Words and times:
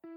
Yo, 0.00 0.16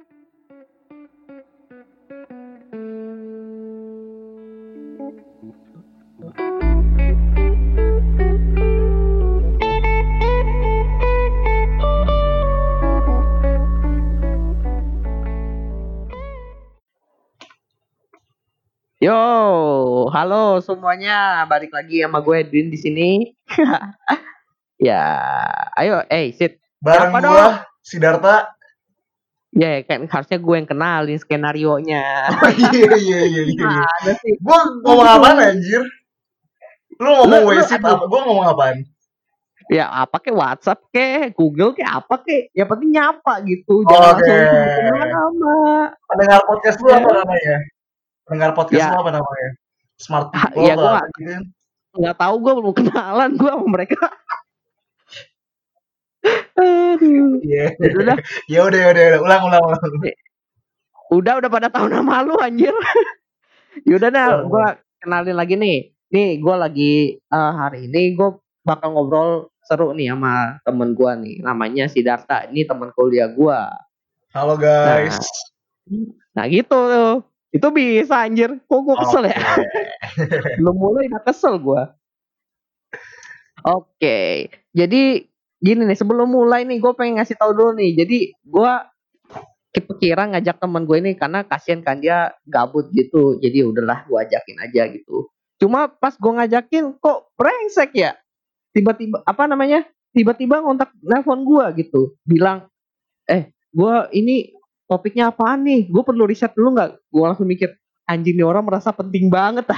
halo 20.15 20.63
semuanya, 20.63 21.43
balik 21.43 21.75
lagi 21.75 21.99
sama 22.07 22.23
gue 22.23 22.39
Edwin 22.39 22.71
di 22.71 22.79
sini. 22.79 23.35
ya, 24.79 25.03
ayo, 25.75 26.07
eh, 26.07 26.31
sit. 26.31 26.63
Bareng 26.79 27.11
gua, 27.19 27.67
Sidarta. 27.83 28.52
Ya, 29.53 29.85
kan 29.85 30.09
harusnya 30.09 30.41
gue 30.41 30.55
yang 30.57 30.65
kenalin 30.65 31.19
skenario 31.21 31.77
nya. 31.77 32.25
Oh, 32.41 32.49
iya, 32.73 32.89
iya, 32.97 33.19
iya, 33.29 33.41
iya. 33.45 33.63
iya. 33.69 34.13
Sih. 34.17 34.33
Gua 34.41 34.65
ngomong 34.81 35.05
apaan 35.05 35.37
anjir? 35.37 35.81
Lu 36.97 37.09
ngomong 37.21 37.53
WC 37.53 37.77
apa? 37.77 38.01
Gua 38.09 38.19
ngomong 38.25 38.47
apaan? 38.49 38.77
Ya 39.71 39.87
apa 39.87 40.19
ke 40.19 40.33
WhatsApp 40.33 40.83
ke 40.91 41.31
Google 41.37 41.71
ke 41.71 41.85
apa 41.87 42.19
ke, 42.19 42.51
yang 42.51 42.67
penting 42.67 42.97
nyapa 42.97 43.39
gitu. 43.47 43.85
Oke. 43.85 43.93
Jangan 43.93 44.11
langsung 44.11 44.67
sebutin 44.73 45.07
nama. 45.07 45.55
Pendengar 46.09 46.39
podcast 46.43 46.77
lu 46.83 46.87
Ya. 46.91 46.97
apa 46.99 47.09
namanya? 47.15 47.55
Pendengar 48.27 48.51
podcast 48.57 48.81
Ya. 48.81 48.89
lu 48.91 48.97
apa 48.99 49.11
namanya? 49.15 49.49
Smart 49.95 50.27
Ah, 50.35 50.49
people 50.51 50.65
ya, 50.67 50.73
gua 50.75 50.89
apa 50.97 51.07
gitu 51.15 51.21
kan? 51.31 51.43
Nggak 51.93 52.15
tahu 52.17 52.35
gue 52.41 52.53
belum 52.57 52.73
kenalan 52.73 53.29
gue 53.37 53.51
sama 53.53 53.67
mereka. 53.69 54.01
Aduh. 56.57 57.41
Iya. 57.41 57.73
Udah, 57.79 58.17
Ya 58.53 58.59
udah, 58.65 58.79
ya 58.79 58.87
udah, 58.93 59.01
ya 59.01 59.09
udah. 59.17 59.21
ulang, 59.25 59.41
ulang, 59.49 59.61
ulang. 59.65 59.81
udah 61.13 61.33
udah 61.41 61.49
pada 61.49 61.67
tahu 61.69 61.85
nama 61.89 62.25
lu 62.25 62.37
anjir. 62.41 62.73
Yaudah 63.89 64.09
nah, 64.13 64.27
Oh. 64.37 64.49
gue 64.49 64.65
kenalin 65.01 65.37
lagi 65.37 65.55
nih. 65.57 65.77
Nih, 66.13 66.37
gue 66.37 66.55
lagi 66.55 66.93
eh, 67.17 67.51
hari 67.57 67.89
ini 67.89 68.13
gue 68.13 68.37
bakal 68.61 68.93
ngobrol 68.93 69.49
seru 69.65 69.97
nih 69.97 70.13
sama 70.13 70.61
temen 70.61 70.93
gue 70.93 71.11
nih. 71.25 71.35
Namanya 71.41 71.89
Sidarta. 71.89 72.45
Ini 72.49 72.69
temen 72.69 72.93
kuliah 72.93 73.29
gue. 73.33 73.59
Halo 74.33 74.57
guys. 74.57 75.17
Nah 76.33 76.45
gitu 76.49 76.77
tuh. 76.77 77.25
Itu 77.53 77.69
bisa 77.69 78.25
anjir. 78.25 78.57
Kok 78.65 78.79
gue 78.81 78.95
kesel 79.05 79.23
ya? 79.29 79.37
Oke. 79.37 79.83
Belum 80.61 80.73
mulai 80.77 81.05
udah 81.09 81.21
kesel 81.21 81.57
gue. 81.61 81.81
Oke. 83.63 84.49
Jadi 84.73 85.03
gini 85.63 85.87
nih 85.87 85.95
sebelum 85.95 86.27
mulai 86.27 86.67
nih 86.67 86.83
gue 86.83 86.91
pengen 86.91 87.23
ngasih 87.23 87.39
tahu 87.39 87.55
dulu 87.55 87.71
nih. 87.79 87.95
Jadi 87.95 88.17
gue 88.35 88.71
kepikiran 89.73 90.35
ngajak 90.35 90.59
temen 90.59 90.83
gue 90.83 90.97
ini 90.99 91.11
karena 91.15 91.47
kasihan 91.47 91.79
kan 91.79 92.03
dia 92.03 92.35
gabut 92.43 92.91
gitu. 92.91 93.39
Jadi 93.39 93.63
udahlah 93.63 94.03
gue 94.03 94.19
ajakin 94.19 94.57
aja 94.59 94.91
gitu. 94.91 95.31
Cuma 95.57 95.87
pas 95.87 96.11
gue 96.19 96.31
ngajakin 96.35 96.99
kok 96.99 97.31
brengsek 97.39 97.95
ya. 97.95 98.11
Tiba-tiba 98.75 99.23
apa 99.23 99.47
namanya? 99.47 99.87
Tiba-tiba 100.11 100.59
ngontak 100.59 100.91
nelpon 100.99 101.47
gue 101.47 101.65
gitu. 101.79 102.19
Bilang, 102.27 102.67
eh 103.25 103.55
gue 103.71 103.95
ini 104.13 104.51
topiknya 104.85 105.31
apaan 105.31 105.63
nih? 105.63 105.87
Gue 105.87 106.03
perlu 106.03 106.27
riset 106.27 106.51
dulu 106.51 106.75
nggak? 106.75 106.91
Gue 107.07 107.23
langsung 107.23 107.47
mikir 107.47 107.71
anjing 108.03 108.35
nih 108.35 108.45
orang 108.45 108.67
merasa 108.67 108.91
penting 108.91 109.31
banget. 109.31 109.63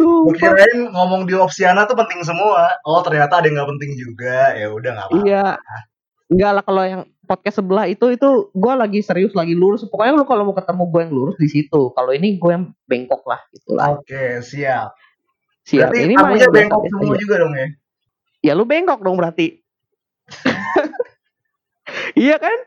Sumpah. 0.00 0.36
kirain 0.40 0.88
ngomong 0.88 1.28
di 1.28 1.36
Opsiana 1.36 1.84
tuh 1.84 1.94
penting 1.94 2.24
semua. 2.24 2.72
Oh 2.82 3.04
ternyata 3.04 3.38
ada 3.38 3.46
yang 3.46 3.60
nggak 3.60 3.70
penting 3.76 3.90
juga. 3.94 4.56
Ya 4.56 4.72
udah 4.72 4.90
nggak 4.96 5.06
apa-apa. 5.12 5.24
Iya. 5.28 5.46
Enggak 6.30 6.50
lah 6.56 6.62
kalau 6.64 6.82
yang 6.86 7.02
podcast 7.26 7.62
sebelah 7.62 7.86
itu 7.86 8.06
itu 8.10 8.28
gue 8.50 8.72
lagi 8.74 9.00
serius 9.02 9.34
lagi 9.34 9.52
lurus. 9.52 9.84
Pokoknya 9.84 10.14
lu 10.14 10.24
kalau 10.24 10.48
mau 10.48 10.56
ketemu 10.56 10.82
gue 10.88 11.00
yang 11.04 11.12
lurus 11.12 11.36
di 11.36 11.48
situ. 11.48 11.92
Kalau 11.92 12.10
ini 12.10 12.38
gue 12.38 12.50
yang 12.50 12.70
bengkok 12.86 13.22
lah 13.26 13.40
gitulah. 13.50 13.98
Oke 13.98 14.40
siap. 14.40 14.94
Siap. 15.66 15.90
Berarti 15.92 15.98
Ini 16.08 16.14
yang 16.16 16.50
bengkok 16.50 16.82
semua 16.88 17.14
aja. 17.14 17.20
juga 17.20 17.34
dong 17.38 17.52
ya? 17.54 17.66
Ya 18.40 18.52
lu 18.54 18.64
bengkok 18.64 19.00
dong 19.02 19.16
berarti. 19.18 19.60
iya 22.18 22.36
kan? 22.38 22.58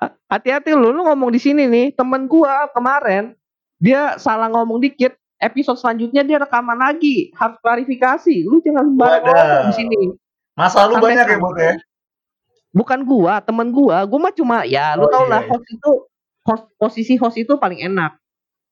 Ha- 0.00 0.16
Hati-hati 0.30 0.74
lu 0.74 0.90
lu 0.90 1.02
ngomong 1.06 1.30
di 1.30 1.40
sini 1.40 1.66
nih. 1.66 1.94
Temen 1.94 2.26
gua 2.26 2.66
kemarin 2.74 3.34
dia 3.78 4.18
salah 4.18 4.50
ngomong 4.50 4.80
dikit. 4.80 5.16
Episode 5.40 5.80
selanjutnya 5.80 6.20
dia 6.20 6.36
rekaman 6.36 6.76
lagi. 6.76 7.32
Harus 7.32 7.56
klarifikasi. 7.64 8.44
Lu 8.44 8.60
jangan 8.60 8.92
sembarang 8.92 9.24
ngomong 9.24 9.64
di 9.72 9.74
sini. 9.74 10.00
Masa 10.52 10.84
lu 10.84 11.00
banyak 11.00 11.24
ya 11.24 11.38
buat 11.40 11.56
ya? 11.56 11.74
bukan 12.70 13.00
gua, 13.02 13.40
temen 13.42 13.72
gua. 13.72 14.04
Gua 14.06 14.20
mah 14.28 14.34
cuma 14.36 14.62
ya 14.68 14.94
lu 14.94 15.08
Oh, 15.08 15.10
tau 15.10 15.26
iya, 15.26 15.32
lah 15.32 15.40
iya. 15.42 15.50
host 15.50 15.66
itu 15.66 15.92
host, 16.46 16.64
posisi 16.76 17.14
host 17.16 17.36
itu 17.40 17.56
paling 17.56 17.80
enak. 17.82 18.20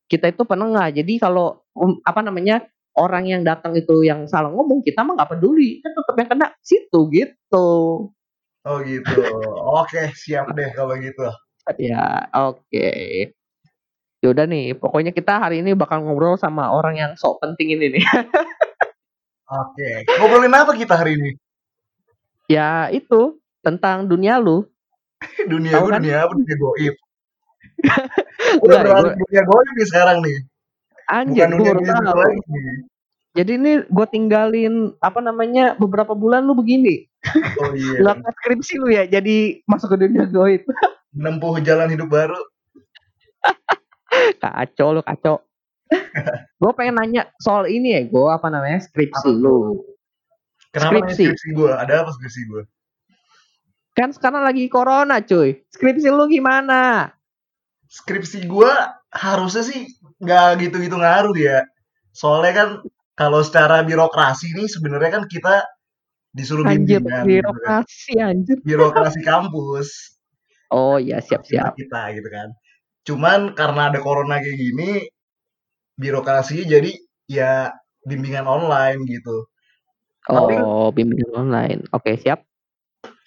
Kita 0.09 0.29
itu 0.29 0.45
penengah. 0.45 0.93
Jadi 0.93 1.17
kalau 1.17 1.65
um, 1.73 2.01
apa 2.05 2.21
namanya 2.21 2.65
orang 2.97 3.29
yang 3.29 3.43
datang 3.45 3.77
itu 3.77 4.05
yang 4.05 4.29
salah 4.29 4.53
ngomong 4.53 4.85
kita 4.85 5.05
mah 5.05 5.17
nggak 5.17 5.31
peduli. 5.37 5.81
Kan 5.81 5.93
tetap 5.97 6.15
yang 6.21 6.29
kena 6.29 6.47
situ 6.61 7.01
gitu. 7.13 7.69
Oh 8.69 8.79
gitu. 8.85 9.21
Oke, 9.81 10.13
siap 10.13 10.53
deh 10.53 10.71
kalau 10.77 10.97
gitu. 11.01 11.25
Ya, 11.77 12.33
oke. 12.33 12.89
Yaudah 14.19 14.51
nih, 14.51 14.75
pokoknya 14.75 15.15
kita 15.15 15.39
hari 15.39 15.63
ini 15.63 15.79
bakal 15.79 16.03
ngobrol 16.03 16.35
sama 16.35 16.75
orang 16.75 16.99
yang 16.99 17.13
sok 17.15 17.39
penting 17.39 17.79
ini 17.79 17.99
nih. 17.99 18.03
Oke. 19.63 20.05
Ngobrolin 20.19 20.55
apa 20.55 20.73
kita 20.75 20.95
hari 20.99 21.15
ini? 21.17 21.31
ya 22.49 22.89
itu 22.89 23.37
tentang 23.61 24.09
dunia 24.09 24.41
lu. 24.41 24.65
Dunia 25.53 25.77
gue 25.77 25.91
kan? 25.93 26.01
dunia 26.01 26.19
apa? 26.25 26.33
Dunia 26.33 26.57
goib. 26.57 26.95
Udah 28.65 28.81
gua- 28.83 29.15
dunia 29.15 29.43
goib 29.45 29.73
nih 29.77 29.87
sekarang 29.87 30.19
nih. 30.25 30.37
Anjir, 31.09 31.49
Bukan 31.53 31.79
dunia 31.81 31.95
tahu. 32.01 32.19
lagi 32.21 32.41
nih. 32.49 32.79
Jadi 33.37 33.51
ini 33.55 33.73
gue 33.87 34.07
tinggalin 34.11 34.75
apa 34.99 35.21
namanya 35.23 35.79
beberapa 35.79 36.11
bulan 36.17 36.43
lu 36.43 36.59
begini. 36.59 37.07
Oh 37.63 37.71
iya. 37.71 38.03
Ngangkat 38.03 38.35
skripsi 38.43 38.75
lu 38.83 38.89
ya, 38.91 39.05
jadi 39.07 39.63
masuk 39.63 39.95
ke 39.95 40.09
dunia 40.09 40.27
goib. 40.27 40.65
Menempuh 41.15 41.61
jalan 41.63 41.93
hidup 41.93 42.09
baru. 42.11 42.41
Kacau 44.39 44.89
lu, 44.95 45.01
kacau. 45.03 45.43
gue 46.61 46.73
pengen 46.77 47.01
nanya 47.01 47.33
soal 47.41 47.65
ini 47.65 47.97
ya, 47.97 48.03
gue 48.05 48.29
apa 48.29 48.53
namanya 48.53 48.83
skripsi 48.85 49.31
Apa 49.33 49.41
lu. 49.41 49.81
Kenapa 50.69 51.01
Skripsi. 51.09 51.25
skripsi 51.33 51.49
gue? 51.57 51.71
Ada 51.73 52.05
apa 52.05 52.11
skripsi 52.13 52.41
gue? 52.45 52.63
Kan 53.97 54.13
sekarang 54.13 54.45
lagi 54.45 54.69
corona 54.69 55.25
cuy. 55.25 55.65
Skripsi 55.73 56.13
lu 56.13 56.29
gimana? 56.29 57.09
Skripsi 57.89 58.45
gue 58.45 58.71
harusnya 59.09 59.65
sih 59.65 59.89
nggak 60.21 60.61
gitu-gitu 60.61 61.01
ngaruh 61.01 61.33
ya. 61.35 61.65
Soalnya 62.13 62.53
kan 62.53 62.69
kalau 63.17 63.41
secara 63.41 63.81
birokrasi 63.83 64.53
nih 64.53 64.69
sebenarnya 64.69 65.11
kan 65.19 65.25
kita 65.25 65.65
disuruh 66.37 66.69
Anjir, 66.69 67.01
bimbingan 67.01 67.01
gitu 67.01 67.09
kan. 67.09 67.25
birokrasi 67.25 68.13
anjir. 68.21 68.57
birokrasi 68.63 69.21
kampus. 69.25 69.89
Oh 70.69 71.01
iya, 71.01 71.25
siap-siap. 71.25 71.73
kita 71.75 72.13
gitu 72.13 72.29
kan. 72.29 72.53
Cuman 73.09 73.57
karena 73.57 73.89
ada 73.89 74.05
corona 74.05 74.37
kayak 74.37 74.59
gini, 74.61 75.09
birokrasinya 75.97 76.69
jadi 76.69 76.93
ya 77.25 77.73
bimbingan 78.05 78.45
online 78.45 79.01
gitu. 79.09 79.49
Oh, 80.29 80.93
bimbingan 80.93 81.33
online. 81.33 81.81
Oke, 81.97 82.21
siap. 82.21 82.45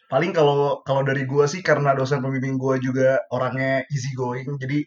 Paling 0.06 0.38
kalau 0.38 0.86
kalau 0.86 1.02
dari 1.02 1.26
gua 1.26 1.50
sih 1.50 1.66
karena 1.66 1.98
dosen 1.98 2.22
pembimbing 2.22 2.62
gua 2.62 2.78
juga 2.78 3.26
orangnya 3.34 3.82
easy 3.90 4.14
going, 4.14 4.46
jadi 4.62 4.86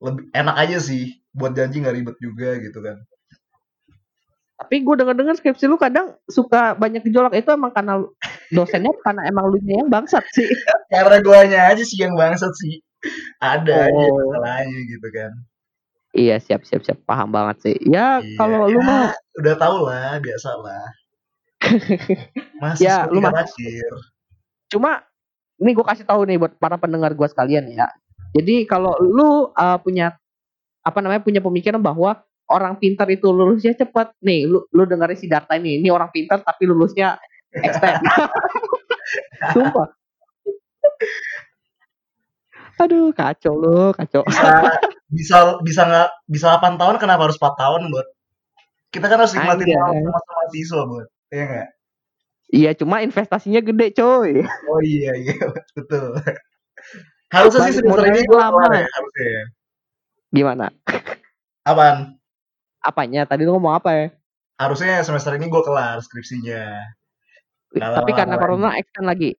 lebih 0.00 0.32
enak 0.32 0.56
aja 0.56 0.78
sih 0.80 1.20
buat 1.36 1.52
janji 1.52 1.84
nggak 1.84 1.96
ribet 2.00 2.16
juga 2.16 2.56
gitu 2.56 2.80
kan. 2.80 2.96
Tapi 4.60 4.84
gue 4.84 4.92
denger-denger 4.92 5.40
skripsi 5.40 5.72
lu 5.72 5.80
kadang 5.80 6.20
suka 6.28 6.76
banyak 6.76 7.00
gejolak 7.00 7.32
itu 7.32 7.48
emang 7.48 7.72
karena 7.72 8.04
dosennya 8.52 8.92
karena 9.00 9.24
emang 9.24 9.48
lu 9.48 9.56
yang 9.64 9.88
bangsat 9.88 10.20
sih. 10.36 10.44
Karena 10.92 11.16
guanya 11.24 11.72
aja 11.72 11.80
sih 11.80 11.96
yang 11.96 12.12
bangsat 12.12 12.52
sih. 12.60 12.84
Ada 13.38 13.88
aja 13.88 14.04
Oh. 14.04 14.16
masalahnya 14.18 14.80
gitu 14.86 15.08
kan. 15.10 15.32
iya, 16.10 16.36
siap 16.36 16.62
siap 16.62 16.82
siap 16.82 16.98
paham 17.04 17.30
banget 17.30 17.56
sih. 17.62 17.76
Ya, 17.86 18.18
Iya, 18.18 18.34
kalau 18.34 18.66
lu 18.66 18.76
ya, 18.76 18.84
mah 18.84 19.08
udah 19.36 19.54
tau 19.56 19.76
lah, 19.84 20.18
biasa 20.18 20.50
lah. 20.58 20.84
Masih 22.60 22.82
Ya, 22.82 23.06
lu 23.06 23.20
mah- 23.20 23.36
akhir. 23.36 23.90
cuma 24.66 25.02
ini 25.56 25.70
gue 25.70 25.82
kasih 25.82 26.02
tahu 26.02 26.24
nih 26.24 26.36
buat 26.36 26.56
para 26.56 26.76
pendengar 26.76 27.12
gue 27.12 27.26
sekalian 27.26 27.68
ya. 27.68 27.86
Jadi 28.32 28.64
kalau 28.64 28.94
lu 28.98 29.28
uh, 29.50 29.78
punya 29.78 30.14
apa 30.80 30.98
namanya 30.98 31.20
punya 31.20 31.38
pemikiran 31.38 31.78
bahwa 31.78 32.22
orang 32.46 32.74
pintar 32.74 33.06
itu 33.06 33.28
lulusnya 33.28 33.74
cepat, 33.74 34.10
nih 34.18 34.46
lu 34.46 34.66
lu 34.68 34.82
dengerin 34.82 35.14
si 35.14 35.26
data 35.26 35.54
ini, 35.54 35.78
ini 35.78 35.88
orang 35.88 36.10
pintar 36.10 36.40
tapi 36.40 36.64
lulusnya 36.64 37.18
extend. 37.52 38.02
Sumpah. 39.54 39.88
Aduh, 42.80 43.12
kacau 43.12 43.54
lu, 43.60 43.92
kacau. 43.92 44.24
bisa 44.24 44.80
bisa 45.10 45.58
bisa 45.60 45.82
nggak 45.84 46.08
bisa 46.30 46.46
8 46.56 46.78
tahun 46.78 46.96
kenapa 47.02 47.26
harus 47.26 47.36
4 47.36 47.58
tahun 47.58 47.90
buat 47.90 48.06
kita 48.94 49.06
kan 49.10 49.18
harus 49.18 49.34
nikmatin 49.34 49.74
Anjay. 49.74 50.02
masa-masa 50.06 50.30
mahasiswa 50.30 50.82
buat 50.86 51.08
ya 51.30 51.44
nggak 51.46 51.68
Iya, 52.50 52.74
cuma 52.74 52.98
investasinya 52.98 53.62
gede, 53.62 53.94
coy. 53.94 54.42
Oh 54.42 54.82
iya 54.82 55.14
iya 55.14 55.38
betul. 55.70 56.18
Harusnya 57.30 57.70
sih 57.70 57.78
semester 57.78 58.10
ini 58.10 58.26
gue 58.26 58.34
lama. 58.34 58.66
ya, 58.74 58.90
harusnya 58.90 59.22
ya. 59.22 59.44
Gimana? 60.34 60.66
Apaan? 61.62 62.18
Apanya? 62.82 63.22
Tadi 63.22 63.46
lu 63.46 63.54
ngomong 63.54 63.78
apa 63.78 63.90
ya? 63.94 64.06
Harusnya 64.58 64.98
semester 65.06 65.38
ini 65.38 65.46
gue 65.46 65.62
kelar 65.62 66.02
skripsinya. 66.02 66.90
Tapi 67.70 68.10
karena 68.18 68.34
corona 68.34 68.74
extend 68.74 69.06
lagi. 69.06 69.30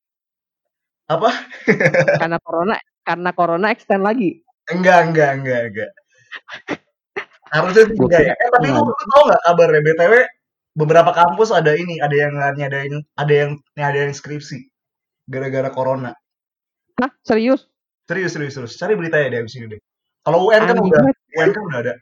Apa? 1.11 1.35
Karena 2.23 2.39
corona 2.39 2.79
karena 3.01 3.29
corona 3.33 3.67
extend 3.73 4.05
lagi. 4.05 4.41
Enggak 4.69 5.11
enggak 5.11 5.31
enggak 5.41 5.61
enggak. 5.73 5.91
Harusnya 7.51 7.83
sih 7.91 7.97
enggak 7.99 8.21
ya. 8.23 8.33
Eh 8.37 8.49
tapi 8.53 8.67
lu, 8.71 8.79
lu 8.79 8.93
tau 9.11 9.21
gak 9.27 9.41
kabarnya 9.43 9.81
BTW 9.83 10.13
beberapa 10.71 11.11
kampus 11.11 11.51
ada 11.51 11.75
ini, 11.75 11.99
ada 11.99 12.15
yang 12.15 12.31
nggak 12.31 12.53
nyadain, 12.55 12.93
ada 13.19 13.33
yang 13.33 13.51
nyadain 13.75 14.15
skripsi 14.15 14.71
gara-gara 15.27 15.67
corona. 15.67 16.15
Hah, 17.01 17.11
serius? 17.27 17.67
Serius 18.07 18.31
serius 18.35 18.53
serius. 18.55 18.73
Cari 18.79 18.95
beritanya 18.95 19.27
deh 19.35 19.39
abis 19.43 19.55
ini 19.59 19.67
deh. 19.75 19.81
Kalau 20.23 20.47
UN 20.47 20.63
kan 20.63 20.75
Anjing 20.79 20.93
udah. 20.93 21.03
UN 21.35 21.49
kan 21.51 21.63
udah 21.65 21.79
ada. 21.81 21.93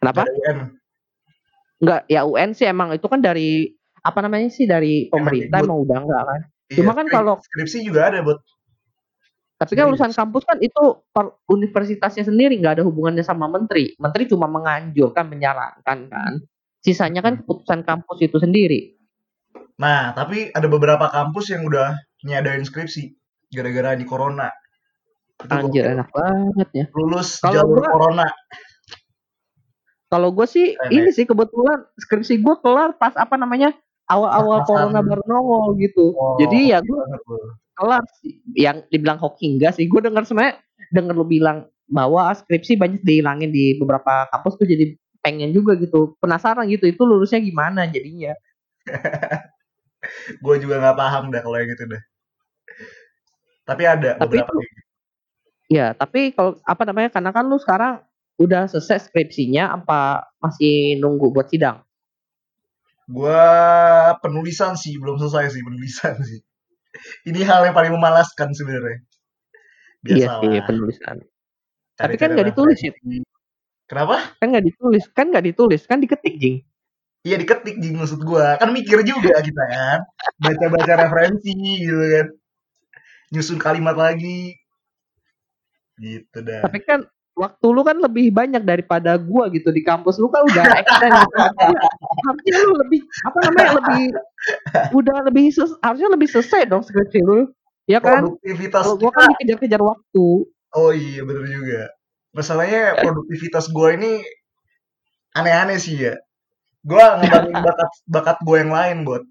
Kenapa? 0.00 0.20
Ada 0.26 0.32
UN. 0.34 0.58
Enggak, 1.80 2.00
ya 2.10 2.20
UN 2.26 2.50
sih 2.52 2.66
emang 2.66 2.88
itu 2.92 3.06
kan 3.06 3.20
dari 3.22 3.70
apa 4.00 4.18
namanya 4.24 4.48
sih 4.48 4.64
dari 4.64 5.06
pemerintah 5.12 5.60
emang 5.62 5.84
udah 5.84 5.98
enggak 6.02 6.22
kan. 6.26 6.40
Iya, 6.70 6.76
Cuma 6.80 6.92
kan 6.96 7.06
kalau- 7.06 7.38
skripsi 7.38 7.84
juga 7.86 8.10
ada 8.10 8.24
buat 8.24 8.40
Tapi 9.60 9.76
kan 9.76 9.84
Serius. 9.84 9.92
urusan 9.92 10.12
kampus 10.16 10.42
kan 10.48 10.56
itu 10.56 10.82
per 11.12 11.36
universitasnya 11.44 12.24
sendiri 12.24 12.56
nggak 12.56 12.80
ada 12.80 12.84
hubungannya 12.88 13.20
sama 13.20 13.44
menteri. 13.44 13.92
Menteri 14.00 14.24
cuma 14.24 14.48
menganjurkan, 14.48 15.28
menyarankan 15.28 15.98
kan. 16.08 16.32
Sisanya 16.80 17.20
kan 17.20 17.44
keputusan 17.44 17.84
kampus 17.84 18.24
itu 18.24 18.40
sendiri. 18.40 18.96
Nah, 19.76 20.16
tapi 20.16 20.48
ada 20.48 20.64
beberapa 20.64 21.12
kampus 21.12 21.52
yang 21.52 21.68
udah 21.68 21.92
nyadain 22.24 22.64
skripsi 22.64 23.12
gara-gara 23.52 23.92
di 23.92 24.08
corona. 24.08 24.48
Itu 25.44 25.52
Anjir 25.52 25.92
enak 25.92 26.08
banget 26.08 26.68
ya. 26.72 26.84
lulus 26.96 27.36
Kalau 27.40 27.52
jalur 27.60 27.84
gua- 27.84 27.92
corona. 27.92 28.26
Kalau 30.08 30.32
gue 30.32 30.46
sih 30.48 30.74
Keren 30.74 30.90
ini 30.90 31.10
sih 31.12 31.22
kebetulan 31.22 31.84
skripsi 31.96 32.40
gue 32.40 32.56
kelar 32.58 32.96
pas 32.96 33.14
apa 33.14 33.36
namanya 33.36 33.76
awal-awal 34.08 34.64
corona 34.64 35.00
baru 35.00 35.22
nongol 35.22 35.76
gitu. 35.78 36.16
Wow, 36.16 36.40
Jadi 36.40 36.72
ya 36.72 36.80
gue. 36.80 37.02
Kelar 37.80 38.04
sih. 38.20 38.36
Yang 38.52 38.84
dibilang 38.92 39.16
hoki 39.16 39.56
enggak 39.56 39.80
sih. 39.80 39.88
Gue 39.88 40.04
dengar 40.04 40.28
sebenarnya 40.28 40.60
dengar 40.92 41.16
lu 41.16 41.24
bilang 41.24 41.64
bahwa 41.88 42.28
skripsi 42.36 42.76
banyak 42.76 43.00
dihilangin 43.00 43.48
di 43.48 43.80
beberapa 43.80 44.28
kampus 44.28 44.60
tuh 44.60 44.68
jadi 44.68 44.92
pengen 45.24 45.56
juga 45.56 45.80
gitu. 45.80 46.12
Penasaran 46.20 46.68
gitu 46.68 46.84
itu 46.84 47.02
lulusnya 47.02 47.40
gimana 47.40 47.88
jadinya. 47.88 48.36
Gue 50.44 50.56
juga 50.60 50.80
nggak 50.80 50.96
paham 50.96 51.24
dah 51.32 51.40
kalau 51.40 51.56
yang 51.56 51.72
gitu 51.72 51.84
dah. 51.88 52.02
Tapi 53.64 53.82
ada 53.88 54.10
Tapi 54.20 54.36
beberapa 54.40 54.52
itu- 54.52 54.60
gitu. 54.64 54.80
Ya, 55.70 55.94
tapi 55.94 56.34
kalau 56.34 56.58
apa 56.66 56.82
namanya 56.82 57.14
karena 57.14 57.30
kan 57.30 57.46
lu 57.46 57.54
sekarang 57.54 58.02
udah 58.42 58.66
selesai 58.66 59.06
skripsinya 59.06 59.70
apa 59.70 60.26
masih 60.42 60.98
nunggu 60.98 61.30
buat 61.30 61.46
sidang? 61.46 61.86
Gua 63.06 63.38
penulisan 64.18 64.74
sih 64.74 64.98
belum 64.98 65.14
selesai 65.22 65.54
sih 65.54 65.62
penulisan 65.62 66.18
sih. 66.26 66.42
Ini 67.26 67.40
hal 67.44 67.68
yang 67.68 67.76
paling 67.76 67.92
memalaskan 67.94 68.52
sebenarnya. 68.52 69.04
Iya 70.06 70.32
Biasalah. 70.32 70.40
sih 70.40 70.60
penulisan. 70.64 71.16
cari-cari 72.00 72.00
Tapi 72.00 72.14
kan 72.16 72.28
nggak 72.32 72.48
ditulis 72.56 72.78
ya. 72.80 72.92
referensi. 72.96 73.24
Kenapa? 73.84 74.16
Kan 74.40 74.46
nggak 74.54 74.64
ditulis, 74.64 75.04
kan 75.12 75.26
nggak 75.28 75.44
ditulis, 75.52 75.82
kan 75.84 75.98
diketik 76.00 76.34
jing. 76.40 76.56
Iya 77.20 77.36
diketik 77.36 77.76
jing 77.76 78.00
maksud 78.00 78.24
gua. 78.24 78.56
Kan 78.56 78.72
mikir 78.72 79.04
juga 79.04 79.36
kita 79.44 79.64
kan. 79.68 80.00
Baca-baca 80.40 80.92
referensi 81.04 81.52
gitu 81.84 82.00
kan. 82.00 82.26
Nyusun 83.36 83.58
kalimat 83.60 83.92
lagi. 83.98 84.56
Gitu 86.00 86.38
dah. 86.40 86.64
Tapi 86.64 86.80
kan 86.80 87.04
waktu 87.36 87.66
lu 87.68 87.84
kan 87.84 88.00
lebih 88.00 88.32
banyak 88.32 88.64
daripada 88.64 89.20
gua 89.20 89.52
gitu 89.52 89.68
di 89.68 89.84
kampus 89.84 90.16
lu 90.16 90.32
kan 90.32 90.48
udah 90.48 90.64
extend. 90.80 91.12
Harusnya, 92.36 92.62
lu 92.62 92.74
lebih 92.78 93.00
apa 93.26 93.36
namanya 93.48 93.70
lebih 93.80 94.02
udah 94.98 95.16
lebih 95.26 95.44
ses- 95.50 95.78
harusnya 95.82 96.08
lebih 96.14 96.28
selesai 96.30 96.62
dong 96.70 96.82
skripsi 96.86 97.20
lu. 97.22 97.50
Ya 97.90 97.98
kan? 97.98 98.22
Produktivitas 98.22 98.86
Kalau 98.86 98.96
gua 98.96 99.10
kan 99.10 99.34
dikejar-kejar 99.34 99.82
waktu. 99.82 100.26
Oh 100.70 100.90
iya 100.94 101.20
bener 101.26 101.44
juga. 101.50 101.90
Masalahnya 102.30 102.94
produktivitas 103.02 103.66
gue 103.66 103.88
ini 103.98 104.12
aneh-aneh 105.34 105.78
sih 105.82 105.98
ya. 105.98 106.14
Gue 106.86 107.02
ngembangin 107.02 107.58
bakat 107.66 107.90
bakat 108.06 108.38
gue 108.46 108.56
yang 108.62 108.70
lain 108.70 108.96
buat. 109.02 109.22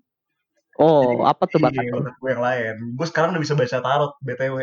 Oh, 0.79 1.23
apa 1.23 1.43
tuh 1.47 1.59
Iya, 1.59 1.71
bakat 1.71 1.83
lu? 1.87 1.95
bakat 1.99 2.15
gue 2.19 2.29
yang 2.31 2.43
lain. 2.43 2.75
Gue 2.95 3.05
sekarang 3.07 3.29
udah 3.31 3.41
bisa 3.43 3.55
baca 3.55 3.77
tarot 3.79 4.11
btw. 4.19 4.55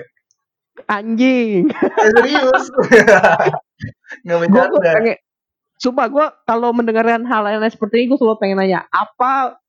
Anjing. 0.86 1.72
Eh, 1.72 2.10
serius? 2.20 2.68
Nggak 4.24 4.36
Gua, 4.36 4.46
gua 4.48 4.64
bercanda. 4.76 4.92
pengen 5.00 5.16
Sumpah 5.76 6.06
gue 6.08 6.26
kalau 6.48 6.72
mendengarkan 6.72 7.28
hal 7.28 7.44
lain 7.44 7.60
seperti 7.68 8.04
ini 8.04 8.14
gue 8.14 8.18
selalu 8.18 8.40
pengen 8.40 8.58
nanya 8.64 8.88
apa 8.88 9.60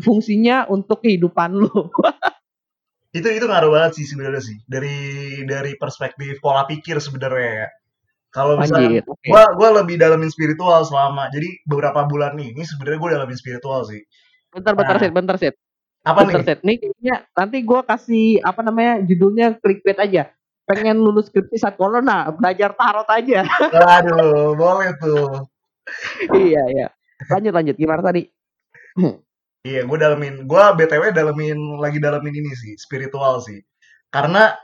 fungsinya 0.00 0.64
untuk 0.72 1.04
kehidupan 1.04 1.52
lu? 1.52 1.68
Itu 3.10 3.26
itu 3.26 3.42
ngaruh 3.42 3.74
banget 3.74 3.98
sih 3.98 4.06
sebenarnya 4.06 4.38
sih. 4.38 4.56
Dari 4.70 4.94
dari 5.42 5.74
perspektif 5.74 6.38
pola 6.38 6.62
pikir 6.62 6.94
sebenarnya 7.02 7.66
ya. 7.66 7.68
Kalau 8.30 8.54
misalnya. 8.54 9.02
Oke. 9.02 9.26
gue 9.26 9.42
gua 9.58 9.68
lebih 9.82 9.98
dalamin 9.98 10.30
spiritual 10.30 10.86
selama. 10.86 11.26
Jadi 11.34 11.66
beberapa 11.66 12.06
bulan 12.06 12.38
ini 12.38 12.62
sebenarnya 12.62 13.02
gue 13.02 13.10
dalamin 13.18 13.34
spiritual 13.34 13.82
sih. 13.82 13.98
Bentar 14.54 14.78
bentar 14.78 14.94
Nah, 14.94 15.02
set, 15.02 15.10
bentar 15.10 15.36
set. 15.42 15.54
Apa 16.06 16.22
Bentar 16.22 16.40
nih? 16.42 16.46
set. 16.46 16.58
Nih 16.62 16.76
kayaknya 16.78 17.14
nanti 17.34 17.58
gue 17.66 17.80
kasih 17.82 18.26
apa 18.46 18.60
namanya 18.62 19.02
judulnya 19.02 19.46
clickbait 19.58 19.98
aja. 19.98 20.30
Pengen 20.70 21.02
lulus 21.02 21.26
skripsi 21.26 21.58
saat 21.58 21.74
corona, 21.74 22.30
belajar 22.30 22.78
tarot 22.78 23.08
aja. 23.10 23.42
Waduh, 23.74 24.54
boleh 24.54 24.94
tuh. 25.02 25.50
iya 26.30 26.62
iya. 26.70 26.86
Lanjut 27.26 27.50
lanjut 27.50 27.74
gimana 27.74 28.06
tadi? 28.06 28.30
Iya, 29.60 29.84
gue 29.84 29.98
dalemin, 30.00 30.48
gue 30.48 30.62
btw 30.78 31.12
dalemin 31.12 31.76
lagi 31.76 32.00
dalemin 32.00 32.32
ini 32.32 32.52
sih, 32.56 32.78
spiritual 32.80 33.44
sih. 33.44 33.60
Karena 34.08 34.54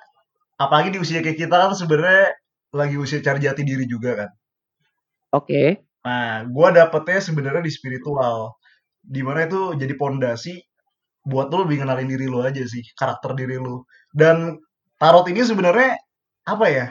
apalagi 0.56 0.96
di 0.96 0.98
usia 1.02 1.20
kayak 1.20 1.36
kita 1.36 1.52
kan 1.52 1.76
sebenarnya 1.76 2.32
lagi 2.72 2.96
usia 2.96 3.20
cari 3.20 3.44
jati 3.44 3.60
diri 3.60 3.84
juga 3.84 4.24
kan. 4.24 4.30
Oke. 5.36 5.84
Nah, 6.06 6.46
gue 6.48 6.68
dapetnya 6.70 7.20
sebenarnya 7.20 7.60
di 7.66 7.72
spiritual, 7.74 8.56
di 9.02 9.20
mana 9.20 9.44
itu 9.44 9.76
jadi 9.76 9.92
pondasi 9.98 10.54
buat 11.26 11.50
lo 11.50 11.66
lebih 11.66 11.82
kenalin 11.82 12.08
diri 12.08 12.30
lo 12.30 12.40
aja 12.46 12.62
sih, 12.62 12.80
karakter 12.94 13.34
diri 13.34 13.58
lo. 13.58 13.84
Dan 14.14 14.56
tarot 15.00 15.26
ini 15.30 15.40
sebenarnya 15.44 15.96
apa 16.46 16.66
ya? 16.70 16.86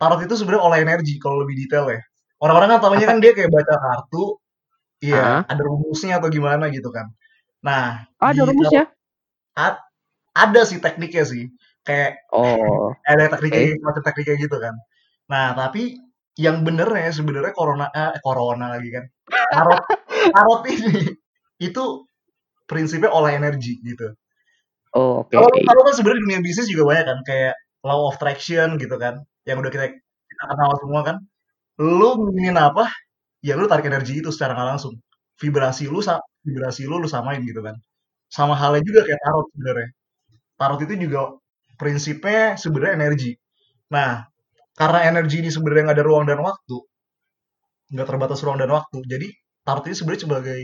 Tarot 0.00 0.20
itu 0.24 0.34
sebenarnya 0.36 0.62
olah 0.66 0.78
energi 0.82 1.16
kalau 1.22 1.42
lebih 1.44 1.56
detail 1.66 1.86
ya. 1.92 2.00
Orang-orang 2.42 2.76
kan 2.76 2.80
tahunya 2.84 3.06
kan 3.08 3.18
dia 3.22 3.32
kayak 3.32 3.50
baca 3.52 3.74
kartu, 3.78 4.24
iya, 5.04 5.22
Ah. 5.22 5.40
ada 5.48 5.62
rumusnya 5.64 6.18
atau 6.20 6.28
gimana 6.32 6.68
gitu 6.74 6.90
kan. 6.92 7.08
Nah, 7.64 8.04
Ah, 8.20 8.30
ada 8.34 8.42
rumusnya? 8.48 8.90
A- 9.56 9.80
ada 10.34 10.62
sih 10.66 10.78
tekniknya 10.82 11.24
sih 11.26 11.44
kayak 11.86 12.18
Oh. 12.34 12.90
ada 13.10 13.30
tekniknya 13.32 13.78
Oke. 13.78 13.82
macam 13.86 14.02
tekniknya 14.02 14.36
gitu 14.48 14.56
kan 14.58 14.74
nah 15.30 15.54
tapi 15.56 15.96
yang 16.36 16.62
benernya 16.66 17.10
sebenarnya 17.14 17.52
corona 17.56 17.86
eh, 17.94 18.18
corona 18.22 18.66
lagi 18.74 18.90
kan 18.92 19.04
tarot 19.54 19.80
tarot 20.36 20.62
ini 20.68 21.14
itu 21.62 21.84
prinsipnya 22.66 23.10
olah 23.14 23.32
energi 23.36 23.78
gitu 23.84 24.12
Oh, 24.94 25.26
oke. 25.26 25.34
kalau 25.34 25.50
kalau 25.50 25.82
kan 25.82 25.94
sebenarnya 25.98 26.22
dunia 26.22 26.40
bisnis 26.46 26.70
juga 26.70 26.86
banyak 26.94 27.06
kan 27.10 27.18
kayak 27.26 27.54
law 27.82 28.06
of 28.06 28.14
attraction 28.14 28.78
gitu 28.78 28.94
kan 28.94 29.26
yang 29.42 29.58
udah 29.58 29.70
kita 29.74 29.90
kita 30.30 30.42
kenal 30.50 30.70
semua 30.78 31.00
kan. 31.02 31.16
Lu 31.82 32.30
ingin 32.38 32.54
apa 32.54 32.86
ya 33.42 33.58
lu 33.58 33.66
tarik 33.66 33.90
energi 33.90 34.22
itu 34.22 34.30
secara 34.30 34.54
langsung. 34.54 34.94
Vibrasi 35.42 35.90
lu 35.90 35.98
vibrasi 36.46 36.86
lu 36.86 37.02
lu 37.02 37.08
samain 37.10 37.42
gitu 37.42 37.58
kan. 37.66 37.74
Sama 38.30 38.54
halnya 38.54 38.82
juga 38.86 39.02
kayak 39.06 39.20
tarot 39.22 39.46
sebenarnya. 39.54 39.88
Tarot 40.58 40.80
itu 40.86 40.94
juga 41.10 41.20
prinsipnya 41.74 42.54
sebenarnya 42.54 42.94
energi. 43.02 43.30
Nah 43.90 44.22
karena 44.78 44.98
energi 45.10 45.42
ini 45.42 45.50
sebenarnya 45.50 45.90
nggak 45.90 45.98
ada 45.98 46.06
ruang 46.06 46.24
dan 46.30 46.38
waktu 46.38 46.76
nggak 47.94 48.06
terbatas 48.10 48.40
ruang 48.42 48.58
dan 48.62 48.70
waktu 48.70 48.98
jadi 49.06 49.26
tarot 49.66 49.84
ini 49.86 49.94
sebenarnya 49.98 50.22
sebagai 50.26 50.60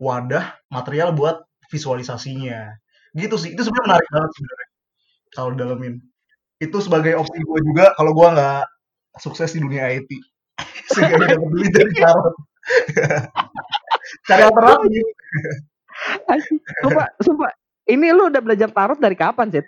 wadah 0.00 0.44
material 0.68 1.16
buat 1.16 1.40
visualisasinya 1.72 2.76
gitu 3.16 3.36
sih 3.36 3.52
itu 3.52 3.62
sebenarnya 3.64 3.86
menarik 3.88 4.08
banget 4.12 4.30
sebenarnya 4.36 4.68
kalau 5.32 5.50
dalemin 5.52 5.94
itu 6.62 6.76
sebagai 6.78 7.12
opsi 7.18 7.38
gue 7.42 7.60
juga 7.72 7.92
kalau 7.98 8.12
gue 8.16 8.28
nggak 8.32 8.64
sukses 9.20 9.52
di 9.52 9.60
dunia 9.60 9.92
IT 9.92 10.10
sehingga 10.92 11.16
dapat 11.20 11.48
duit 11.52 11.70
dari 11.72 11.92
tarot 11.96 12.34
cari 14.28 14.42
alternatif. 14.42 15.04
Sumpah, 16.82 17.06
sumpah. 17.20 17.50
Ini 17.86 18.14
lu 18.14 18.30
udah 18.30 18.42
belajar 18.42 18.70
tarot 18.70 18.98
dari 18.98 19.16
kapan, 19.18 19.50
Zed? 19.50 19.66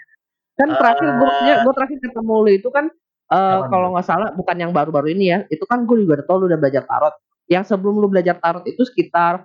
Kan 0.55 0.71
terakhir 0.71 1.19
gue 1.19 1.29
gue 1.67 1.73
terakhir 1.75 1.99
ketemu 1.99 2.35
lu 2.47 2.51
itu 2.55 2.71
kan 2.71 2.87
Kapan 3.25 3.67
kalau 3.73 3.89
nggak 3.97 4.07
salah 4.07 4.31
bukan 4.37 4.57
yang 4.61 4.71
baru-baru 4.71 5.11
ini 5.11 5.25
ya. 5.35 5.39
Itu 5.51 5.67
kan 5.67 5.89
gue 5.89 6.07
juga 6.07 6.23
udah 6.23 6.27
tau 6.29 6.37
lu 6.39 6.47
udah 6.47 6.61
belajar 6.61 6.85
tarot. 6.87 7.15
Yang 7.51 7.75
sebelum 7.75 7.99
lu 7.99 8.07
belajar 8.07 8.39
tarot 8.39 8.63
itu 8.69 8.87
sekitar 8.87 9.43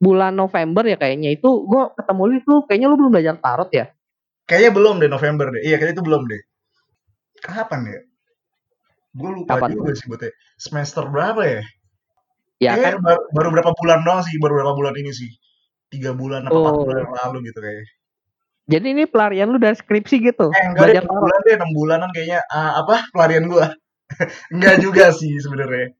bulan 0.00 0.32
November 0.32 0.82
ya 0.88 0.96
kayaknya 0.96 1.36
itu 1.36 1.48
gue 1.68 1.82
ketemu 1.94 2.22
lu 2.24 2.34
itu 2.40 2.54
kayaknya 2.64 2.88
lu 2.88 2.96
belum 2.96 3.12
belajar 3.12 3.36
tarot 3.36 3.70
ya 3.70 3.86
Kayaknya 4.50 4.72
belum 4.74 4.94
deh 4.98 5.06
November 5.06 5.46
deh. 5.54 5.62
Iya, 5.62 5.78
kayaknya 5.78 5.94
itu 5.94 6.04
belum 6.10 6.22
deh. 6.26 6.42
Kapan 7.38 7.80
ya? 7.86 8.00
Gue 9.14 9.30
lupa 9.30 9.62
Kapan 9.62 9.78
juga 9.78 9.94
sih 9.94 10.10
buatnya. 10.10 10.34
Semester 10.58 11.06
berapa 11.06 11.42
ya? 11.46 11.62
ya 12.58 12.74
Kayaknya 12.74 12.90
kan 12.90 12.98
baru, 13.06 13.22
baru 13.30 13.48
berapa 13.54 13.70
bulan 13.78 13.98
doang 14.02 14.20
sih, 14.26 14.34
baru 14.42 14.58
berapa 14.58 14.74
bulan 14.74 14.94
ini 14.98 15.14
sih. 15.14 15.30
Tiga 15.86 16.18
bulan 16.18 16.50
apa 16.50 16.54
empat 16.54 16.74
bulan 16.82 16.98
oh 16.98 17.02
yang 17.02 17.14
lalu 17.14 17.38
gitu 17.50 17.58
kayaknya. 17.62 17.86
jadi 18.70 18.86
ini 18.94 19.02
pelarian 19.10 19.50
lu 19.50 19.58
dari 19.58 19.74
skripsi 19.74 20.22
gitu 20.22 20.54
Eh 20.54 20.64
enggak 20.70 20.94
deh, 20.94 21.02
belajar 21.02 21.02
6 21.02 21.10
tarot 21.10 21.22
bulan 21.26 21.38
deh, 21.42 21.54
6 21.58 21.70
bulanan 21.74 22.08
kayaknya. 22.14 22.40
Ah, 22.50 22.78
apa 22.78 23.06
pelarian 23.10 23.50
gua. 23.50 23.66
enggak 24.54 24.76
juga 24.82 25.10
sih 25.10 25.30
sebenarnya. 25.42 25.94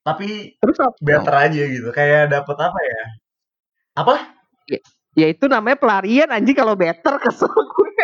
Tapi 0.00 0.56
terus 0.56 0.78
apa 0.80 0.96
better 1.00 1.34
aja 1.36 1.62
gitu. 1.68 1.88
Kayak 1.92 2.32
dapet 2.32 2.56
apa 2.56 2.78
ya? 2.80 3.02
Apa? 4.00 4.14
ya, 4.70 4.80
ya 5.18 5.26
itu 5.28 5.44
namanya 5.50 5.76
pelarian 5.76 6.30
anjing 6.30 6.56
kalau 6.56 6.78
better 6.78 7.18
kesel 7.20 7.50
gue 7.50 7.90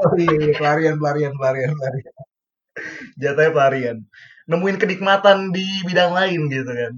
Oh 0.00 0.14
iya, 0.14 0.32
iya, 0.38 0.54
pelarian, 0.54 0.96
pelarian, 1.02 1.32
pelarian, 1.34 1.74
pelarian. 1.74 2.14
Jatuhnya 3.18 3.50
pelarian. 3.52 3.96
Nemuin 4.46 4.78
kenikmatan 4.78 5.50
di 5.50 5.66
bidang 5.82 6.14
lain 6.14 6.46
gitu 6.46 6.70
kan. 6.70 6.94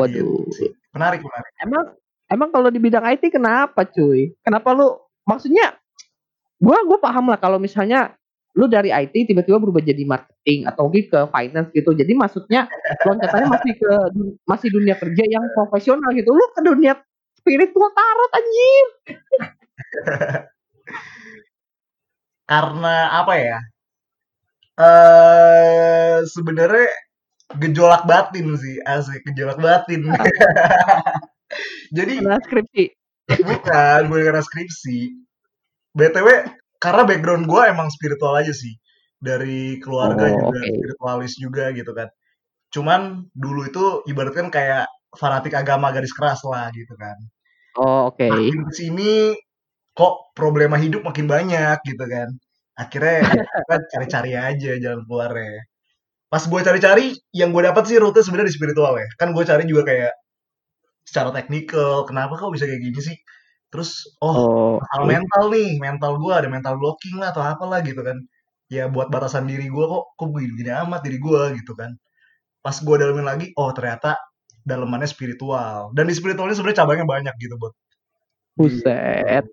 Waduh 0.00 0.48
sih. 0.56 0.72
Menarik, 0.96 1.22
menarik. 1.22 1.50
emang 1.62 1.84
emang 2.30 2.48
kalau 2.50 2.70
di 2.72 2.78
bidang 2.78 3.04
IT 3.04 3.30
kenapa 3.30 3.82
cuy 3.86 4.30
kenapa 4.42 4.74
lu 4.74 4.94
maksudnya 5.26 5.74
gua 6.58 6.82
gua 6.86 6.98
paham 7.02 7.30
lah 7.30 7.38
kalau 7.38 7.58
misalnya 7.58 8.14
lu 8.54 8.70
dari 8.70 8.94
IT 8.94 9.14
tiba-tiba 9.30 9.58
berubah 9.58 9.82
jadi 9.82 10.06
marketing 10.06 10.70
atau 10.70 10.86
mungkin 10.86 11.10
ke 11.10 11.20
finance 11.34 11.68
gitu 11.74 11.90
jadi 11.90 12.12
maksudnya 12.14 12.70
loncatannya 13.02 13.48
masih 13.50 13.72
ke 13.74 13.92
masih 14.46 14.68
dunia 14.70 14.94
kerja 14.94 15.24
yang 15.26 15.42
profesional 15.58 16.14
gitu 16.14 16.30
lu 16.30 16.46
ke 16.54 16.60
dunia 16.62 16.94
spiritual 17.34 17.90
tarot 17.90 18.30
anjir 18.30 18.86
Karena 22.44 23.24
apa 23.24 23.34
ya? 23.40 23.58
Eh 24.76 26.16
sebenarnya 26.28 26.88
gejolak 27.56 28.04
batin 28.04 28.52
sih, 28.58 28.76
asik 28.84 29.24
gejolak 29.32 29.58
batin. 29.62 30.04
Jadi 31.96 32.18
karena 32.18 32.42
skripsi 32.42 32.84
bukan 33.46 34.00
bukan 34.10 34.22
karena 34.28 34.42
skripsi. 34.42 34.98
BTW 35.94 36.28
karena 36.84 37.02
background 37.08 37.44
gua 37.48 37.72
emang 37.72 37.88
spiritual 37.88 38.36
aja 38.36 38.52
sih. 38.52 38.76
Dari 39.16 39.80
keluarga 39.80 40.28
oh 40.28 40.36
juga 40.36 40.58
oke 40.60 40.68
spiritualis 40.68 41.34
juga 41.40 41.64
gitu 41.72 41.92
kan. 41.96 42.08
Cuman 42.68 43.00
dulu 43.32 43.60
itu 43.64 43.84
ibaratkan 44.10 44.52
kayak 44.52 44.84
fanatik 45.16 45.56
agama 45.56 45.88
garis 45.94 46.12
keras 46.12 46.44
lah 46.44 46.68
gitu 46.76 46.92
kan. 47.00 47.16
oh 47.80 48.12
oke 48.12 48.28
Makin 48.28 48.60
ke 48.68 48.72
sini 48.76 49.12
kok 49.96 50.34
problema 50.36 50.76
hidup 50.76 51.06
makin 51.06 51.24
banyak 51.24 51.78
gitu 51.88 52.04
kan. 52.04 52.28
Akhirnya 52.74 53.14
ya 53.22 53.24
kita 53.30 53.76
cari-cari 53.94 54.32
aja 54.36 54.70
jalan 54.82 55.02
keluarnya. 55.06 55.62
Pas 56.34 56.42
gue 56.50 56.60
cari-cari, 56.66 57.14
yang 57.30 57.54
gue 57.54 57.62
dapat 57.62 57.86
sih 57.86 57.94
rute 58.02 58.18
sebenarnya 58.26 58.50
di 58.50 58.56
spiritual 58.58 58.98
ya. 58.98 59.06
Kan 59.14 59.30
gue 59.30 59.44
cari 59.46 59.64
juga 59.70 59.86
kayak 59.86 60.12
secara 61.06 61.30
teknikal, 61.30 62.02
kenapa 62.10 62.34
kok 62.34 62.50
bisa 62.50 62.66
kayak 62.66 62.82
gini 62.82 62.98
sih? 62.98 63.16
Terus, 63.74 64.06
oh 64.22 64.30
oh 64.30 64.72
masalah 64.78 65.02
oke 65.02 65.10
mental 65.10 65.42
nih, 65.50 65.70
mental 65.82 66.12
gue 66.22 66.30
ada 66.30 66.46
mental 66.46 66.74
blocking 66.78 67.18
lah 67.18 67.34
atau 67.34 67.42
apalah 67.42 67.82
gitu 67.82 68.06
kan. 68.06 68.22
Ya 68.70 68.86
buat 68.86 69.10
batasan 69.10 69.50
diri 69.50 69.66
gue 69.66 69.84
kok, 69.84 70.14
kok 70.14 70.28
begini 70.30 70.70
amat 70.70 71.02
diri 71.02 71.18
gue 71.18 71.58
gitu 71.58 71.74
kan. 71.74 71.90
Pas 72.62 72.78
gue 72.78 72.94
dalamin 72.94 73.26
lagi, 73.26 73.50
oh 73.58 73.74
ternyata 73.74 74.14
dalemannya 74.62 75.10
spiritual. 75.10 75.90
Dan 75.90 76.06
di 76.06 76.14
spiritualnya 76.14 76.54
sebenarnya 76.54 76.86
cabangnya 76.86 77.06
banyak 77.10 77.34
gitu 77.42 77.58
buat. 77.58 77.74
buset 78.54 79.50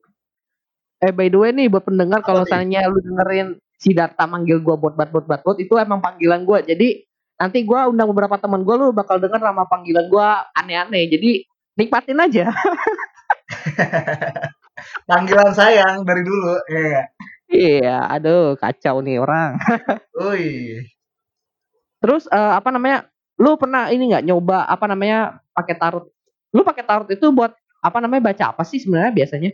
eh 1.02 1.10
by 1.10 1.28
the 1.34 1.38
way 1.42 1.50
nih 1.50 1.68
buat 1.68 1.82
pendengar 1.82 2.22
kalau 2.22 2.46
misalnya 2.46 2.86
lu 2.86 3.02
dengerin 3.02 3.58
si 3.82 3.98
Darta 3.98 4.30
manggil 4.30 4.62
gua 4.62 4.78
buat 4.78 4.94
bat 4.94 5.10
buat 5.10 5.26
bat 5.26 5.42
buat 5.42 5.58
itu 5.58 5.74
emang 5.82 5.98
panggilan 5.98 6.46
gua 6.46 6.62
jadi 6.62 7.02
nanti 7.42 7.66
gua 7.66 7.90
undang 7.90 8.14
beberapa 8.14 8.38
teman 8.38 8.62
gua 8.62 8.78
lu 8.78 8.88
bakal 8.94 9.18
denger 9.18 9.42
nama 9.42 9.66
panggilan 9.66 10.06
gua 10.14 10.46
aneh-aneh 10.54 11.10
jadi 11.10 11.42
nikmatin 11.74 12.22
aja 12.22 12.54
Panggilan 15.10 15.52
sayang 15.54 16.02
dari 16.08 16.24
dulu, 16.26 16.58
ya. 16.72 17.04
iya 17.52 17.98
aduh 18.08 18.56
kacau 18.58 19.04
nih 19.04 19.20
orang 19.20 19.60
Ui. 20.32 20.80
terus 22.02 22.26
eh, 22.32 22.54
apa 22.58 22.72
namanya 22.72 23.12
lu 23.38 23.60
pernah 23.60 23.92
ini 23.92 24.10
nggak 24.10 24.26
nyoba 24.26 24.66
apa 24.66 24.86
namanya 24.88 25.44
pakai 25.52 25.76
tarot 25.78 26.06
lu 26.56 26.62
pakai 26.64 26.84
tarot 26.88 27.08
itu 27.12 27.28
buat 27.36 27.52
apa 27.84 27.98
namanya 28.00 28.32
baca 28.32 28.56
apa 28.56 28.64
sih 28.64 28.80
sebenarnya 28.80 29.12
biasanya 29.14 29.52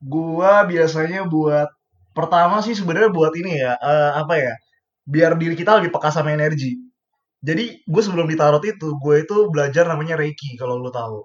Gua 0.00 0.64
biasanya 0.68 1.24
buat 1.24 1.68
pertama 2.12 2.60
sih 2.60 2.76
sebenarnya 2.76 3.10
buat 3.12 3.32
ini 3.40 3.52
ya, 3.64 3.72
eh, 3.80 4.10
apa 4.20 4.34
ya? 4.36 4.54
Biar 5.06 5.32
diri 5.40 5.54
kita 5.56 5.78
lebih 5.80 5.90
peka 5.94 6.10
sama 6.12 6.32
energi. 6.36 6.76
Jadi 7.40 7.64
gue 7.86 8.02
sebelum 8.04 8.26
di 8.28 8.36
tarot 8.36 8.64
itu, 8.64 8.88
gue 9.00 9.14
itu 9.24 9.36
belajar 9.52 9.84
namanya 9.88 10.16
Reiki 10.20 10.56
kalau 10.60 10.76
lo 10.80 10.90
tahu. 10.92 11.20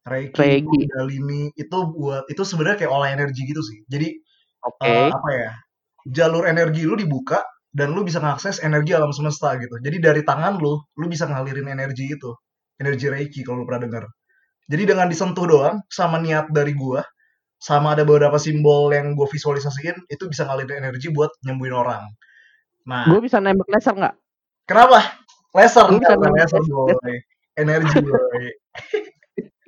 Reiki, 0.00 0.36
Reiki 0.36 0.64
Kundalini 0.88 1.52
itu 1.52 1.78
buat 1.92 2.24
itu 2.32 2.42
sebenarnya 2.42 2.84
kayak 2.84 2.92
olah 2.92 3.10
energi 3.12 3.42
gitu 3.44 3.60
sih. 3.60 3.84
Jadi 3.84 4.16
oke 4.64 4.88
eh, 4.88 5.12
apa 5.12 5.30
ya? 5.32 5.52
Jalur 6.08 6.48
energi 6.48 6.88
lu 6.88 6.96
dibuka 6.96 7.44
dan 7.70 7.92
lu 7.92 8.02
bisa 8.02 8.18
mengakses 8.18 8.64
energi 8.64 8.96
alam 8.96 9.12
semesta 9.12 9.54
gitu. 9.60 9.76
Jadi 9.78 10.00
dari 10.00 10.22
tangan 10.24 10.56
lu, 10.56 10.80
lu 10.96 11.06
bisa 11.06 11.28
ngalirin 11.28 11.68
energi 11.68 12.16
itu. 12.16 12.32
Energi 12.80 13.12
Reiki 13.12 13.44
kalau 13.44 13.62
lu 13.62 13.64
pernah 13.68 13.84
dengar. 13.84 14.04
Jadi 14.70 14.82
dengan 14.88 15.06
disentuh 15.10 15.44
doang 15.44 15.76
sama 15.92 16.16
niat 16.16 16.48
dari 16.48 16.72
gua, 16.72 17.04
sama 17.60 17.92
ada 17.92 18.08
beberapa 18.08 18.40
simbol 18.40 18.88
yang 18.94 19.12
gue 19.12 19.28
visualisasiin, 19.28 20.08
itu 20.08 20.24
bisa 20.30 20.48
ngalirin 20.48 20.80
energi 20.80 21.12
buat 21.12 21.28
nyembuhin 21.44 21.76
orang. 21.76 22.08
Nah, 22.88 23.04
gue 23.04 23.20
bisa 23.20 23.36
nembak 23.42 23.68
laser 23.68 23.92
nggak 23.92 24.14
kenapa? 24.64 25.20
Laser 25.52 25.86
bisa 25.92 26.14
nembak 26.16 26.32
laser 26.32 26.62
laser 26.62 26.72
boy. 26.72 27.16
Energi 27.58 27.96
boy. 28.00 28.46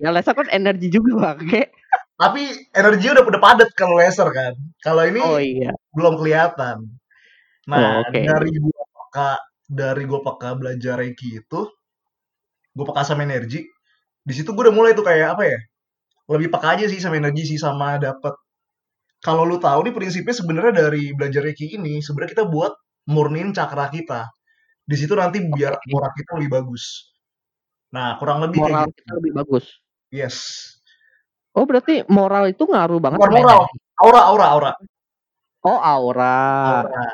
ya 0.03 0.11
laser 0.11 0.35
kan 0.35 0.51
energi 0.51 0.91
juga 0.91 1.39
bang 1.39 1.39
Tapi 2.23 2.43
energi 2.71 3.07
udah 3.11 3.25
udah 3.27 3.43
padat 3.43 3.71
kalau 3.75 3.99
laser 3.99 4.31
kan. 4.31 4.55
Kalau 4.79 5.03
ini 5.03 5.19
oh 5.19 5.43
iya 5.43 5.75
belum 5.91 6.23
kelihatan. 6.23 6.87
oh 6.87 7.71
Nah, 7.73 8.07
oke 8.07 8.15
dari 8.15 8.53
gua 8.63 8.83
peka 8.87 9.31
dari 9.67 10.03
gua 10.07 10.21
peka 10.23 10.55
belajar 10.55 11.03
Reiki 11.03 11.43
itu, 11.43 11.61
gua 12.79 12.85
peka 12.95 13.03
sama 13.03 13.27
energi. 13.27 13.67
Di 14.23 14.33
situ 14.39 14.55
gua 14.55 14.71
udah 14.71 14.75
mulai 14.75 14.93
tuh 14.95 15.03
kayak 15.03 15.35
apa 15.35 15.51
ya? 15.51 15.59
Lebih 16.31 16.49
peka 16.55 16.79
aja 16.79 16.87
sih 16.87 17.03
sama 17.03 17.19
energi 17.19 17.43
sih 17.43 17.59
sama 17.59 17.99
dapet 17.99 18.39
kalau 19.23 19.47
lu 19.47 19.59
tahu 19.59 19.87
nih 19.87 19.95
prinsipnya 19.95 20.35
sebenarnya 20.35 20.73
dari 20.87 21.15
belajar 21.15 21.43
Reiki 21.47 21.75
ini 21.75 22.03
sebenarnya 22.03 22.39
kita 22.39 22.45
buat 22.47 22.75
murnin 23.11 23.51
cakra 23.51 23.91
kita. 23.91 24.31
Di 24.83 24.95
situ 24.99 25.15
nanti 25.19 25.43
biar 25.43 25.79
aura 25.79 26.11
kita 26.15 26.39
lebih 26.39 26.51
bagus. 26.59 27.15
Nah, 27.95 28.19
kurang 28.19 28.43
lebih 28.47 28.63
kayak 28.63 28.71
moral 28.75 28.87
gitu. 28.91 28.99
kita 28.99 29.13
lebih 29.19 29.33
bagus 29.35 29.82
Yes. 30.13 30.37
oh 31.57 31.65
berarti 31.65 32.05
moral 32.09 32.53
itu 32.53 32.65
ngaruh 32.69 33.01
banget 33.01 33.17
Bukan 33.19 33.33
moral, 33.33 33.61
aura, 34.01 34.21
aura, 34.29 34.47
aura. 34.53 34.73
oh 35.65 35.79
aura 35.81 36.35
Aura. 36.85 37.07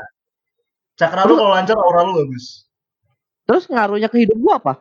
Cakra 0.99 1.23
lu 1.25 1.39
kalau 1.39 1.55
lancar 1.55 1.79
aura 1.79 2.03
lu 2.03 2.19
bagus. 2.19 2.67
terus 3.47 3.65
ngaruhnya 3.71 4.11
ke 4.11 4.27
hidup 4.27 4.37
gua 4.43 4.59
apa 4.59 4.75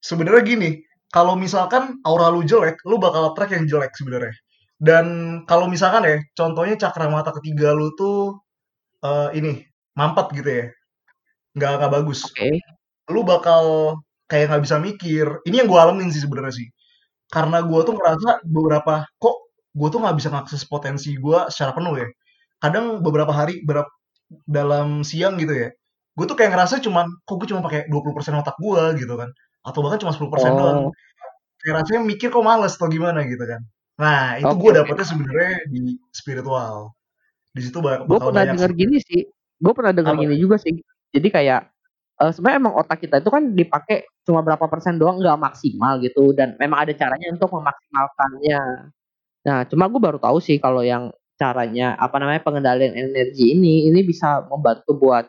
Sebenarnya 0.00 0.42
gini, 0.42 0.70
kalau 1.12 1.36
misalkan 1.36 2.00
aura 2.08 2.32
lu 2.32 2.40
jelek, 2.40 2.80
lu 2.88 2.96
bakal 2.96 3.36
track 3.36 3.52
yang 3.52 3.68
jelek 3.68 3.92
sebenarnya. 3.92 4.32
Dan 4.80 5.06
kalau 5.44 5.68
misalkan 5.68 6.08
ya, 6.08 6.16
contohnya 6.32 6.80
cakra 6.80 7.12
mata 7.12 7.36
ketiga 7.36 7.76
lu 7.76 7.92
tuh 8.00 8.40
eh, 9.04 9.28
ini 9.36 9.60
mampet 9.92 10.32
gitu 10.40 10.48
ya, 10.48 10.66
nggak 11.52 11.70
nggak 11.84 11.92
bagus. 12.00 12.24
oke 12.32 12.48
Lu 13.12 13.20
bakal 13.28 13.64
kayak 14.24 14.48
nggak 14.56 14.62
bisa 14.64 14.76
mikir. 14.80 15.26
Ini 15.44 15.64
yang 15.64 15.68
gue 15.68 15.76
alamin 15.76 16.08
sih 16.08 16.24
sebenarnya 16.24 16.64
sih. 16.64 16.68
Karena 17.30 17.62
gue 17.62 17.80
tuh 17.86 17.94
ngerasa 17.94 18.42
beberapa 18.42 19.06
kok 19.22 19.36
gue 19.70 19.88
tuh 19.88 20.00
nggak 20.02 20.16
bisa 20.18 20.28
ngakses 20.34 20.66
potensi 20.66 21.14
gue 21.14 21.38
secara 21.48 21.70
penuh 21.72 21.94
ya. 21.94 22.08
Kadang 22.58 23.00
beberapa 23.00 23.30
hari, 23.30 23.62
berapa 23.62 23.88
dalam 24.46 25.06
siang 25.06 25.38
gitu 25.38 25.54
ya, 25.54 25.68
gue 26.14 26.24
tuh 26.26 26.36
kayak 26.38 26.54
ngerasa 26.54 26.82
cuman 26.82 27.06
kok 27.26 27.34
gue 27.38 27.48
cuma 27.50 27.62
pakai 27.62 27.86
20% 27.86 28.42
otak 28.42 28.56
gue 28.58 28.82
gitu 29.06 29.14
kan. 29.14 29.30
Atau 29.62 29.80
bahkan 29.86 30.02
cuma 30.02 30.12
10% 30.12 30.26
doang. 30.58 30.78
Oh. 30.90 30.92
Kayak 31.60 31.84
rasanya 31.84 32.00
mikir 32.02 32.28
kok 32.34 32.42
males 32.42 32.74
atau 32.74 32.90
gimana 32.90 33.22
gitu 33.24 33.44
kan. 33.46 33.60
Nah 34.00 34.40
itu 34.40 34.50
oke. 34.50 34.60
gue 34.64 34.70
dapetnya 34.80 35.06
sebenarnya 35.06 35.54
di 35.70 35.96
spiritual. 36.10 36.96
Di 37.54 37.60
situ 37.62 37.78
bak- 37.78 38.08
gue 38.08 38.18
pernah 38.18 38.42
banyak 38.42 38.56
sih. 38.58 38.74
gini 38.74 38.96
sih 39.02 39.22
gue 39.60 39.72
pernah 39.76 39.92
denger 39.92 40.14
apa? 40.16 40.22
gini 40.24 40.34
juga 40.40 40.56
sih. 40.56 40.72
Jadi 41.12 41.28
kayak 41.28 41.60
eh, 42.20 42.30
sebenarnya 42.32 42.58
emang 42.64 42.74
otak 42.80 42.98
kita 43.04 43.20
itu 43.20 43.28
kan 43.28 43.42
dipakai 43.52 44.08
cuma 44.30 44.46
berapa 44.46 44.62
persen 44.70 44.94
doang 44.96 45.18
nggak 45.18 45.38
maksimal 45.42 45.98
gitu 45.98 46.30
dan 46.30 46.54
memang 46.62 46.86
ada 46.86 46.94
caranya 46.94 47.34
untuk 47.34 47.50
memaksimalkannya 47.50 48.62
nah 49.42 49.58
cuma 49.66 49.90
gue 49.90 49.98
baru 49.98 50.18
tahu 50.22 50.38
sih 50.38 50.62
kalau 50.62 50.86
yang 50.86 51.10
caranya 51.34 51.98
apa 51.98 52.22
namanya 52.22 52.46
pengendalian 52.46 52.94
energi 52.94 53.58
ini 53.58 53.90
ini 53.90 54.06
bisa 54.06 54.46
membantu 54.46 54.94
buat 54.94 55.26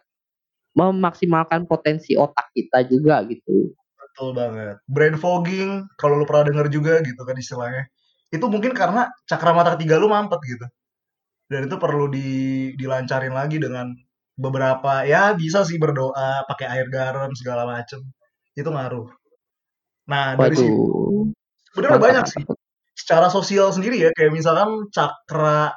memaksimalkan 0.78 1.66
potensi 1.66 2.14
otak 2.14 2.54
kita 2.54 2.86
juga 2.86 3.26
gitu 3.26 3.74
Betul 4.12 4.36
banget. 4.36 4.76
Brain 4.92 5.16
fogging, 5.16 5.88
kalau 5.96 6.20
lu 6.20 6.28
pernah 6.28 6.52
denger 6.52 6.68
juga 6.68 7.00
gitu 7.00 7.24
kan 7.24 7.36
istilahnya. 7.40 7.88
Itu 8.28 8.52
mungkin 8.52 8.76
karena 8.76 9.08
cakra 9.24 9.56
mata 9.56 9.80
ketiga 9.80 9.96
lu 9.96 10.12
mampet 10.12 10.40
gitu. 10.44 10.66
Dan 11.48 11.68
itu 11.68 11.76
perlu 11.80 12.12
di, 12.12 12.30
dilancarin 12.76 13.32
lagi 13.32 13.60
dengan 13.60 13.92
beberapa 14.36 15.08
ya 15.08 15.32
bisa 15.36 15.64
sih 15.64 15.80
berdoa, 15.80 16.44
pakai 16.48 16.68
air 16.68 16.88
garam 16.92 17.32
segala 17.40 17.64
macem. 17.64 18.04
Itu 18.56 18.70
ngaruh. 18.70 19.08
Nah, 20.12 20.36
dari 20.36 20.56
situ 20.60 20.72
Waduh. 20.76 21.32
sebenarnya 21.72 22.00
banyak 22.02 22.26
sih. 22.28 22.44
Secara 22.92 23.32
sosial 23.32 23.72
sendiri 23.72 23.98
ya, 23.98 24.12
kayak 24.12 24.36
misalkan 24.36 24.92
cakra 24.92 25.72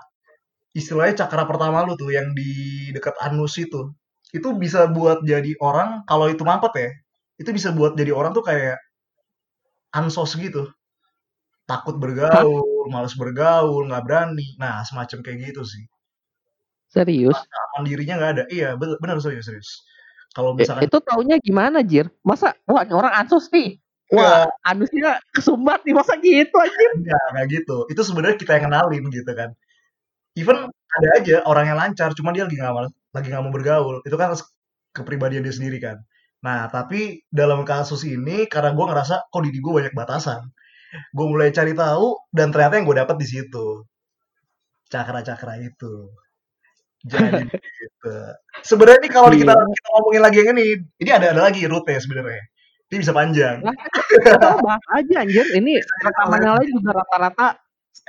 istilahnya 0.75 1.25
cakra 1.25 1.47
pertama 1.47 1.87
lu 1.87 1.95
tuh 1.95 2.11
yang 2.11 2.35
di 2.35 2.91
dekat 2.91 3.15
anus 3.23 3.55
itu. 3.63 3.95
Itu 4.35 4.59
bisa 4.59 4.91
buat 4.91 5.23
jadi 5.23 5.55
orang 5.63 6.03
kalau 6.11 6.27
itu 6.27 6.43
mampet 6.43 6.73
ya. 6.75 6.91
Itu 7.39 7.55
bisa 7.55 7.71
buat 7.71 7.95
jadi 7.95 8.11
orang 8.11 8.35
tuh 8.35 8.43
kayak 8.43 8.83
ansos 9.95 10.35
gitu. 10.35 10.67
Takut 11.65 11.97
bergaul, 11.97 12.91
males 12.91 13.15
bergaul, 13.15 13.87
nggak 13.89 14.05
berani. 14.05 14.59
Nah, 14.59 14.83
semacam 14.83 15.23
kayak 15.23 15.55
gitu 15.55 15.63
sih. 15.63 15.87
Serius? 16.91 17.39
Rasa 17.39 17.59
aman 17.73 17.87
dirinya 17.87 18.15
nggak 18.19 18.33
ada. 18.35 18.45
Iya, 18.51 18.75
bener 18.77 19.17
serius, 19.23 19.47
serius. 19.47 19.71
Kalau 20.35 20.51
misalkan 20.59 20.91
itu 20.91 20.99
taunya 20.99 21.39
gimana, 21.39 21.79
Jir? 21.87 22.11
Masa, 22.27 22.59
wah 22.67 22.83
ini 22.83 22.95
orang 22.95 23.15
ansos 23.15 23.47
nih. 23.55 23.79
Wah, 24.11 24.51
anusnya 24.67 25.23
kesumbat 25.31 25.87
nih. 25.87 25.95
Masa 25.95 26.19
gitu, 26.19 26.55
anjir? 26.59 26.91
enggak, 26.99 27.25
enggak 27.33 27.47
gitu. 27.55 27.77
Itu 27.87 28.03
sebenarnya 28.03 28.37
kita 28.37 28.59
yang 28.59 28.65
kenalin 28.69 29.05
gitu 29.15 29.33
kan. 29.33 29.55
Even 30.35 30.67
ada 30.69 31.09
aja 31.15 31.37
orang 31.47 31.71
yang 31.71 31.79
lancar, 31.79 32.11
cuma 32.19 32.35
dia 32.35 32.43
lagi 32.43 32.59
nggak 32.59 32.75
lagi 33.15 33.27
nggak 33.31 33.43
mau 33.47 33.55
bergaul. 33.55 34.03
Itu 34.03 34.19
kan 34.19 34.35
kepribadian 34.91 35.47
dia 35.47 35.55
sendiri 35.55 35.79
kan. 35.79 36.03
Nah, 36.43 36.67
tapi 36.69 37.25
dalam 37.31 37.63
kasus 37.63 38.03
ini 38.05 38.51
karena 38.51 38.75
gue 38.75 38.85
ngerasa 38.85 39.31
kok 39.31 39.43
diri 39.47 39.59
gue 39.63 39.73
banyak 39.73 39.95
batasan. 39.95 40.43
Gue 41.15 41.27
mulai 41.31 41.55
cari 41.55 41.73
tahu 41.73 42.19
dan 42.35 42.51
ternyata 42.51 42.79
yang 42.79 42.87
gue 42.91 42.99
dapat 43.01 43.17
di 43.23 43.27
situ 43.27 43.87
cakra-cakra 44.91 45.59
itu. 45.63 46.11
Jadi 47.05 47.45
gitu. 47.85 48.17
Sebenarnya 48.65 49.01
nih 49.05 49.13
kalau 49.13 49.29
kita, 49.29 49.53
Gila. 49.53 49.65
kita 49.69 49.89
ngomongin 49.93 50.23
lagi 50.25 50.37
yang 50.41 50.51
ini, 50.57 50.65
ini 51.01 51.11
ada 51.13 51.27
ada 51.37 51.43
lagi 51.45 51.63
rute 51.69 51.95
sebenarnya. 52.01 52.43
Ini 52.93 52.97
bisa 53.01 53.13
panjang. 53.17 53.57
Kita 54.13 54.61
bahas 54.61 54.85
aja, 54.93 55.15
anjir. 55.25 55.47
Ini 55.57 55.81
rekamannya 55.81 56.51
lain 56.61 56.71
juga 56.79 56.91
rata-rata 57.01 57.59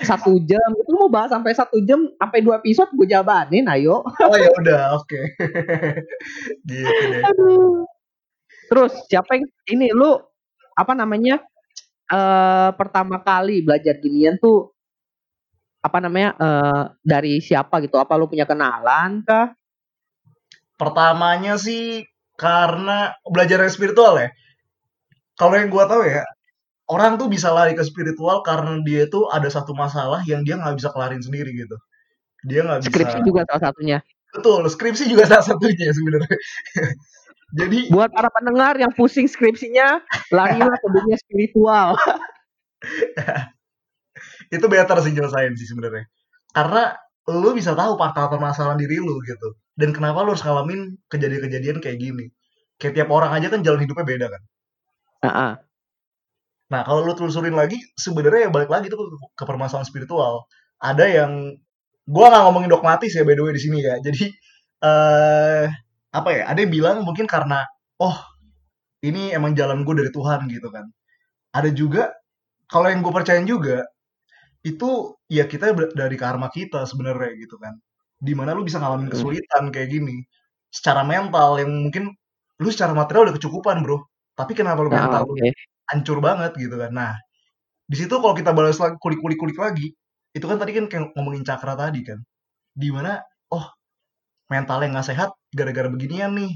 satu 0.04 0.38
jam. 0.44 0.70
Itu 0.76 0.92
mau 0.96 1.08
bahas 1.08 1.32
sampai 1.32 1.56
satu 1.56 1.80
jam, 1.84 2.12
sampai 2.20 2.40
dua 2.44 2.60
episode 2.60 2.92
gue 2.94 3.08
jabanin, 3.08 3.66
ayo. 3.72 4.04
Oh 4.04 4.36
ya 4.36 4.52
udah, 4.52 4.84
oke. 5.00 5.22
gitu 6.70 7.04
deh. 7.12 7.24
Aduh. 7.24 7.88
Terus, 8.66 8.94
siapa 9.08 9.40
yang, 9.40 9.46
ini 9.72 9.88
lu, 9.96 10.18
apa 10.76 10.94
namanya, 10.98 11.40
eh 12.12 12.70
pertama 12.76 13.24
kali 13.24 13.64
belajar 13.64 13.98
ginian 14.04 14.36
tuh, 14.38 14.75
apa 15.86 15.98
namanya, 16.02 16.30
eh 16.42 16.84
dari 17.06 17.38
siapa 17.38 17.78
gitu? 17.86 18.02
Apa 18.02 18.18
lu 18.18 18.26
punya 18.26 18.50
kenalan 18.50 19.22
kah? 19.22 19.54
Pertamanya 20.76 21.62
sih 21.62 22.02
karena 22.34 23.14
belajar 23.22 23.62
yang 23.62 23.74
spiritual 23.74 24.18
ya. 24.18 24.34
Kalau 25.38 25.54
yang 25.54 25.70
gua 25.70 25.86
tahu 25.86 26.02
ya, 26.10 26.26
orang 26.90 27.22
tuh 27.22 27.30
bisa 27.30 27.54
lari 27.54 27.78
ke 27.78 27.86
spiritual 27.86 28.42
karena 28.42 28.82
dia 28.82 29.06
tuh 29.06 29.30
ada 29.30 29.46
satu 29.48 29.78
masalah 29.78 30.26
yang 30.26 30.42
dia 30.42 30.58
nggak 30.58 30.82
bisa 30.82 30.90
kelarin 30.90 31.22
sendiri 31.22 31.54
gitu. 31.54 31.78
Dia 32.50 32.66
nggak 32.66 32.80
bisa. 32.82 32.90
Skripsi 32.90 33.20
juga 33.22 33.42
salah 33.46 33.64
satunya. 33.70 33.98
Betul, 34.36 34.68
skripsi 34.68 35.04
juga 35.08 35.24
salah 35.30 35.46
satunya 35.46 35.94
sebenarnya. 35.94 36.38
Jadi 37.60 37.88
Buat 37.94 38.12
para 38.12 38.28
pendengar 38.34 38.76
yang 38.76 38.92
pusing 38.92 39.30
skripsinya, 39.30 40.02
larilah 40.34 40.76
ke 40.76 40.88
dunia 40.92 41.16
spiritual. 41.16 41.96
itu 44.52 44.66
better 44.66 44.98
sih 45.02 45.12
nyelesain 45.14 45.54
sih 45.58 45.68
sebenarnya. 45.70 46.06
Karena 46.52 46.96
lu 47.30 47.52
bisa 47.58 47.74
tahu 47.74 47.98
fakta 47.98 48.30
permasalahan 48.30 48.78
diri 48.78 49.02
lu 49.02 49.18
gitu. 49.26 49.58
Dan 49.74 49.92
kenapa 49.92 50.22
lu 50.22 50.34
harus 50.34 50.46
ngalamin 50.46 50.96
kejadian-kejadian 51.10 51.82
kayak 51.82 51.98
gini. 52.00 52.26
Kayak 52.78 52.94
tiap 53.02 53.10
orang 53.12 53.32
aja 53.34 53.48
kan 53.50 53.66
jalan 53.66 53.82
hidupnya 53.84 54.06
beda 54.06 54.28
kan. 54.30 54.42
Heeh. 55.26 55.52
Nah, 56.66 56.82
kalau 56.82 57.06
lu 57.06 57.14
telusurin 57.14 57.54
lagi, 57.54 57.78
sebenarnya 57.94 58.50
ya 58.50 58.52
balik 58.54 58.70
lagi 58.74 58.90
tuh 58.90 58.98
ke, 58.98 59.06
ke 59.38 59.44
permasalahan 59.46 59.86
spiritual. 59.86 60.50
Ada 60.82 61.06
yang 61.06 61.32
gua 62.06 62.30
nggak 62.30 62.44
ngomongin 62.46 62.70
dogmatis 62.70 63.14
ya 63.14 63.26
by 63.26 63.34
the 63.38 63.44
way 63.46 63.54
di 63.54 63.62
sini 63.62 63.80
ya. 63.82 63.98
Jadi 64.02 64.30
eh 64.86 65.66
apa 66.14 66.30
ya? 66.32 66.44
Ada 66.50 66.60
yang 66.66 66.72
bilang 66.74 66.98
mungkin 67.06 67.26
karena 67.30 67.64
oh 68.02 68.18
ini 69.06 69.30
emang 69.34 69.54
jalan 69.54 69.86
gue 69.86 69.94
dari 69.94 70.12
Tuhan 70.14 70.50
gitu 70.50 70.68
kan. 70.74 70.86
Ada 71.54 71.70
juga 71.72 72.10
kalau 72.66 72.90
yang 72.90 73.06
gue 73.06 73.14
percaya 73.14 73.40
juga 73.46 73.86
itu 74.66 74.90
ya 75.30 75.46
kita 75.52 75.74
dari 75.94 76.18
karma 76.20 76.50
kita 76.50 76.84
sebenarnya 76.90 77.32
gitu 77.44 77.56
kan. 77.62 77.78
Di 78.20 78.34
mana 78.38 78.52
lu 78.58 78.66
bisa 78.68 78.82
ngalamin 78.82 79.10
Hmm. 79.10 79.14
kesulitan 79.14 79.70
kayak 79.74 79.90
gini 79.94 80.26
secara 80.74 81.02
mental 81.08 81.62
yang 81.62 81.72
mungkin 81.86 82.12
lu 82.62 82.70
secara 82.74 82.94
material 82.98 83.30
udah 83.32 83.36
kecukupan 83.40 83.78
bro. 83.86 84.02
Tapi 84.40 84.52
kenapa 84.58 84.82
lu 84.86 84.92
Nah, 84.92 85.06
mental 85.06 85.22
lu 85.30 85.36
hancur 85.92 86.18
banget 86.24 86.52
gitu 86.58 86.76
kan. 86.82 86.92
Nah, 86.94 87.14
di 87.90 87.96
situ 88.00 88.16
kalau 88.22 88.36
kita 88.38 88.52
balas 88.58 88.78
lagi 88.82 88.98
kulik-kulik-kulik 89.02 89.58
lagi, 89.60 89.94
itu 90.38 90.46
kan 90.50 90.58
tadi 90.62 90.72
kan 90.78 90.86
kayak 90.92 91.04
ngomongin 91.18 91.44
cakra 91.48 91.74
tadi 91.78 92.02
kan. 92.08 92.20
Di 92.76 92.90
mana 92.94 93.22
oh 93.54 93.66
mentalnya 94.52 94.88
nggak 95.00 95.08
sehat 95.12 95.30
gara-gara 95.56 95.90
beginian 95.92 96.32
nih. 96.38 96.52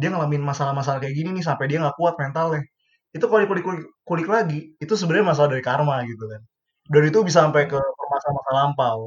Dia 0.00 0.08
ngalamin 0.12 0.42
masalah-masalah 0.44 1.00
kayak 1.04 1.16
gini 1.18 1.30
nih 1.40 1.44
sampai 1.46 1.66
dia 1.70 1.78
nggak 1.82 1.96
kuat 2.00 2.14
mentalnya. 2.20 2.62
Itu 3.16 3.26
kalau 3.30 3.42
dikulik-kulik 3.46 3.84
kulik 4.08 4.28
lagi, 4.30 4.76
itu 4.80 4.94
sebenarnya 4.98 5.26
masalah 5.36 5.48
dari 5.56 5.64
karma 5.64 5.96
gitu 6.08 6.24
kan. 6.32 6.42
Dan 6.86 7.02
itu 7.10 7.18
bisa 7.26 7.42
sampai 7.46 7.66
ke 7.66 7.78
masalah-masalah 7.78 8.70
lampau. 8.70 8.98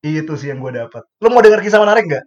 Itu 0.00 0.32
sih 0.40 0.48
yang 0.48 0.64
gue 0.64 0.72
dapat. 0.72 1.04
Lo 1.20 1.28
mau 1.28 1.44
denger 1.44 1.60
kisah 1.60 1.80
menarik 1.80 2.08
nggak? 2.08 2.24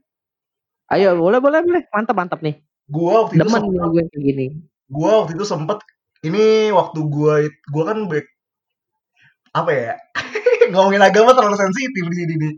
Ayo, 0.93 1.17
boleh, 1.17 1.41
boleh, 1.41 1.60
boleh. 1.65 1.84
Mantap, 1.89 2.15
mantap 2.17 2.39
nih. 2.45 2.62
Gua 2.86 3.25
waktu 3.25 3.41
itu 3.41 3.49
sempet, 3.49 3.71
nih 3.73 3.79
gue 3.89 4.03
kayak 4.12 4.21
gini. 4.21 4.45
gua 4.91 5.12
waktu 5.23 5.32
itu 5.39 5.45
sempet, 5.47 5.77
ini 6.27 6.69
waktu 6.69 6.99
gua, 7.08 7.34
it- 7.41 7.63
gua 7.71 7.84
kan 7.89 7.97
back, 8.12 8.27
apa 9.56 9.71
ya, 9.73 9.93
ngomongin 10.75 11.01
agama 11.01 11.34
terlalu 11.34 11.58
sensitif 11.58 12.03
di 12.03 12.15
sini 12.19 12.34
nih. 12.38 12.53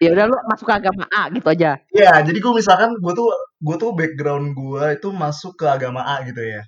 Ya 0.00 0.16
udah 0.16 0.24
lu 0.32 0.36
masuk 0.48 0.66
ke 0.68 0.74
agama 0.80 1.04
A 1.12 1.28
gitu 1.28 1.46
aja. 1.48 1.76
Ya, 1.92 2.12
jadi 2.24 2.38
gue 2.40 2.52
misalkan 2.56 2.96
gue 2.96 3.12
tuh 3.12 3.28
gue 3.60 3.76
tuh 3.76 3.90
background 3.92 4.56
gue 4.56 4.84
itu 4.96 5.08
masuk 5.12 5.60
ke 5.60 5.66
agama 5.68 6.00
A 6.04 6.24
gitu 6.24 6.40
ya. 6.40 6.64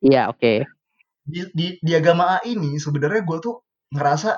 Iya, 0.00 0.22
oke. 0.32 0.64
Di, 1.22 1.40
di, 1.52 1.66
di 1.78 1.92
agama 1.92 2.36
A 2.36 2.38
ini 2.48 2.80
sebenarnya 2.80 3.22
gue 3.28 3.38
tuh 3.44 3.60
ngerasa 3.94 4.30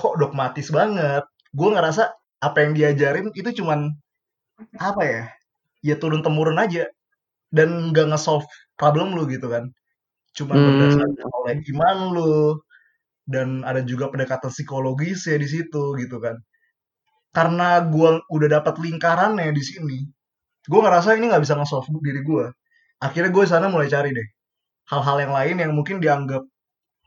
kok 0.00 0.14
dogmatis 0.20 0.68
banget. 0.78 1.24
Gue 1.54 1.68
ngerasa 1.74 2.02
apa 2.42 2.58
yang 2.64 2.72
diajarin 2.78 3.28
itu 3.34 3.50
cuman 3.62 3.80
apa 4.80 5.02
ya? 5.04 5.22
Ya 5.88 5.94
turun 6.02 6.22
temurun 6.26 6.58
aja 6.60 6.84
dan 7.54 7.92
nggak 7.92 8.06
nge-solve 8.14 8.46
problem 8.80 9.14
lu 9.16 9.24
gitu 9.30 9.48
kan. 9.54 9.70
Cuman 10.38 10.60
Hmm, 10.60 10.68
berdasarkan 10.68 11.28
oleh 11.44 11.56
iman 11.74 11.98
lu 12.16 12.30
dan 13.28 13.62
ada 13.68 13.80
juga 13.84 14.10
pendekatan 14.12 14.50
psikologis 14.52 15.26
ya 15.30 15.36
di 15.40 15.48
situ 15.48 15.96
gitu 16.02 16.18
kan. 16.24 16.36
Karena 17.34 17.82
gue 17.82 18.10
udah 18.30 18.48
dapat 18.60 18.74
lingkarannya 18.78 19.50
di 19.50 19.62
sini, 19.64 19.98
gue 20.70 20.80
ngerasa 20.84 21.16
ini 21.18 21.30
nggak 21.30 21.42
bisa 21.44 21.56
nge-solve 21.58 21.88
diri 22.04 22.22
gue. 22.24 22.46
Akhirnya 23.02 23.30
gue 23.34 23.44
sana 23.48 23.66
mulai 23.72 23.88
cari 23.92 24.10
deh 24.14 24.28
hal-hal 24.92 25.18
yang 25.24 25.32
lain 25.34 25.56
yang 25.62 25.72
mungkin 25.78 25.98
dianggap 26.04 26.42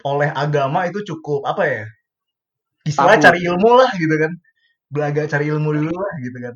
oleh 0.05 0.29
agama 0.33 0.85
itu 0.85 1.01
cukup 1.05 1.47
apa 1.47 1.63
ya? 1.65 1.83
Istilahnya 2.85 3.19
tabu. 3.19 3.25
cari 3.31 3.39
ilmu 3.47 3.71
lah 3.73 3.89
gitu 3.97 4.15
kan. 4.17 4.31
Belaga 4.87 5.21
cari 5.27 5.45
ilmu 5.51 5.69
dulu 5.73 5.93
lah 5.95 6.13
gitu 6.23 6.37
kan. 6.39 6.55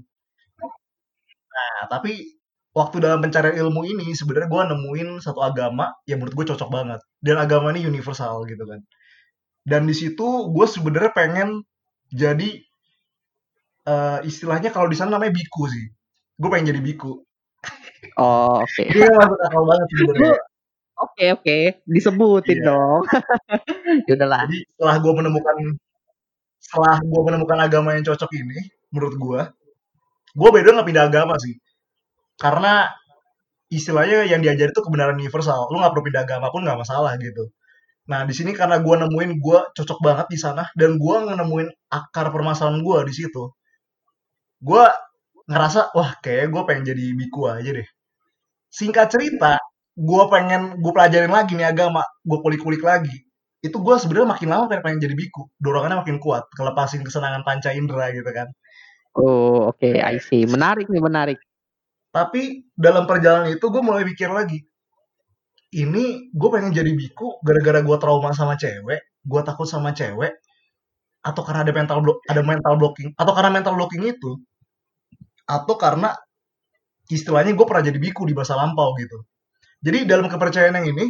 Nah, 1.51 1.79
tapi 1.91 2.41
waktu 2.71 3.03
dalam 3.03 3.19
pencarian 3.19 3.57
ilmu 3.67 3.83
ini 3.83 4.15
sebenarnya 4.15 4.47
gue 4.47 4.61
nemuin 4.71 5.09
satu 5.19 5.43
agama 5.43 5.91
yang 6.07 6.23
menurut 6.23 6.35
gue 6.39 6.45
cocok 6.55 6.69
banget 6.71 6.99
dan 7.19 7.35
agama 7.35 7.75
ini 7.75 7.83
universal 7.83 8.47
gitu 8.47 8.63
kan. 8.63 8.79
Dan 9.61 9.85
di 9.85 9.93
situ 9.93 10.49
gue 10.49 10.65
sebenarnya 10.65 11.11
pengen 11.11 11.49
jadi 12.09 12.49
eh, 13.87 14.19
istilahnya 14.25 14.71
kalau 14.71 14.87
di 14.87 14.97
sana 14.97 15.19
namanya 15.19 15.35
biku 15.35 15.67
sih. 15.67 15.85
Gue 16.39 16.49
pengen 16.49 16.73
jadi 16.73 16.81
biku. 16.81 17.13
Oh, 18.17 18.65
oke. 18.65 18.81
Iya 18.81 19.13
masuk 19.13 19.39
akal 19.45 19.63
banget 19.67 19.87
sebenarnya. 19.93 20.35
Oke, 21.03 21.25
oke. 21.37 21.59
Disebutin 21.93 22.59
Iya. 22.61 22.65
dong. 22.69 23.01
ya 24.07 24.13
udahlah. 24.17 24.45
Jadi 24.45 24.57
setelah 24.75 24.95
gue 25.03 25.13
menemukan 25.19 25.57
setelah 26.61 26.97
gue 27.03 27.21
menemukan 27.27 27.59
agama 27.67 27.89
yang 27.97 28.05
cocok 28.07 28.31
ini, 28.37 28.59
menurut 28.93 29.15
gue, 29.17 29.41
gue 30.39 30.49
beda 30.55 30.69
nggak 30.75 30.87
pindah 30.89 31.05
agama 31.11 31.35
sih. 31.41 31.55
Karena 32.39 32.89
istilahnya 33.77 34.19
yang 34.31 34.41
diajar 34.45 34.69
itu 34.73 34.81
kebenaran 34.85 35.17
universal. 35.21 35.69
Lu 35.71 35.77
nggak 35.81 35.91
perlu 35.95 36.05
pindah 36.09 36.23
agama 36.27 36.47
pun 36.53 36.61
nggak 36.65 36.79
masalah 36.83 37.13
gitu. 37.21 37.43
Nah 38.11 38.21
di 38.29 38.33
sini 38.37 38.51
karena 38.59 38.77
gue 38.85 38.95
nemuin 39.03 39.31
gue 39.45 39.59
cocok 39.77 39.99
banget 40.07 40.27
di 40.33 40.39
sana 40.45 40.63
dan 40.79 40.97
gue 41.03 41.15
nemuin 41.41 41.69
akar 41.99 42.27
permasalahan 42.35 42.81
gue 42.85 42.99
di 43.09 43.13
situ. 43.19 43.43
Gue 44.67 44.83
ngerasa 45.51 45.81
wah 45.97 46.11
kayak 46.23 46.45
gue 46.53 46.61
pengen 46.67 46.83
jadi 46.93 47.03
biku 47.19 47.41
aja 47.49 47.69
deh. 47.77 47.87
Singkat 48.79 49.07
cerita, 49.13 49.53
gue 50.01 50.23
pengen 50.33 50.81
gue 50.81 50.91
pelajarin 50.91 51.29
lagi 51.29 51.53
nih 51.53 51.69
agama, 51.69 52.01
gue 52.25 52.37
kulik-kulik 52.41 52.81
lagi. 52.81 53.13
Itu 53.61 53.77
gue 53.85 53.93
sebenarnya 54.01 54.33
makin 54.33 54.49
lama 54.49 54.65
pengen, 54.65 54.81
pengen 54.81 54.99
jadi 55.05 55.13
biku. 55.13 55.53
Dorongannya 55.61 56.01
makin 56.01 56.17
kuat, 56.17 56.49
ngelepasin 56.57 57.05
kesenangan 57.05 57.45
panca 57.45 57.69
indera 57.69 58.09
gitu 58.09 58.25
kan. 58.33 58.49
Oh, 59.13 59.69
oke, 59.69 59.85
I 59.85 60.17
see. 60.17 60.49
Menarik 60.49 60.89
nih, 60.89 61.03
menarik. 61.03 61.37
Tapi 62.09 62.65
dalam 62.73 63.05
perjalanan 63.05 63.53
itu 63.53 63.61
gue 63.69 63.83
mulai 63.85 64.01
mikir 64.01 64.33
lagi. 64.33 64.57
Ini 65.71 66.33
gue 66.33 66.49
pengen 66.51 66.75
jadi 66.75 66.91
biku 66.91 67.39
gara-gara 67.45 67.79
gue 67.79 67.97
trauma 68.01 68.35
sama 68.35 68.59
cewek, 68.59 69.23
gue 69.23 69.41
takut 69.45 69.63
sama 69.69 69.95
cewek, 69.95 70.35
atau 71.23 71.41
karena 71.45 71.63
ada 71.63 71.71
mental 71.71 72.03
block, 72.03 72.19
ada 72.27 72.41
mental 72.43 72.75
blocking, 72.75 73.15
atau 73.15 73.31
karena 73.31 73.51
mental 73.55 73.79
blocking 73.79 74.03
itu, 74.03 74.41
atau 75.47 75.75
karena 75.79 76.11
istilahnya 77.07 77.55
gue 77.55 77.63
pernah 77.63 77.87
jadi 77.87 77.99
biku 78.03 78.27
di 78.27 78.35
masa 78.35 78.59
lampau 78.59 78.91
gitu. 78.99 79.23
Jadi 79.81 80.05
dalam 80.05 80.29
kepercayaan 80.29 80.77
yang 80.77 80.87
ini, 80.93 81.05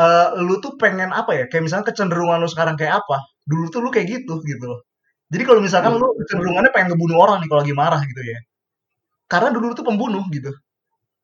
uh, 0.00 0.38
lu 0.40 0.60
tuh 0.64 0.80
pengen 0.80 1.12
apa 1.12 1.36
ya? 1.36 1.44
Kayak 1.50 1.62
misalnya 1.68 1.86
kecenderungan 1.92 2.40
lu 2.40 2.48
sekarang 2.48 2.74
kayak 2.80 3.04
apa? 3.04 3.20
Dulu 3.44 3.68
tuh 3.68 3.80
lu 3.84 3.90
kayak 3.92 4.08
gitu 4.08 4.40
gitu 4.44 4.64
loh. 4.64 4.80
Jadi 5.28 5.42
kalau 5.44 5.60
misalkan 5.60 5.92
lu 6.00 6.08
kecenderungannya 6.24 6.72
pengen 6.72 6.96
ngebunuh 6.96 7.16
orang 7.20 7.44
nih 7.44 7.48
kalau 7.52 7.60
lagi 7.60 7.74
marah 7.76 8.00
gitu 8.00 8.22
ya. 8.24 8.38
Karena 9.28 9.52
dulu 9.52 9.76
tuh 9.76 9.84
pembunuh 9.84 10.24
gitu. 10.32 10.48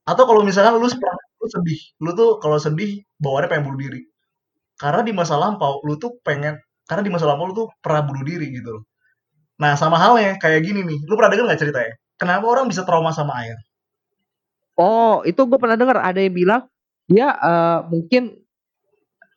Atau 0.04 0.28
kalau 0.28 0.44
misalkan 0.44 0.76
lu, 0.76 0.84
lu 0.84 1.46
sedih, 1.48 1.80
lu 2.04 2.12
tuh 2.12 2.36
kalau 2.36 2.60
sedih 2.60 3.00
bawaannya 3.16 3.48
pengen 3.48 3.64
bunuh 3.72 3.80
diri. 3.80 4.00
Karena 4.76 5.00
di 5.00 5.12
masa 5.16 5.40
lampau 5.40 5.80
lu 5.86 5.96
tuh 5.96 6.20
pengen 6.20 6.60
karena 6.84 7.00
di 7.00 7.08
masa 7.08 7.24
lampau 7.24 7.48
lu 7.48 7.54
tuh 7.56 7.68
pernah 7.80 8.04
bunuh 8.04 8.20
diri 8.20 8.52
gitu 8.52 8.76
loh. 8.80 8.84
Nah, 9.62 9.78
sama 9.78 9.96
halnya 9.96 10.36
kayak 10.42 10.60
gini 10.66 10.82
nih. 10.84 10.98
Lu 11.08 11.14
pernah 11.16 11.30
denger 11.32 11.46
gak 11.54 11.60
ceritanya? 11.62 11.94
Kenapa 12.18 12.44
orang 12.50 12.66
bisa 12.66 12.82
trauma 12.82 13.14
sama 13.14 13.38
air? 13.40 13.56
Oh, 14.74 15.22
itu 15.22 15.38
gue 15.38 15.58
pernah 15.58 15.78
dengar 15.78 16.02
ada 16.02 16.18
yang 16.18 16.34
bilang 16.34 16.62
dia 17.06 17.30
uh, 17.36 17.86
mungkin 17.86 18.34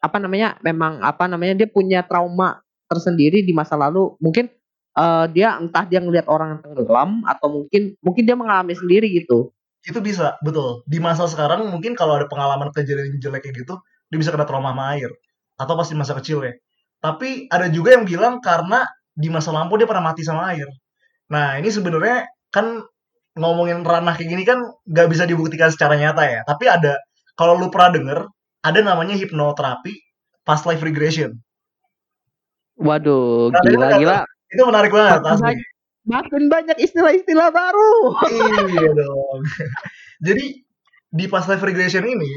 apa 0.02 0.18
namanya 0.22 0.56
memang 0.64 1.04
apa 1.04 1.28
namanya 1.28 1.66
dia 1.66 1.68
punya 1.70 2.02
trauma 2.06 2.62
tersendiri 2.90 3.46
di 3.46 3.54
masa 3.54 3.78
lalu. 3.78 4.18
Mungkin 4.18 4.50
uh, 4.98 5.26
dia 5.30 5.58
entah 5.62 5.86
dia 5.86 6.02
ngelihat 6.02 6.26
orang 6.26 6.58
yang 6.58 6.62
tenggelam 6.66 7.12
atau 7.28 7.48
mungkin 7.54 7.94
mungkin 8.02 8.24
dia 8.26 8.36
mengalami 8.38 8.74
sendiri 8.74 9.08
gitu. 9.14 9.54
Itu 9.86 10.02
bisa 10.02 10.36
betul. 10.42 10.82
Di 10.90 10.98
masa 10.98 11.30
sekarang 11.30 11.70
mungkin 11.70 11.94
kalau 11.94 12.18
ada 12.18 12.26
pengalaman 12.26 12.74
kejadian 12.74 13.22
jelek 13.22 13.46
kayak 13.46 13.64
gitu 13.64 13.78
dia 14.08 14.18
bisa 14.18 14.34
kena 14.34 14.48
trauma 14.48 14.74
sama 14.74 14.98
air. 14.98 15.12
Atau 15.58 15.74
pasti 15.78 15.94
masa 15.94 16.18
kecil 16.18 16.42
ya. 16.46 16.54
Tapi 16.98 17.46
ada 17.54 17.70
juga 17.70 17.94
yang 17.94 18.10
bilang 18.10 18.42
karena 18.42 18.90
di 19.14 19.30
masa 19.30 19.54
lampau 19.54 19.78
dia 19.78 19.86
pernah 19.86 20.14
mati 20.14 20.26
sama 20.26 20.50
air. 20.54 20.66
Nah 21.30 21.58
ini 21.62 21.70
sebenarnya 21.70 22.26
kan 22.50 22.82
ngomongin 23.38 23.86
ranah 23.86 24.18
kayak 24.18 24.30
gini 24.34 24.44
kan 24.44 24.60
nggak 24.90 25.08
bisa 25.08 25.24
dibuktikan 25.30 25.70
secara 25.70 25.96
nyata 25.96 26.26
ya 26.26 26.42
tapi 26.44 26.66
ada 26.68 26.98
kalau 27.38 27.56
lu 27.56 27.70
pernah 27.70 27.94
denger 27.94 28.20
ada 28.66 28.80
namanya 28.82 29.14
hipnoterapi 29.14 29.94
past 30.42 30.66
life 30.66 30.82
regression. 30.82 31.38
Waduh, 32.78 33.54
gila 33.54 34.02
gila. 34.02 34.18
Itu 34.50 34.64
menarik 34.66 34.92
banget 34.92 35.22
makin 36.08 36.48
banyak 36.48 36.80
istilah-istilah 36.80 37.52
baru. 37.52 38.16
iya 38.72 38.92
dong. 38.96 39.44
Jadi 40.26 40.64
di 41.12 41.26
past 41.28 41.52
life 41.52 41.62
regression 41.62 42.08
ini 42.08 42.32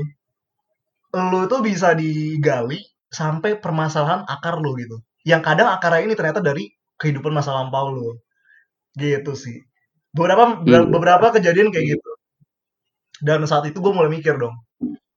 lu 1.14 1.46
tuh 1.46 1.62
bisa 1.62 1.94
digali 1.94 2.78
sampai 3.10 3.58
permasalahan 3.62 4.26
akar 4.26 4.58
lu 4.58 4.74
gitu. 4.76 4.98
Yang 5.22 5.42
kadang 5.46 5.68
akarnya 5.70 6.10
ini 6.10 6.14
ternyata 6.18 6.42
dari 6.42 6.66
kehidupan 6.98 7.30
masa 7.30 7.54
lampau 7.54 7.94
lu. 7.94 8.18
Gitu 8.98 9.32
sih. 9.38 9.62
Beberapa 10.10 10.58
iya. 10.66 10.82
beberapa 10.82 11.26
kejadian 11.30 11.70
kayak 11.70 11.98
gitu. 11.98 12.10
Dan 13.20 13.46
saat 13.46 13.68
itu 13.70 13.78
gue 13.78 13.92
mulai 13.92 14.10
mikir 14.10 14.40
dong, 14.40 14.56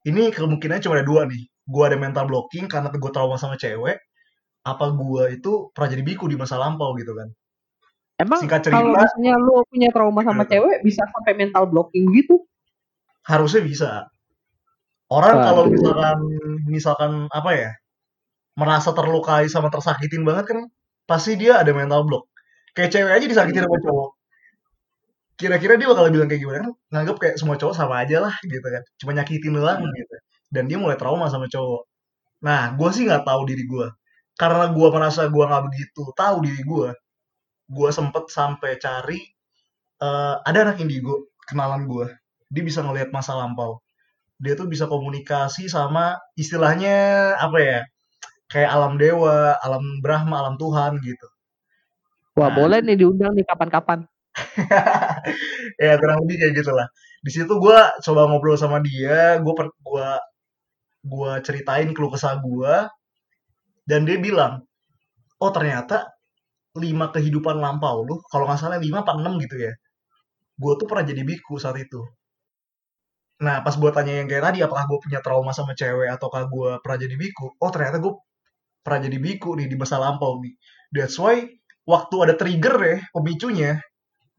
ini 0.06 0.30
kemungkinannya 0.30 0.84
cuma 0.84 1.00
ada 1.00 1.08
dua 1.08 1.22
nih. 1.26 1.48
Gue 1.64 1.84
ada 1.88 1.96
mental 1.96 2.28
blocking 2.28 2.68
karena 2.68 2.92
gue 2.92 3.12
trauma 3.16 3.40
sama 3.40 3.56
cewek. 3.56 3.98
Apa 4.64 4.92
gue 4.92 5.40
itu 5.40 5.72
pernah 5.72 5.90
jadi 5.92 6.04
biku 6.04 6.28
di 6.28 6.36
masa 6.38 6.60
lampau 6.60 6.94
gitu 7.00 7.16
kan. 7.16 7.32
Emang 8.22 8.46
Singkat 8.46 8.62
cerita, 8.70 8.78
kalau 8.78 8.94
misalnya 8.94 9.34
lu 9.42 9.56
punya 9.66 9.90
trauma 9.90 10.22
sama 10.22 10.44
gitu. 10.46 10.52
cewek 10.56 10.78
bisa 10.86 11.02
sampai 11.10 11.34
mental 11.34 11.64
blocking 11.72 12.06
gitu? 12.14 12.46
Harusnya 13.26 13.62
bisa. 13.66 13.92
Orang 15.10 15.40
Waduh. 15.40 15.48
kalau 15.48 15.64
misalkan 15.72 16.18
misalkan 16.70 17.12
apa 17.34 17.52
ya 17.56 17.72
merasa 18.54 18.94
terlukai 18.94 19.50
sama 19.50 19.74
tersakitin 19.74 20.22
banget 20.22 20.46
kan 20.54 20.60
pasti 21.10 21.40
dia 21.40 21.58
ada 21.58 21.74
mental 21.74 22.06
block. 22.06 22.30
Kayak 22.78 22.94
cewek 22.94 23.14
aja 23.18 23.26
disakitin 23.26 23.66
sama 23.66 23.80
cowok 23.82 24.10
kira-kira 25.34 25.74
dia 25.80 25.88
bakal 25.90 26.08
bilang 26.14 26.30
kayak 26.30 26.42
gimana 26.46 26.58
kan 26.62 26.74
nganggap 26.94 27.16
kayak 27.22 27.36
semua 27.42 27.56
cowok 27.58 27.76
sama 27.76 28.06
aja 28.06 28.18
lah 28.22 28.36
gitu 28.46 28.68
kan. 28.68 28.84
Cuma 29.02 29.12
nyakitin 29.18 29.54
doang 29.58 29.82
hmm. 29.82 29.94
gitu. 29.98 30.16
Dan 30.54 30.64
dia 30.70 30.78
mulai 30.78 30.98
trauma 31.00 31.28
sama 31.30 31.50
cowok. 31.50 31.84
Nah 32.46 32.74
gue 32.78 32.90
sih 32.94 33.04
nggak 33.08 33.26
tahu 33.26 33.42
diri 33.50 33.66
gue 33.66 33.88
karena 34.38 34.66
gue 34.74 34.88
merasa 34.90 35.30
gue 35.30 35.44
nggak 35.46 35.64
begitu 35.70 36.04
tahu 36.18 36.36
diri 36.42 36.62
gue 36.66 36.90
gue 37.70 37.90
sempet 37.94 38.34
sampai 38.34 38.82
cari 38.82 39.22
uh, 40.02 40.42
ada 40.42 40.70
anak 40.70 40.82
indigo 40.82 41.30
kenalan 41.46 41.86
gue 41.86 42.10
dia 42.54 42.64
bisa 42.64 42.86
ngelihat 42.86 43.10
masa 43.10 43.34
lampau. 43.34 43.82
Dia 44.38 44.54
tuh 44.54 44.70
bisa 44.70 44.86
komunikasi 44.86 45.66
sama 45.72 46.20
istilahnya 46.38 47.34
apa 47.42 47.58
ya 47.58 47.80
kayak 48.52 48.70
alam 48.70 49.02
dewa 49.02 49.58
alam 49.66 50.04
brahma 50.06 50.46
alam 50.46 50.56
tuhan 50.62 51.02
gitu. 51.02 51.28
Wah 52.38 52.50
nah, 52.50 52.54
boleh 52.54 52.80
nih 52.86 52.98
diundang 53.02 53.34
nih 53.34 53.46
kapan-kapan 53.46 54.06
ya 55.86 55.94
kurang 56.02 56.18
lebih 56.26 56.36
kayak 56.42 56.54
gitu 56.62 56.72
lah. 56.74 56.88
Di 57.26 57.32
situ 57.34 57.54
gue 57.64 57.78
coba 58.06 58.22
ngobrol 58.30 58.58
sama 58.60 58.78
dia, 58.84 59.40
gue 59.44 59.54
gua 59.86 60.20
gua 61.06 61.32
ceritain 61.46 61.90
keluh 61.96 62.12
kesah 62.14 62.40
gue, 62.44 62.74
dan 63.90 64.02
dia 64.08 64.18
bilang, 64.22 64.64
oh 65.44 65.52
ternyata 65.56 66.12
lima 66.78 67.10
kehidupan 67.16 67.58
lampau 67.60 68.04
lu, 68.08 68.16
kalau 68.32 68.46
nggak 68.50 68.60
salah 68.62 68.80
lima 68.82 69.04
apa 69.06 69.14
enam 69.20 69.38
gitu 69.44 69.58
ya, 69.68 69.74
gue 70.62 70.74
tuh 70.80 70.88
pernah 70.90 71.06
jadi 71.08 71.24
biku 71.28 71.56
saat 71.62 71.78
itu. 71.82 72.02
Nah 73.42 73.66
pas 73.66 73.74
gue 73.82 73.92
tanya 73.96 74.14
yang 74.22 74.28
kayak 74.30 74.44
tadi, 74.54 74.60
apakah 74.66 74.86
gue 74.90 75.00
punya 75.06 75.20
trauma 75.26 75.52
sama 75.56 75.74
cewek 75.74 76.10
ataukah 76.16 76.44
gue 76.54 76.70
pernah 76.84 76.98
jadi 77.02 77.16
biku? 77.18 77.46
Oh 77.62 77.70
ternyata 77.74 77.98
gue 78.04 78.14
pernah 78.86 79.00
jadi 79.08 79.18
biku 79.22 79.50
nih 79.60 79.68
di 79.72 79.76
masa 79.80 79.98
lampau 80.02 80.40
nih. 80.44 80.54
That's 80.96 81.18
why 81.22 81.46
waktu 81.88 82.16
ada 82.26 82.36
trigger 82.40 82.78
ya, 82.84 82.98
pemicunya, 83.16 83.72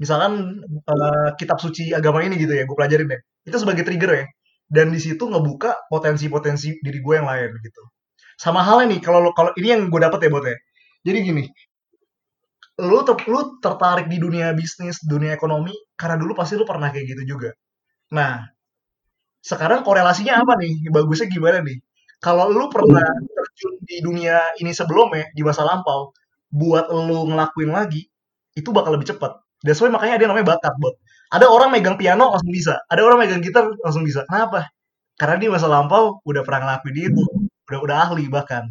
misalkan 0.00 0.62
uh, 0.88 1.30
kitab 1.38 1.58
suci 1.62 1.94
agama 1.94 2.22
ini 2.26 2.34
gitu 2.40 2.52
ya 2.54 2.64
gue 2.66 2.76
pelajarin 2.76 3.06
deh. 3.10 3.20
Itu 3.46 3.56
sebagai 3.62 3.86
trigger 3.86 4.12
ya. 4.14 4.26
Dan 4.64 4.90
di 4.90 4.98
situ 4.98 5.28
ngebuka 5.28 5.86
potensi-potensi 5.92 6.80
diri 6.80 6.98
gue 6.98 7.14
yang 7.14 7.28
lain 7.28 7.50
gitu. 7.62 7.82
Sama 8.34 8.64
halnya 8.66 8.96
nih 8.96 9.00
kalau 9.04 9.30
kalau 9.36 9.54
ini 9.60 9.68
yang 9.76 9.82
gue 9.92 10.00
dapet 10.02 10.26
ya 10.26 10.30
buat 10.32 10.46
ya. 10.48 10.56
Jadi 11.04 11.18
gini 11.22 11.44
lu 12.74 13.06
ter, 13.06 13.14
lu 13.30 13.62
tertarik 13.62 14.10
di 14.10 14.18
dunia 14.18 14.50
bisnis 14.50 14.98
dunia 15.06 15.30
ekonomi 15.38 15.70
karena 15.94 16.18
dulu 16.18 16.34
pasti 16.34 16.58
lu 16.58 16.66
pernah 16.66 16.90
kayak 16.90 17.06
gitu 17.14 17.22
juga. 17.38 17.54
Nah 18.10 18.42
sekarang 19.44 19.86
korelasinya 19.86 20.42
apa 20.42 20.58
nih? 20.58 20.90
Bagusnya 20.90 21.30
gimana 21.30 21.62
nih? 21.62 21.78
Kalau 22.18 22.48
lu 22.50 22.66
pernah 22.72 23.04
terjun 23.04 23.74
di 23.84 24.00
dunia 24.00 24.40
ini 24.58 24.72
sebelumnya 24.72 25.28
di 25.36 25.44
masa 25.44 25.62
lampau 25.62 26.10
buat 26.48 26.88
lu 26.88 27.30
ngelakuin 27.30 27.70
lagi 27.70 28.08
itu 28.56 28.68
bakal 28.72 28.96
lebih 28.96 29.12
cepat 29.12 29.43
That's 29.64 29.80
why 29.80 29.88
makanya 29.88 30.20
dia 30.20 30.28
namanya 30.28 30.60
bakat, 30.60 30.76
bot. 30.76 31.00
Ada 31.32 31.48
orang 31.48 31.72
megang 31.72 31.96
piano 31.96 32.30
langsung 32.30 32.52
bisa. 32.52 32.84
Ada 32.92 33.00
orang 33.00 33.24
megang 33.24 33.40
gitar 33.40 33.64
langsung 33.80 34.04
bisa. 34.04 34.28
Kenapa? 34.28 34.68
Karena 35.16 35.40
dia 35.40 35.48
masa 35.48 35.66
lampau 35.66 36.20
udah 36.28 36.44
pernah 36.44 36.68
ngelakuin 36.68 37.10
itu. 37.10 37.24
Udah 37.72 37.80
udah 37.80 37.96
ahli 38.06 38.28
bahkan. 38.28 38.68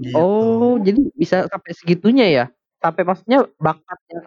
Gitu. 0.00 0.16
Oh, 0.16 0.80
jadi 0.80 0.98
bisa 1.14 1.46
sampai 1.46 1.70
segitunya 1.76 2.26
ya? 2.26 2.44
Sampai 2.80 3.04
maksudnya 3.06 3.46
bakatnya 3.60 4.24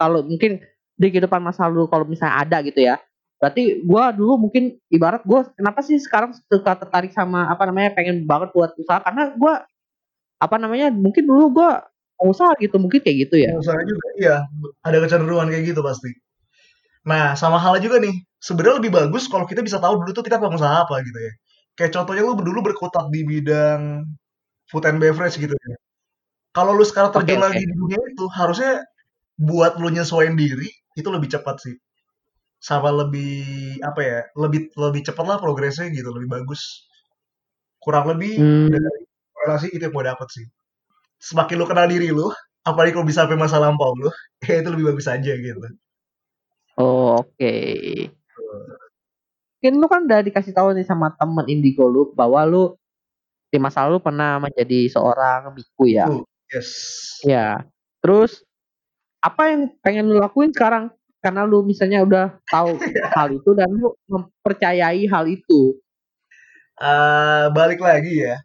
kalau 0.00 0.24
mungkin 0.24 0.64
di 0.96 1.06
kehidupan 1.12 1.44
masa 1.44 1.68
lalu 1.68 1.90
kalau 1.90 2.06
misalnya 2.08 2.40
ada 2.40 2.62
gitu 2.64 2.80
ya. 2.80 2.96
Berarti 3.40 3.84
gue 3.84 4.04
dulu 4.20 4.48
mungkin 4.48 4.76
ibarat 4.92 5.24
gue 5.24 5.40
kenapa 5.56 5.80
sih 5.80 5.96
sekarang 5.96 6.36
suka 6.36 6.76
tertarik 6.76 7.12
sama 7.12 7.48
apa 7.48 7.64
namanya 7.68 7.96
pengen 7.96 8.28
banget 8.28 8.52
buat 8.52 8.76
usaha 8.76 9.00
karena 9.00 9.32
gue 9.32 9.54
apa 10.40 10.56
namanya 10.60 10.92
mungkin 10.92 11.24
dulu 11.24 11.56
gue 11.56 11.70
pengusaha 12.20 12.52
gitu 12.60 12.76
mungkin 12.76 13.00
kayak 13.00 13.16
gitu 13.26 13.34
ya? 13.40 13.50
Pengusaha 13.56 13.80
juga 13.88 14.06
iya. 14.20 14.36
Ada 14.84 14.96
kecenderungan 15.00 15.48
kayak 15.48 15.64
gitu 15.72 15.80
pasti. 15.80 16.12
Nah 17.08 17.32
sama 17.32 17.56
hal 17.56 17.80
juga 17.80 17.96
nih. 17.96 18.12
Sebenarnya 18.40 18.80
lebih 18.80 18.92
bagus 18.92 19.28
kalau 19.28 19.48
kita 19.48 19.64
bisa 19.64 19.80
tahu 19.80 20.04
dulu 20.04 20.12
tuh 20.12 20.24
kita 20.24 20.36
pengusaha 20.36 20.84
apa 20.84 21.00
gitu 21.00 21.16
ya. 21.16 21.32
Kayak 21.76 21.90
contohnya 21.96 22.22
lu 22.28 22.36
dulu 22.36 22.60
berkutat 22.60 23.08
di 23.08 23.24
bidang 23.24 24.04
food 24.68 24.84
and 24.84 25.00
beverage 25.00 25.40
gitu 25.40 25.56
ya. 25.56 25.76
Kalau 26.52 26.76
lu 26.76 26.84
sekarang 26.84 27.16
terjun 27.16 27.40
okay, 27.40 27.40
lagi 27.40 27.62
okay. 27.64 27.68
di 27.68 27.74
dunia 27.74 28.00
itu 28.12 28.24
harusnya 28.36 28.72
buat 29.40 29.80
lu 29.80 29.88
nyesuaiin 29.88 30.36
diri 30.36 30.68
itu 30.96 31.08
lebih 31.08 31.32
cepat 31.32 31.56
sih. 31.64 31.76
Sama 32.60 32.92
lebih 32.92 33.80
apa 33.80 34.00
ya 34.04 34.20
lebih 34.36 34.68
lebih 34.76 35.00
cepat 35.08 35.24
lah 35.24 35.38
progresnya 35.40 35.88
gitu 35.88 36.12
lebih 36.12 36.28
bagus. 36.28 36.84
Kurang 37.80 38.12
lebih 38.12 38.36
hmm. 38.36 38.68
dari 38.68 39.00
relasi 39.40 39.72
itu 39.72 39.80
yang 39.80 39.94
gue 39.96 40.04
dapat 40.04 40.28
sih 40.28 40.44
semakin 41.20 41.56
lu 41.60 41.66
kenal 41.68 41.86
diri 41.86 42.08
lu, 42.10 42.32
apalagi 42.64 42.96
kalau 42.96 43.06
bisa 43.06 43.28
sampai 43.28 43.36
masa 43.36 43.60
lampau 43.60 43.92
lu, 43.94 44.08
ya 44.48 44.64
itu 44.64 44.68
lebih 44.72 44.96
bagus 44.96 45.06
aja 45.06 45.32
gitu. 45.36 45.60
Oh, 46.80 47.20
oke. 47.20 47.28
Okay. 47.36 48.08
mungkin 49.60 49.76
lu 49.76 49.86
kan 49.92 50.08
udah 50.08 50.24
dikasih 50.24 50.56
tahu 50.56 50.72
nih 50.72 50.88
sama 50.88 51.12
temen 51.20 51.44
indigo 51.44 51.84
lu 51.84 52.08
bahwa 52.16 52.48
lu 52.48 52.72
di 53.52 53.60
masa 53.60 53.84
lalu 53.84 54.00
pernah 54.00 54.40
menjadi 54.40 54.88
seorang 54.88 55.52
biku 55.52 55.84
ya. 55.84 56.08
Biku, 56.08 56.24
yes. 56.48 56.70
Ya. 57.20 57.68
Terus 58.00 58.40
apa 59.20 59.52
yang 59.52 59.68
pengen 59.84 60.08
lu 60.08 60.16
lakuin 60.16 60.54
sekarang? 60.54 60.88
Karena 61.20 61.44
lu 61.44 61.60
misalnya 61.60 62.00
udah 62.00 62.40
tahu 62.48 62.80
hal 63.20 63.28
itu 63.36 63.50
dan 63.52 63.68
lu 63.68 63.92
mempercayai 64.08 65.04
hal 65.04 65.28
itu. 65.28 65.76
Uh, 66.80 67.52
balik 67.52 67.84
lagi 67.84 68.24
ya. 68.24 68.40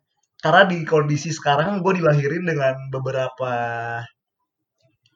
Karena 0.46 0.62
di 0.70 0.86
kondisi 0.86 1.34
sekarang 1.34 1.82
gue 1.82 1.98
dilahirin 1.98 2.46
dengan 2.46 2.78
beberapa 2.94 3.54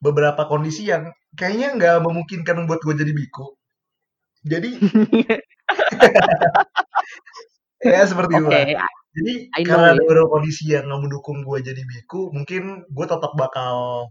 beberapa 0.01 0.41
kondisi 0.49 0.89
yang 0.89 1.13
kayaknya 1.37 1.77
nggak 1.77 1.97
memungkinkan 2.01 2.65
buat 2.65 2.81
gue 2.81 2.97
jadi 2.97 3.13
biku. 3.13 3.53
Jadi 4.41 4.81
ya 7.93 8.09
seperti 8.09 8.41
itu. 8.41 8.49
Okay. 8.49 8.73
Jadi 9.13 9.33
karena 9.69 9.93
ada 9.93 10.01
beberapa 10.01 10.33
kondisi 10.33 10.73
yang 10.73 10.89
nggak 10.89 11.01
mendukung 11.05 11.45
gue 11.45 11.61
jadi 11.61 11.81
biku, 11.85 12.33
mungkin 12.33 12.89
gue 12.89 13.05
tetap 13.05 13.29
bakal 13.37 14.09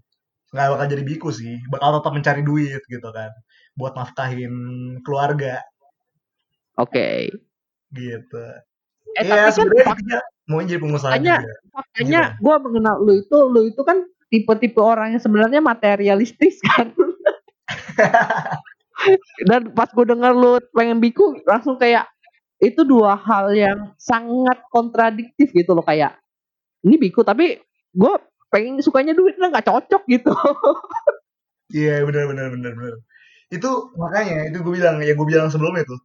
nggak 0.55 0.71
bakal 0.71 0.87
jadi 0.87 1.03
biku 1.03 1.35
sih, 1.35 1.59
bakal 1.67 1.99
tetap 1.99 2.15
mencari 2.15 2.47
duit 2.47 2.83
gitu 2.87 3.11
kan, 3.11 3.35
buat 3.75 3.99
nafkahin 3.99 4.55
keluarga. 5.03 5.67
Oke. 6.79 6.95
Okay. 6.95 7.21
Gitu. 7.91 8.68
Eh, 9.17 9.25
ya, 9.25 9.49
tapi 9.49 9.81
kan 9.81 9.97
mau 10.45 10.61
jadi 10.61 10.81
pengusaha 10.81 11.17
makanya, 11.17 11.37
juga. 11.41 11.55
Makanya 11.73 12.23
gue 12.37 12.55
mengenal 12.61 12.97
lu 13.01 13.13
itu, 13.25 13.37
lu 13.49 13.61
itu 13.73 13.81
kan 13.85 14.05
tipe-tipe 14.29 14.81
orang 14.81 15.17
yang 15.17 15.23
sebenarnya 15.23 15.61
materialistis 15.65 16.61
kan. 16.69 16.93
Dan 19.49 19.73
pas 19.73 19.89
gue 19.89 20.05
denger 20.05 20.33
lu 20.37 20.61
pengen 20.77 21.01
biku, 21.01 21.41
langsung 21.49 21.81
kayak 21.81 22.05
itu 22.59 22.83
dua 22.83 23.15
hal 23.15 23.55
yang 23.55 23.95
sangat 23.95 24.59
kontradiktif 24.75 25.55
gitu 25.55 25.79
loh 25.79 25.87
kayak 25.87 26.19
ini 26.83 26.99
biku 26.99 27.23
tapi 27.23 27.63
gue 27.95 28.13
pengen 28.51 28.83
sukanya 28.83 29.15
duit 29.15 29.39
nggak 29.39 29.67
cocok 29.67 30.03
gitu 30.11 30.35
iya 31.79 32.03
yeah, 32.03 32.07
benar 32.07 32.27
benar 32.27 32.47
benar 32.51 32.73
benar 32.75 32.95
itu 33.49 33.71
makanya 33.97 34.51
itu 34.51 34.59
gue 34.61 34.75
bilang 34.75 34.99
ya 35.01 35.15
gue 35.15 35.27
bilang 35.27 35.49
sebelumnya 35.49 35.87
tuh 35.87 36.03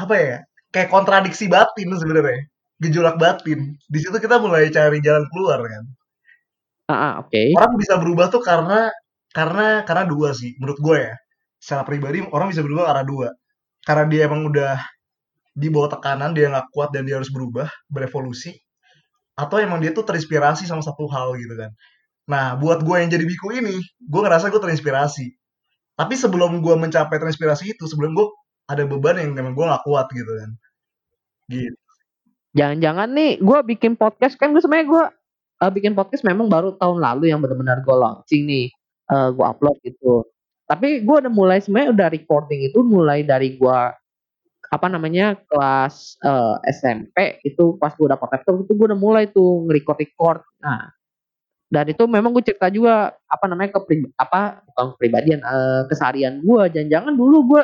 apa 0.00 0.14
ya 0.16 0.36
kayak 0.74 0.88
kontradiksi 0.90 1.50
batin 1.50 1.90
sebenarnya. 1.94 2.46
Gejolak 2.80 3.16
batin. 3.20 3.76
Di 3.76 3.98
situ 4.00 4.16
kita 4.16 4.40
mulai 4.40 4.72
cari 4.72 4.98
jalan 5.04 5.26
keluar 5.28 5.60
kan? 5.60 5.84
Ah 6.90 6.94
uh, 6.94 7.12
oke. 7.22 7.30
Okay. 7.30 7.54
orang 7.54 7.76
bisa 7.78 7.94
berubah 8.00 8.26
tuh 8.32 8.42
karena 8.42 8.90
karena 9.30 9.86
karena 9.86 10.04
dua 10.10 10.34
sih 10.34 10.56
menurut 10.58 10.78
gue 10.80 10.96
ya. 11.10 11.14
Secara 11.60 11.84
pribadi 11.84 12.24
orang 12.24 12.50
bisa 12.50 12.64
berubah 12.64 12.90
karena 12.90 13.04
dua. 13.04 13.28
Karena 13.84 14.04
dia 14.08 14.20
emang 14.26 14.48
udah 14.48 14.74
di 15.50 15.68
bawah 15.68 15.90
tekanan 15.92 16.32
dia 16.32 16.48
nggak 16.48 16.72
kuat 16.72 16.94
dan 16.94 17.04
dia 17.04 17.18
harus 17.18 17.28
berubah 17.28 17.68
berevolusi 17.90 18.54
atau 19.34 19.56
emang 19.60 19.82
dia 19.82 19.90
tuh 19.90 20.04
terinspirasi 20.06 20.68
sama 20.68 20.80
satu 20.80 21.04
hal 21.10 21.36
gitu 21.36 21.54
kan? 21.58 21.70
Nah 22.30 22.56
buat 22.56 22.80
gue 22.86 22.96
yang 22.96 23.10
jadi 23.12 23.24
biku 23.26 23.52
ini 23.54 23.76
gue 24.00 24.20
ngerasa 24.24 24.48
gue 24.48 24.60
terinspirasi. 24.60 25.26
Tapi 26.00 26.14
sebelum 26.16 26.64
gue 26.64 26.74
mencapai 26.80 27.16
terinspirasi 27.20 27.76
itu 27.76 27.84
sebelum 27.84 28.16
gue 28.16 28.26
ada 28.70 28.86
beban 28.86 29.18
yang 29.18 29.34
emang 29.34 29.58
gue 29.58 29.66
nggak 29.66 29.82
kuat 29.82 30.06
gitu 30.14 30.30
kan. 30.30 30.50
Gitu. 31.50 31.78
Jangan-jangan 32.54 33.08
nih 33.10 33.32
gue 33.42 33.58
bikin 33.74 33.98
podcast 33.98 34.38
kan 34.38 34.54
gue 34.54 34.62
sebenarnya 34.62 34.86
gue 34.86 35.04
uh, 35.66 35.70
bikin 35.74 35.98
podcast 35.98 36.22
memang 36.22 36.46
baru 36.46 36.78
tahun 36.78 37.02
lalu 37.02 37.34
yang 37.34 37.42
benar-benar 37.42 37.82
gue 37.82 37.94
launching 37.94 38.46
nih 38.46 38.66
uh, 39.10 39.26
eh, 39.26 39.28
gue 39.34 39.44
upload 39.44 39.76
gitu. 39.82 40.22
Tapi 40.70 41.02
gue 41.02 41.16
udah 41.26 41.32
mulai 41.34 41.58
sebenarnya 41.58 41.90
udah 41.90 42.08
recording 42.14 42.60
itu 42.62 42.78
mulai 42.86 43.26
dari 43.26 43.58
gue 43.58 43.78
apa 44.70 44.86
namanya 44.86 45.34
kelas 45.50 46.14
uh, 46.22 46.62
eh, 46.62 46.70
SMP 46.70 47.42
itu 47.42 47.74
pas 47.82 47.90
gue 47.90 48.06
dapet 48.06 48.28
laptop 48.30 48.62
itu 48.62 48.72
gue 48.78 48.86
udah 48.94 49.00
mulai 49.00 49.26
tuh 49.26 49.66
nge-record 49.66 49.98
record 49.98 50.40
nah 50.62 50.94
dan 51.70 51.90
itu 51.90 52.06
memang 52.06 52.30
gue 52.30 52.42
cerita 52.46 52.70
juga 52.70 53.14
apa 53.26 53.44
namanya 53.50 53.74
ke 53.74 53.78
apa 54.14 54.62
bukan 54.70 54.86
kepribadian 54.94 55.42
uh, 55.42 55.90
keseharian 55.90 56.38
gue 56.38 56.62
jangan-jangan 56.70 57.14
dulu 57.18 57.38
gue 57.50 57.62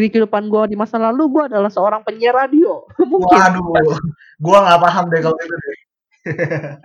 di 0.00 0.08
kehidupan 0.12 0.52
gue 0.52 0.62
di 0.72 0.76
masa 0.76 1.00
lalu 1.00 1.32
gue 1.32 1.42
adalah 1.48 1.72
seorang 1.72 2.04
penyiar 2.04 2.36
radio. 2.36 2.84
Mungkin. 3.00 3.32
Waduh 3.32 3.96
gue 4.36 4.56
nggak 4.56 4.80
paham 4.80 5.04
deh 5.08 5.20
kalau 5.24 5.38
itu 5.40 5.56
deh. 5.56 5.78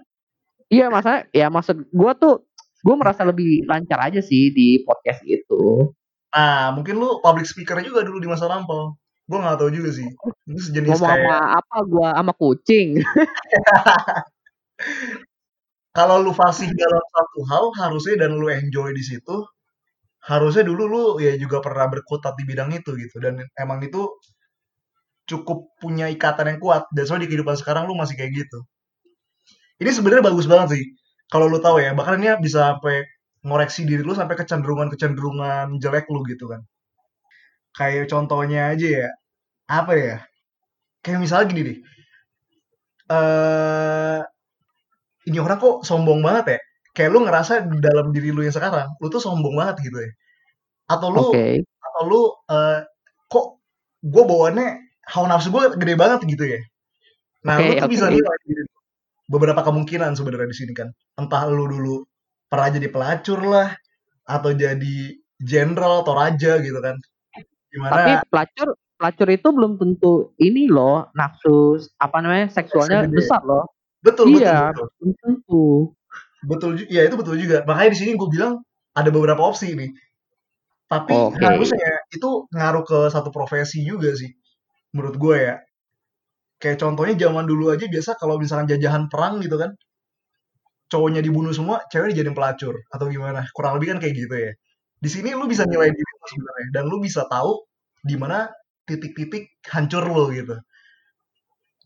Iya 0.71 0.87
masa 0.87 1.27
ya 1.35 1.51
maksud 1.51 1.91
gue 1.91 2.11
tuh 2.15 2.47
gue 2.79 2.95
merasa 2.95 3.27
lebih 3.27 3.67
lancar 3.67 4.07
aja 4.07 4.23
sih 4.23 4.55
di 4.55 4.79
podcast 4.87 5.19
itu 5.27 5.91
nah 6.31 6.71
mungkin 6.71 6.95
lu 6.95 7.19
public 7.19 7.43
speaker 7.43 7.75
juga 7.83 8.07
dulu 8.07 8.23
di 8.23 8.31
masa 8.31 8.47
lampau. 8.47 8.95
Gue 9.27 9.39
gak 9.39 9.59
tau 9.59 9.67
juga 9.67 9.91
sih. 9.91 10.07
Itu 10.47 10.59
sejenis 10.63 10.95
Ngomong 10.95 11.11
kayak 11.11 11.27
sama 11.27 11.59
apa 11.59 11.77
gue 11.83 12.07
sama 12.15 12.33
kucing. 12.39 12.87
Kalau 15.99 16.23
lu 16.23 16.31
fasih 16.31 16.71
dalam 16.71 17.03
satu 17.11 17.39
hal 17.51 17.65
harusnya 17.83 18.23
dan 18.23 18.39
lu 18.39 18.47
enjoy 18.47 18.95
di 18.95 19.03
situ 19.03 19.43
harusnya 20.21 20.63
dulu 20.69 20.83
lu 20.85 21.03
ya 21.17 21.33
juga 21.37 21.59
pernah 21.65 21.89
berkutat 21.89 22.37
di 22.37 22.43
bidang 22.45 22.69
itu 22.77 22.93
gitu. 22.97 23.17
Dan 23.17 23.41
emang 23.57 23.81
itu 23.81 24.05
cukup 25.29 25.73
punya 25.81 26.09
ikatan 26.13 26.55
yang 26.55 26.59
kuat. 26.61 26.85
Dan 26.93 27.03
soalnya 27.07 27.25
di 27.25 27.29
kehidupan 27.33 27.57
sekarang 27.57 27.89
lu 27.89 27.97
masih 27.97 28.15
kayak 28.19 28.45
gitu. 28.45 28.59
Ini 29.81 29.89
sebenarnya 29.89 30.23
bagus 30.29 30.45
banget 30.45 30.67
sih. 30.77 30.83
Kalau 31.31 31.47
lu 31.49 31.57
tahu 31.63 31.81
ya 31.81 31.95
bahkan 31.97 32.21
ini 32.21 32.29
bisa 32.43 32.75
sampai 32.75 33.07
ngoreksi 33.41 33.87
diri 33.89 34.05
lu 34.05 34.13
sampai 34.13 34.37
kecenderungan 34.37 34.93
kecenderungan 34.93 35.81
jelek 35.81 36.05
lu 36.13 36.21
gitu 36.29 36.45
kan. 36.51 36.61
Kayak 37.73 38.11
contohnya 38.11 38.73
aja 38.73 38.87
ya. 39.05 39.09
Apa 39.69 39.93
ya? 39.97 40.17
Kayak 41.01 41.19
misalnya 41.23 41.45
gini 41.49 41.61
deh. 41.69 41.79
Uh, 43.11 44.23
ini 45.27 45.37
orang 45.43 45.59
kok 45.59 45.83
sombong 45.83 46.23
banget 46.23 46.45
ya 46.55 46.59
kayak 46.91 47.09
lu 47.11 47.23
ngerasa 47.23 47.67
dalam 47.79 48.11
diri 48.11 48.35
lu 48.35 48.43
yang 48.43 48.55
sekarang 48.55 48.91
lu 48.99 49.07
tuh 49.07 49.23
sombong 49.23 49.55
banget 49.55 49.87
gitu 49.87 49.97
ya 49.99 50.11
atau 50.91 51.07
lu 51.07 51.31
okay. 51.31 51.63
atau 51.63 52.01
lu 52.07 52.21
uh, 52.51 52.79
kok 53.31 53.45
gue 54.03 54.23
bawaannya 54.27 54.67
hawa 55.07 55.25
nafsu 55.31 55.49
gue 55.53 55.63
gede 55.79 55.95
banget 55.95 56.19
gitu 56.27 56.43
ya 56.43 56.59
nah 57.47 57.57
okay, 57.57 57.67
lu 57.67 57.73
tuh 57.79 57.87
okay. 57.87 57.93
bisa 57.95 58.05
nilai 58.11 58.39
beberapa 59.31 59.61
kemungkinan 59.63 60.13
sebenarnya 60.19 60.51
di 60.51 60.57
sini 60.57 60.73
kan 60.75 60.91
entah 61.15 61.47
lu 61.47 61.65
dulu 61.71 62.03
pernah 62.51 62.67
jadi 62.75 62.87
pelacur 62.91 63.39
lah 63.47 63.71
atau 64.27 64.51
jadi 64.51 64.95
jenderal 65.39 66.03
atau 66.03 66.13
raja 66.13 66.59
gitu 66.59 66.79
kan 66.83 66.99
gimana 67.71 67.91
tapi 67.95 68.11
pelacur 68.27 68.67
pelacur 69.01 69.27
itu 69.33 69.47
belum 69.49 69.81
tentu 69.81 70.13
ini 70.37 70.67
loh 70.67 71.09
nafsu 71.17 71.81
apa 71.97 72.21
namanya 72.21 72.53
seksualnya 72.53 73.09
Seksual 73.09 73.17
besar 73.17 73.41
loh. 73.41 73.65
Betul, 74.01 74.37
iya, 74.37 74.69
betul, 74.69 74.69
betul. 74.69 74.87
Belum 74.97 75.11
tentu. 75.17 75.65
Betul, 76.41 76.85
ya 76.89 77.05
itu 77.05 77.15
betul 77.17 77.37
juga. 77.37 77.61
Makanya 77.65 77.89
di 77.93 77.99
sini 78.01 78.11
gue 78.17 78.29
bilang 78.29 78.61
ada 78.97 79.09
beberapa 79.13 79.41
opsi 79.45 79.77
ini. 79.77 79.87
Tapi 80.91 81.13
okay. 81.15 81.39
harusnya 81.39 82.03
itu 82.11 82.51
ngaruh 82.51 82.83
ke 82.83 82.99
satu 83.07 83.31
profesi 83.31 83.79
juga 83.85 84.11
sih, 84.11 84.27
menurut 84.91 85.15
gue 85.15 85.37
ya. 85.39 85.55
Kayak 86.61 86.77
contohnya 86.83 87.15
zaman 87.15 87.47
dulu 87.47 87.71
aja 87.71 87.87
biasa 87.87 88.19
kalau 88.19 88.35
misalkan 88.37 88.67
jajahan 88.75 89.07
perang 89.07 89.39
gitu 89.39 89.55
kan, 89.55 89.71
cowoknya 90.91 91.23
dibunuh 91.23 91.55
semua, 91.55 91.81
cewek 91.87 92.11
dijadiin 92.11 92.35
pelacur 92.35 92.75
atau 92.91 93.05
gimana. 93.07 93.47
Kurang 93.55 93.79
lebih 93.79 93.95
kan 93.95 93.97
kayak 94.03 94.13
gitu 94.19 94.35
ya. 94.35 94.51
Di 95.01 95.09
sini 95.09 95.33
lu 95.33 95.47
bisa 95.49 95.63
nilai 95.65 95.89
diri 95.89 96.11
sebenarnya 96.27 96.67
dan 96.75 96.83
lu 96.85 97.01
bisa 97.01 97.25
tahu 97.25 97.65
di 98.03 98.19
mana 98.19 98.51
titik-titik 98.85 99.57
hancur 99.71 100.05
lo 100.05 100.29
gitu. 100.29 100.59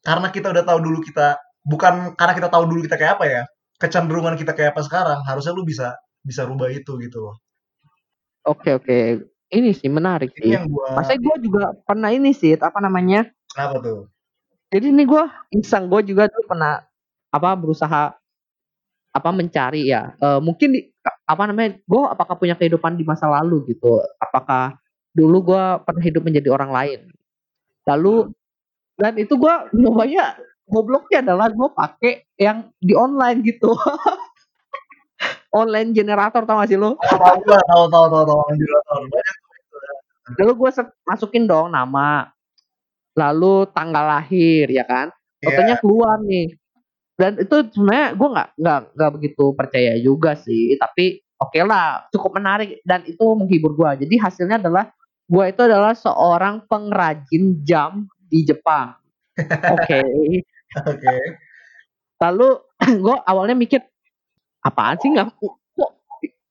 Karena 0.02 0.34
kita 0.34 0.50
udah 0.52 0.66
tahu 0.66 0.80
dulu 0.82 1.00
kita 1.06 1.38
bukan 1.64 2.18
karena 2.18 2.34
kita 2.34 2.50
tahu 2.50 2.64
dulu 2.68 2.84
kita 2.84 2.98
kayak 2.98 3.22
apa 3.22 3.26
ya, 3.30 3.44
kecenderungan 3.82 4.36
kita 4.40 4.56
kayak 4.56 4.76
apa 4.78 4.82
sekarang, 4.86 5.20
harusnya 5.28 5.54
lu 5.56 5.64
bisa 5.68 5.96
bisa 6.26 6.48
rubah 6.48 6.72
itu 6.72 6.98
gitu 7.02 7.18
loh. 7.22 7.36
Oke 8.46 8.78
oke, 8.78 9.26
ini 9.54 9.74
sih 9.74 9.90
menarik 9.90 10.34
ini 10.38 10.42
sih. 10.42 10.52
Yang 10.54 10.66
gua... 10.70 11.02
Masa 11.02 11.18
gue 11.18 11.36
juga 11.42 11.74
pernah 11.86 12.10
ini 12.14 12.34
sih, 12.34 12.54
apa 12.58 12.78
namanya? 12.78 13.26
Kenapa 13.50 13.82
tuh? 13.82 14.10
Jadi 14.70 14.92
ini 14.92 15.04
gue 15.06 15.24
iseng 15.56 15.88
gue 15.88 16.02
juga 16.06 16.30
tuh 16.30 16.44
pernah 16.46 16.84
apa 17.32 17.50
berusaha 17.56 18.16
apa 19.16 19.30
mencari 19.32 19.88
ya 19.88 20.12
uh, 20.20 20.44
mungkin 20.44 20.76
di, 20.76 20.92
apa 21.24 21.44
namanya 21.48 21.80
gue 21.80 22.04
apakah 22.12 22.36
punya 22.36 22.60
kehidupan 22.60 23.00
di 23.00 23.08
masa 23.08 23.32
lalu 23.32 23.64
gitu 23.72 24.04
apakah 24.20 24.76
dulu 25.16 25.56
gue 25.56 25.64
pernah 25.88 26.04
hidup 26.04 26.24
menjadi 26.28 26.52
orang 26.52 26.72
lain 26.76 27.00
lalu 27.88 28.36
dan 29.00 29.16
itu 29.16 29.40
gue 29.40 29.56
namanya 29.72 30.36
gobloknya 30.66 31.22
adalah 31.22 31.48
gue 31.54 31.70
pakai 31.72 32.14
yang 32.42 32.74
di 32.82 32.98
online 32.98 33.46
gitu 33.46 33.74
online 35.56 35.96
generator 35.96 36.44
tau 36.44 36.60
gak 36.60 36.70
sih 36.70 36.80
lo? 36.80 37.00
Tahu 37.00 37.40
tahu 37.48 37.86
tahu 37.88 38.06
tahu 38.12 38.24
tahu 38.28 38.42
generator 38.52 39.00
Lalu 40.42 40.52
gue 40.58 40.70
masukin 41.06 41.46
dong 41.46 41.70
nama, 41.70 42.34
lalu 43.14 43.70
tanggal 43.72 44.10
lahir 44.10 44.66
ya 44.74 44.82
kan, 44.82 45.14
fotonya 45.38 45.78
yeah. 45.78 45.82
keluar 45.86 46.18
nih. 46.26 46.58
Dan 47.16 47.38
itu 47.40 47.56
sebenarnya 47.72 48.08
gue 48.18 48.28
nggak 48.34 48.50
nggak 48.58 48.80
nggak 48.98 49.12
begitu 49.16 49.46
percaya 49.54 49.94
juga 50.02 50.34
sih, 50.34 50.76
tapi 50.82 51.22
oke 51.38 51.54
okay 51.54 51.62
lah, 51.62 52.10
cukup 52.10 52.42
menarik 52.42 52.82
dan 52.84 53.06
itu 53.06 53.22
menghibur 53.38 53.78
gue. 53.78 54.02
Jadi 54.02 54.16
hasilnya 54.18 54.58
adalah 54.58 54.90
gue 55.30 55.46
itu 55.46 55.62
adalah 55.62 55.94
seorang 55.94 56.66
pengrajin 56.66 57.62
jam 57.62 58.10
di 58.26 58.42
Jepang. 58.50 58.98
Oke. 59.76 60.02
Oke. 60.84 61.16
Lalu 62.22 62.50
gue 63.06 63.16
awalnya 63.28 63.56
mikir 63.58 63.82
apaan 64.66 64.98
sih 65.00 65.10
nggak 65.14 65.36
kok 65.40 65.56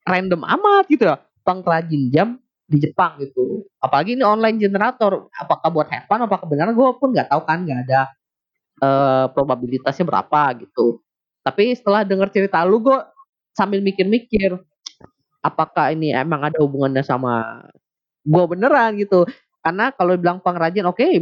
random 0.04 0.42
amat 0.44 0.84
gitu 0.88 1.08
ya 1.08 1.16
pengrajin 1.44 2.02
jam 2.12 2.28
di 2.64 2.80
Jepang 2.80 3.20
gitu. 3.20 3.68
Apalagi 3.80 4.16
ini 4.16 4.24
online 4.24 4.56
generator. 4.60 5.28
Apakah 5.36 5.68
buat 5.72 5.88
have 5.92 6.08
fun, 6.08 6.20
apakah 6.24 6.46
benar 6.48 6.72
gue 6.72 6.88
pun 6.96 7.12
nggak 7.12 7.28
tahu 7.32 7.42
kan 7.44 7.58
nggak 7.64 7.80
ada 7.88 8.00
eh, 8.82 9.26
probabilitasnya 9.32 10.04
berapa 10.08 10.42
gitu. 10.64 11.00
Tapi 11.44 11.76
setelah 11.76 12.02
denger 12.06 12.28
cerita 12.32 12.64
lu 12.64 12.80
gue 12.84 12.98
sambil 13.56 13.80
mikir-mikir 13.84 14.56
apakah 15.44 15.92
ini 15.92 16.12
emang 16.16 16.42
ada 16.48 16.58
hubungannya 16.64 17.04
sama 17.04 17.64
gue 18.24 18.44
beneran 18.48 18.96
gitu. 19.00 19.24
Karena 19.64 19.92
kalau 19.96 20.16
bilang 20.20 20.40
pengrajin 20.44 20.84
oke 20.88 21.00
ta- 21.00 21.12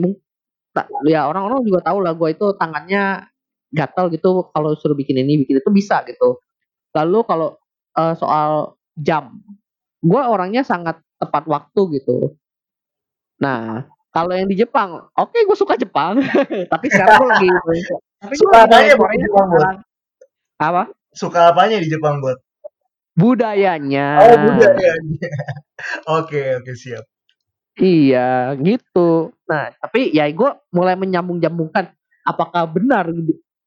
ya 1.05 1.29
orang-orang 1.29 1.65
juga 1.69 1.85
tahu 1.85 1.99
lah 2.01 2.17
gue 2.17 2.29
itu 2.33 2.47
tangannya 2.57 3.29
gatal 3.73 4.13
gitu 4.13 4.53
kalau 4.53 4.77
suruh 4.77 4.97
bikin 4.97 5.21
ini 5.21 5.45
bikin 5.45 5.61
itu 5.61 5.71
bisa 5.73 6.05
gitu. 6.09 6.41
Lalu 6.93 7.19
kalau 7.25 7.49
eh, 7.97 8.15
soal 8.17 8.77
jam, 8.97 9.41
gue 10.01 10.23
orangnya 10.23 10.65
sangat 10.65 11.01
tepat 11.17 11.45
waktu 11.49 11.81
gitu. 12.01 12.37
Nah, 13.41 13.89
kalau 14.13 14.37
yang 14.37 14.47
di 14.47 14.61
Jepang, 14.61 15.09
oke 15.17 15.35
gue 15.35 15.57
suka 15.57 15.75
Jepang, 15.81 16.21
tapi 16.73 16.87
sekarang 16.93 17.17
gue 17.25 17.29
lagi 17.29 17.49
tapi 18.23 18.35
Suka 18.39 18.69
apanya 18.69 18.95
buat 18.95 19.11
di 19.11 19.19
Jepang, 19.25 19.49
sekarang. 19.51 19.79
Apa? 20.63 20.83
Suka 21.11 21.41
apanya 21.51 21.77
di 21.83 21.89
Jepang, 21.91 22.23
buat? 22.23 22.39
Budayanya. 23.13 24.09
Oh, 24.25 24.37
budaya. 24.41 24.93
Oke, 26.23 26.63
oke, 26.63 26.73
siap. 26.79 27.03
Iya, 27.81 28.53
gitu. 28.61 29.33
Nah, 29.49 29.73
tapi 29.81 30.13
ya 30.13 30.29
gue 30.29 30.51
mulai 30.77 30.93
menyambung-nyambungkan 31.01 31.89
apakah 32.29 32.69
benar 32.69 33.09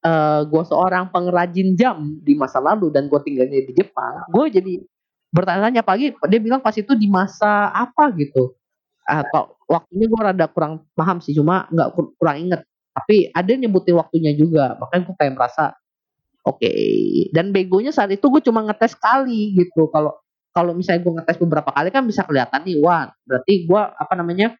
eh 0.05 0.41
gue 0.45 0.63
seorang 0.69 1.09
pengrajin 1.09 1.73
jam 1.73 2.13
di 2.21 2.37
masa 2.37 2.61
lalu 2.61 2.93
dan 2.93 3.09
gue 3.09 3.17
tinggalnya 3.25 3.65
di 3.65 3.73
Jepang. 3.73 4.29
Gue 4.29 4.53
jadi 4.53 4.77
bertanya-tanya 5.33 5.81
pagi, 5.81 6.13
dia 6.13 6.39
bilang 6.39 6.61
pas 6.61 6.77
itu 6.77 6.93
di 6.93 7.09
masa 7.09 7.73
apa 7.73 8.13
gitu. 8.13 8.53
Atau 9.05 9.57
waktunya 9.69 10.05
gue 10.09 10.21
rada 10.21 10.45
kurang 10.49 10.85
paham 10.93 11.17
sih, 11.21 11.33
cuma 11.33 11.65
nggak 11.73 11.89
kur- 11.97 12.13
kurang 12.21 12.37
inget. 12.45 12.61
Tapi 12.93 13.29
ada 13.33 13.49
yang 13.49 13.69
nyebutin 13.69 13.97
waktunya 13.97 14.31
juga, 14.37 14.77
makanya 14.81 15.01
gue 15.09 15.15
kayak 15.17 15.33
merasa 15.37 15.63
oke. 16.45 16.71
Dan 17.35 17.51
begonya 17.55 17.91
saat 17.95 18.11
itu 18.13 18.25
gue 18.29 18.41
cuma 18.45 18.61
ngetes 18.65 18.95
kali 18.97 19.57
gitu. 19.57 19.89
Kalau 19.93 20.17
kalau 20.55 20.71
misalnya 20.71 21.03
gue 21.03 21.13
ngetes 21.19 21.37
beberapa 21.43 21.69
kali 21.75 21.91
kan 21.91 22.07
bisa 22.07 22.23
kelihatan 22.23 22.63
nih, 22.63 22.79
wah 22.79 23.11
berarti 23.27 23.67
gue 23.67 23.81
apa 23.83 24.13
namanya 24.15 24.55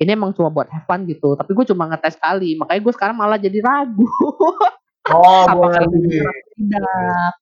ini 0.00 0.10
emang 0.16 0.32
cuma 0.32 0.48
buat 0.48 0.72
have 0.72 0.88
fun 0.88 1.04
gitu. 1.04 1.36
Tapi 1.36 1.52
gue 1.52 1.64
cuma 1.68 1.84
ngetes 1.92 2.16
kali, 2.16 2.56
makanya 2.56 2.80
gue 2.80 2.92
sekarang 2.96 3.16
malah 3.20 3.36
jadi 3.36 3.60
ragu. 3.60 4.08
Oh, 5.04 5.44
gue 5.44 5.68
ngerti. 5.68 6.16
tidak? 6.56 7.36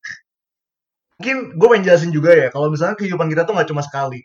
Mungkin 1.14 1.36
gue 1.54 1.68
pengen 1.70 1.84
jelasin 1.86 2.10
juga 2.10 2.34
ya, 2.34 2.50
kalau 2.50 2.66
misalnya 2.74 2.98
kehidupan 2.98 3.30
kita 3.30 3.46
tuh 3.46 3.54
nggak 3.54 3.70
cuma 3.70 3.86
sekali. 3.86 4.18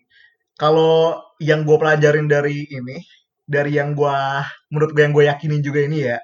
Kalau 0.58 1.22
yang 1.38 1.62
gue 1.62 1.78
pelajarin 1.78 2.26
dari 2.26 2.66
ini, 2.66 2.98
dari 3.46 3.78
yang 3.78 3.94
gue, 3.94 4.18
menurut 4.74 4.90
gue 4.90 5.06
yang 5.06 5.14
gue 5.14 5.30
yakinin 5.30 5.62
juga 5.62 5.86
ini 5.86 6.10
ya, 6.10 6.18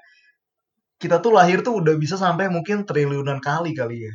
kita 0.98 1.22
tuh 1.22 1.38
lahir 1.38 1.62
tuh 1.62 1.78
udah 1.78 1.94
bisa 1.94 2.18
sampai 2.18 2.50
mungkin 2.50 2.82
triliunan 2.82 3.38
kali 3.38 3.78
kali 3.78 4.10
ya. 4.10 4.12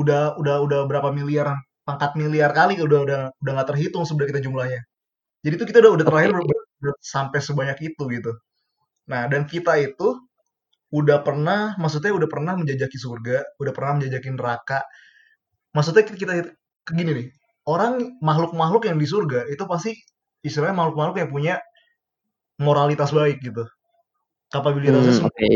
Udah 0.00 0.40
udah 0.40 0.64
udah 0.64 0.80
berapa 0.88 1.12
miliar, 1.12 1.52
pangkat 1.86 2.12
miliar 2.20 2.50
kali 2.54 2.78
udah 2.80 3.00
udah 3.06 3.20
udah 3.42 3.52
nggak 3.56 3.68
terhitung 3.74 4.04
sebenarnya 4.08 4.30
kita 4.38 4.42
jumlahnya. 4.48 4.80
Jadi 5.44 5.54
tuh 5.60 5.66
kita 5.70 5.78
udah 5.84 5.92
udah 6.00 6.06
terlahir 6.08 6.30
Oke. 6.34 6.46
ber- 6.50 6.68
ber- 6.82 7.00
sampai 7.04 7.40
sebanyak 7.42 7.78
itu 7.94 8.02
gitu. 8.12 8.32
Nah, 9.10 9.26
dan 9.32 9.44
kita 9.48 9.76
itu 9.80 10.18
udah 10.94 11.22
pernah, 11.26 11.74
maksudnya 11.82 12.12
udah 12.14 12.28
pernah 12.30 12.54
menjajaki 12.58 12.98
surga, 12.98 13.38
udah 13.62 13.72
pernah 13.76 13.92
menjajaki 14.00 14.28
neraka. 14.34 14.80
Maksudnya 15.74 16.02
kita, 16.06 16.16
kita 16.18 16.34
ke 16.86 16.92
gini 16.96 17.10
nih, 17.14 17.28
orang 17.70 18.18
makhluk-makhluk 18.22 18.86
yang 18.90 18.98
di 18.98 19.06
surga 19.06 19.46
itu 19.50 19.62
pasti 19.70 19.94
istilahnya 20.46 20.74
makhluk-makhluk 20.78 21.16
yang 21.22 21.30
punya 21.30 21.54
moralitas 22.60 23.10
baik 23.18 23.38
gitu. 23.42 23.64
Kapabilitasnya 24.52 25.14
Hmm, 25.20 25.28
oke. 25.28 25.50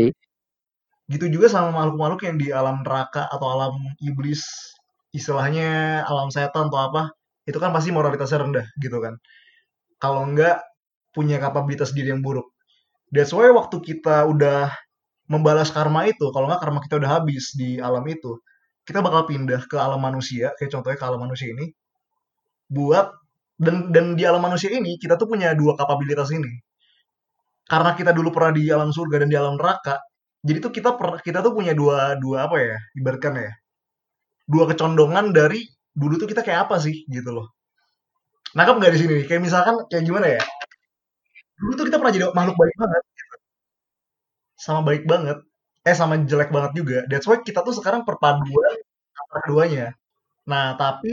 Gitu 1.13 1.25
juga 1.29 1.47
sama 1.53 1.69
makhluk-makhluk 1.73 2.21
yang 2.27 2.35
di 2.41 2.47
alam 2.49 2.81
neraka 2.85 3.29
atau 3.29 3.47
alam 3.53 3.73
iblis, 4.01 4.41
istilahnya 5.15 6.03
alam 6.03 6.29
setan 6.35 6.67
atau 6.67 6.79
apa, 6.91 7.03
itu 7.47 7.57
kan 7.63 7.71
pasti 7.71 7.89
moralitasnya 7.95 8.39
rendah 8.43 8.67
gitu 8.83 8.99
kan. 8.99 9.15
Kalau 10.01 10.27
enggak 10.27 10.61
punya 11.15 11.39
kapabilitas 11.39 11.95
diri 11.95 12.11
yang 12.11 12.19
buruk. 12.19 12.51
That's 13.13 13.31
why 13.31 13.47
waktu 13.55 13.79
kita 13.79 14.27
udah 14.27 14.67
membalas 15.31 15.71
karma 15.71 16.05
itu, 16.11 16.27
kalau 16.35 16.51
nggak 16.51 16.61
karma 16.61 16.79
kita 16.83 16.95
udah 17.01 17.11
habis 17.21 17.55
di 17.55 17.79
alam 17.79 18.03
itu, 18.11 18.37
kita 18.85 18.99
bakal 19.01 19.25
pindah 19.29 19.63
ke 19.71 19.77
alam 19.79 20.01
manusia, 20.03 20.51
kayak 20.59 20.71
contohnya 20.75 20.97
ke 20.99 21.05
alam 21.07 21.21
manusia 21.23 21.47
ini, 21.55 21.71
buat 22.69 23.09
dan 23.57 23.89
dan 23.95 24.05
di 24.19 24.23
alam 24.27 24.43
manusia 24.43 24.69
ini 24.69 24.99
kita 24.99 25.15
tuh 25.15 25.27
punya 25.31 25.55
dua 25.55 25.73
kapabilitas 25.79 26.29
ini. 26.35 26.51
Karena 27.65 27.97
kita 27.97 28.11
dulu 28.13 28.29
pernah 28.29 28.53
di 28.53 28.69
alam 28.69 28.93
surga 28.93 29.25
dan 29.25 29.29
di 29.33 29.37
alam 29.37 29.55
neraka, 29.57 29.97
jadi 30.45 30.57
tuh 30.61 30.71
kita 30.75 30.93
per, 30.99 31.21
kita 31.25 31.41
tuh 31.41 31.53
punya 31.57 31.73
dua 31.73 32.13
dua 32.21 32.45
apa 32.45 32.57
ya, 32.61 32.77
ibaratkan 32.93 33.33
ya, 33.41 33.51
dua 34.45 34.63
kecondongan 34.71 35.33
dari 35.33 35.61
dulu 35.95 36.13
tuh 36.21 36.27
kita 36.31 36.41
kayak 36.45 36.69
apa 36.69 36.75
sih 36.81 37.05
gitu 37.09 37.29
loh. 37.35 37.47
Nangkap 38.55 38.75
nggak 38.79 38.93
di 38.95 38.99
sini? 39.03 39.15
Kayak 39.27 39.41
misalkan 39.47 39.75
kayak 39.91 40.03
gimana 40.07 40.27
ya? 40.39 40.41
Dulu 41.59 41.71
tuh 41.79 41.85
kita 41.87 41.97
pernah 41.99 42.13
jadi 42.15 42.25
makhluk 42.35 42.55
baik 42.59 42.75
banget, 42.81 43.03
sama 44.59 44.81
baik 44.87 45.03
banget, 45.11 45.37
eh 45.87 45.95
sama 45.95 46.13
jelek 46.29 46.49
banget 46.55 46.71
juga. 46.79 46.97
That's 47.09 47.27
why 47.29 47.39
kita 47.43 47.59
tuh 47.67 47.75
sekarang 47.79 48.01
perpaduan 48.07 48.75
antara 49.19 49.39
keduanya. 49.45 49.85
Nah, 50.51 50.75
tapi 50.79 51.11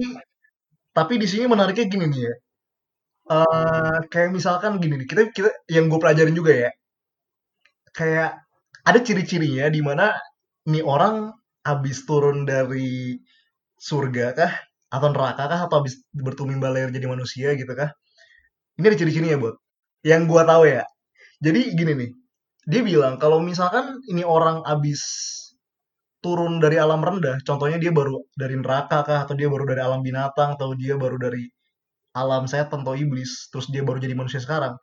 tapi 0.96 1.14
di 1.22 1.26
sini 1.30 1.44
menariknya 1.52 1.86
gini 1.92 2.04
nih 2.12 2.22
ya. 2.28 2.34
Eh 3.36 3.98
kayak 4.12 4.30
misalkan 4.36 4.72
gini 4.82 4.94
nih, 5.00 5.08
kita 5.10 5.22
kita 5.36 5.50
yang 5.74 5.84
gue 5.90 5.98
pelajarin 6.02 6.34
juga 6.40 6.52
ya. 6.54 6.70
Kayak 7.92 8.30
ada 8.88 8.98
ciri-cirinya 9.06 9.66
di 9.70 9.80
mana 9.84 10.10
nih 10.70 10.82
orang 10.82 11.30
habis 11.66 12.04
turun 12.06 12.44
dari 12.46 13.18
surga 13.78 14.26
kah 14.38 14.52
atau 14.92 15.08
neraka 15.10 15.44
kah 15.50 15.60
atau 15.66 15.82
habis 15.82 16.02
bertumbuh 16.14 16.58
lahir 16.70 16.90
jadi 16.94 17.06
manusia 17.10 17.54
gitu 17.58 17.72
kah? 17.74 17.90
Ini 18.78 18.86
ada 18.88 18.96
ciri-cirinya, 18.98 19.38
Bot. 19.40 19.56
Yang 20.04 20.22
gua 20.30 20.42
tahu 20.48 20.64
ya. 20.68 20.84
Jadi 21.44 21.74
gini 21.78 21.92
nih. 21.98 22.10
Dia 22.70 22.82
bilang 22.86 23.18
kalau 23.18 23.42
misalkan 23.42 23.98
ini 24.10 24.22
orang 24.22 24.62
habis 24.68 25.02
turun 26.22 26.62
dari 26.62 26.78
alam 26.78 27.02
rendah, 27.02 27.42
contohnya 27.42 27.78
dia 27.82 27.90
baru 27.90 28.22
dari 28.38 28.54
neraka 28.54 29.02
kah 29.02 29.20
atau 29.26 29.34
dia 29.34 29.50
baru 29.50 29.66
dari 29.66 29.82
alam 29.82 30.00
binatang 30.06 30.54
atau 30.54 30.74
dia 30.78 30.94
baru 30.94 31.18
dari 31.18 31.50
alam 32.16 32.44
setan 32.50 32.84
atau 32.86 32.94
iblis, 32.94 33.48
terus 33.52 33.66
dia 33.72 33.82
baru 33.82 33.98
jadi 34.02 34.14
manusia 34.16 34.40
sekarang. 34.42 34.76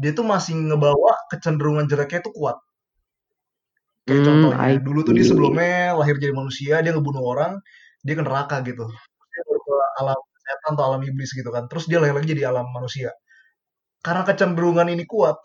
Dia 0.00 0.12
tuh 0.16 0.26
masih 0.26 0.56
ngebawa 0.56 1.14
kecenderungan 1.32 1.86
jeleknya 1.90 2.20
itu 2.24 2.32
kuat. 2.36 2.56
Kayak 4.08 4.22
Hmm, 4.24 4.28
contohnya, 4.28 4.72
I 4.72 4.74
dulu 4.86 5.00
tuh 5.06 5.14
dia 5.18 5.26
sebelumnya 5.30 5.92
lahir 6.00 6.16
jadi 6.22 6.34
manusia, 6.40 6.74
dia 6.84 6.92
ngebunuh 6.96 7.24
orang, 7.32 7.52
dia 8.06 8.14
ke 8.18 8.24
neraka 8.26 8.56
gitu. 8.68 8.84
Terus 8.88 9.30
dia 9.32 9.42
ke 9.66 9.74
alam 10.00 10.18
setan 10.44 10.72
atau 10.76 10.84
alam 10.90 11.02
iblis 11.08 11.30
gitu 11.38 11.50
kan. 11.56 11.64
Terus 11.70 11.84
dia 11.90 11.98
lahir 12.02 12.14
lagi 12.18 12.28
jadi 12.34 12.44
alam 12.52 12.66
manusia. 12.76 13.10
Karena 14.06 14.22
kecenderungan 14.28 14.88
ini 14.94 15.04
kuat, 15.08 15.36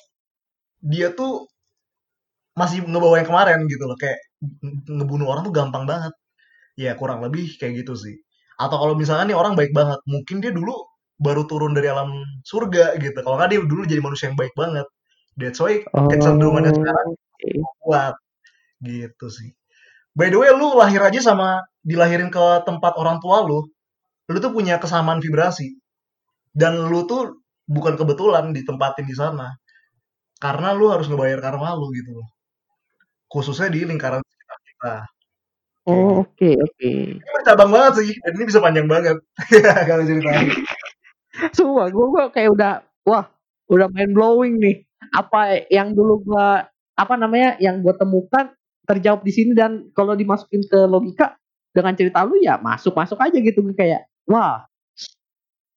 dia 0.84 1.10
tuh 1.20 1.48
masih 2.54 2.86
ngebawa 2.86 3.16
yang 3.22 3.30
kemarin 3.32 3.60
gitu 3.72 3.84
loh. 3.90 3.98
Kayak 3.98 4.20
nge- 4.42 4.86
ngebunuh 5.02 5.28
orang 5.32 5.44
tuh 5.48 5.54
gampang 5.56 5.86
banget. 5.90 6.14
Ya 6.80 6.94
kurang 7.00 7.20
lebih 7.26 7.46
kayak 7.60 7.84
gitu 7.86 7.94
sih. 8.00 8.16
Atau 8.62 8.78
kalau 8.82 8.96
misalkan 8.98 9.28
nih 9.32 9.38
orang 9.38 9.56
baik 9.60 9.72
banget, 9.76 10.00
mungkin 10.10 10.38
dia 10.44 10.52
dulu 10.56 10.74
baru 11.22 11.44
turun 11.50 11.74
dari 11.78 11.90
alam 11.94 12.10
surga 12.46 12.98
gitu. 13.04 13.20
Kalau 13.26 13.36
nggak 13.40 13.50
dia 13.54 13.60
dulu 13.64 13.84
jadi 13.90 14.02
manusia 14.04 14.28
yang 14.32 14.40
baik 14.40 14.54
banget. 14.58 14.88
That's 15.40 15.60
why 15.64 15.84
kecenderungannya 16.12 16.74
sekarang 16.78 17.10
Oh, 17.64 17.74
kuat 17.86 18.16
gitu 18.84 19.28
sih. 19.32 19.56
By 20.14 20.30
the 20.30 20.38
way, 20.38 20.54
lu 20.54 20.78
lahir 20.78 21.02
aja 21.02 21.20
sama 21.34 21.66
dilahirin 21.82 22.30
ke 22.30 22.44
tempat 22.68 22.94
orang 23.02 23.18
tua 23.18 23.42
lu, 23.42 23.66
lu 24.30 24.38
tuh 24.38 24.54
punya 24.54 24.78
kesamaan 24.78 25.18
vibrasi. 25.18 25.74
Dan 26.54 26.86
lu 26.86 27.10
tuh 27.10 27.42
bukan 27.66 27.98
kebetulan 27.98 28.54
ditempatin 28.54 29.10
di 29.10 29.16
sana. 29.18 29.58
Karena 30.38 30.76
lu 30.78 30.94
harus 30.94 31.10
ngebayar 31.10 31.42
karma 31.42 31.74
lu 31.74 31.90
gitu 31.98 32.22
loh. 32.22 32.28
Khususnya 33.26 33.74
di 33.74 33.82
lingkaran 33.90 34.22
sekitar 34.22 34.60
kita. 34.62 34.94
Oh, 35.90 36.22
gitu. 36.30 36.62
oke, 36.62 36.70
oke. 36.70 36.92
Ini 37.18 37.32
bercabang 37.34 37.72
banget 37.74 37.94
sih, 38.06 38.10
dan 38.22 38.32
ini 38.38 38.44
bisa 38.46 38.60
panjang 38.62 38.88
banget. 38.88 39.18
Kalau 39.90 40.04
ceritain. 40.06 40.48
Sumpah, 41.58 41.90
gue 41.90 42.06
gua 42.14 42.30
kayak 42.30 42.54
udah, 42.54 42.74
wah, 43.10 43.26
udah 43.66 43.90
main 43.90 44.14
blowing 44.14 44.62
nih. 44.62 44.86
Apa 45.18 45.66
yang 45.74 45.98
dulu 45.98 46.22
gua, 46.22 46.70
apa 46.94 47.14
namanya, 47.18 47.58
yang 47.58 47.82
gue 47.82 47.92
temukan 47.98 48.54
terjawab 48.84 49.24
di 49.24 49.32
sini 49.32 49.52
dan 49.56 49.90
kalau 49.96 50.14
dimasukin 50.14 50.64
ke 50.68 50.80
logika 50.88 51.40
dengan 51.74 51.96
cerita 51.98 52.22
lu 52.28 52.38
ya 52.40 52.60
masuk 52.62 52.94
masuk 52.94 53.18
aja 53.18 53.38
gitu 53.40 53.64
kayak, 53.74 54.06
wah, 54.30 54.68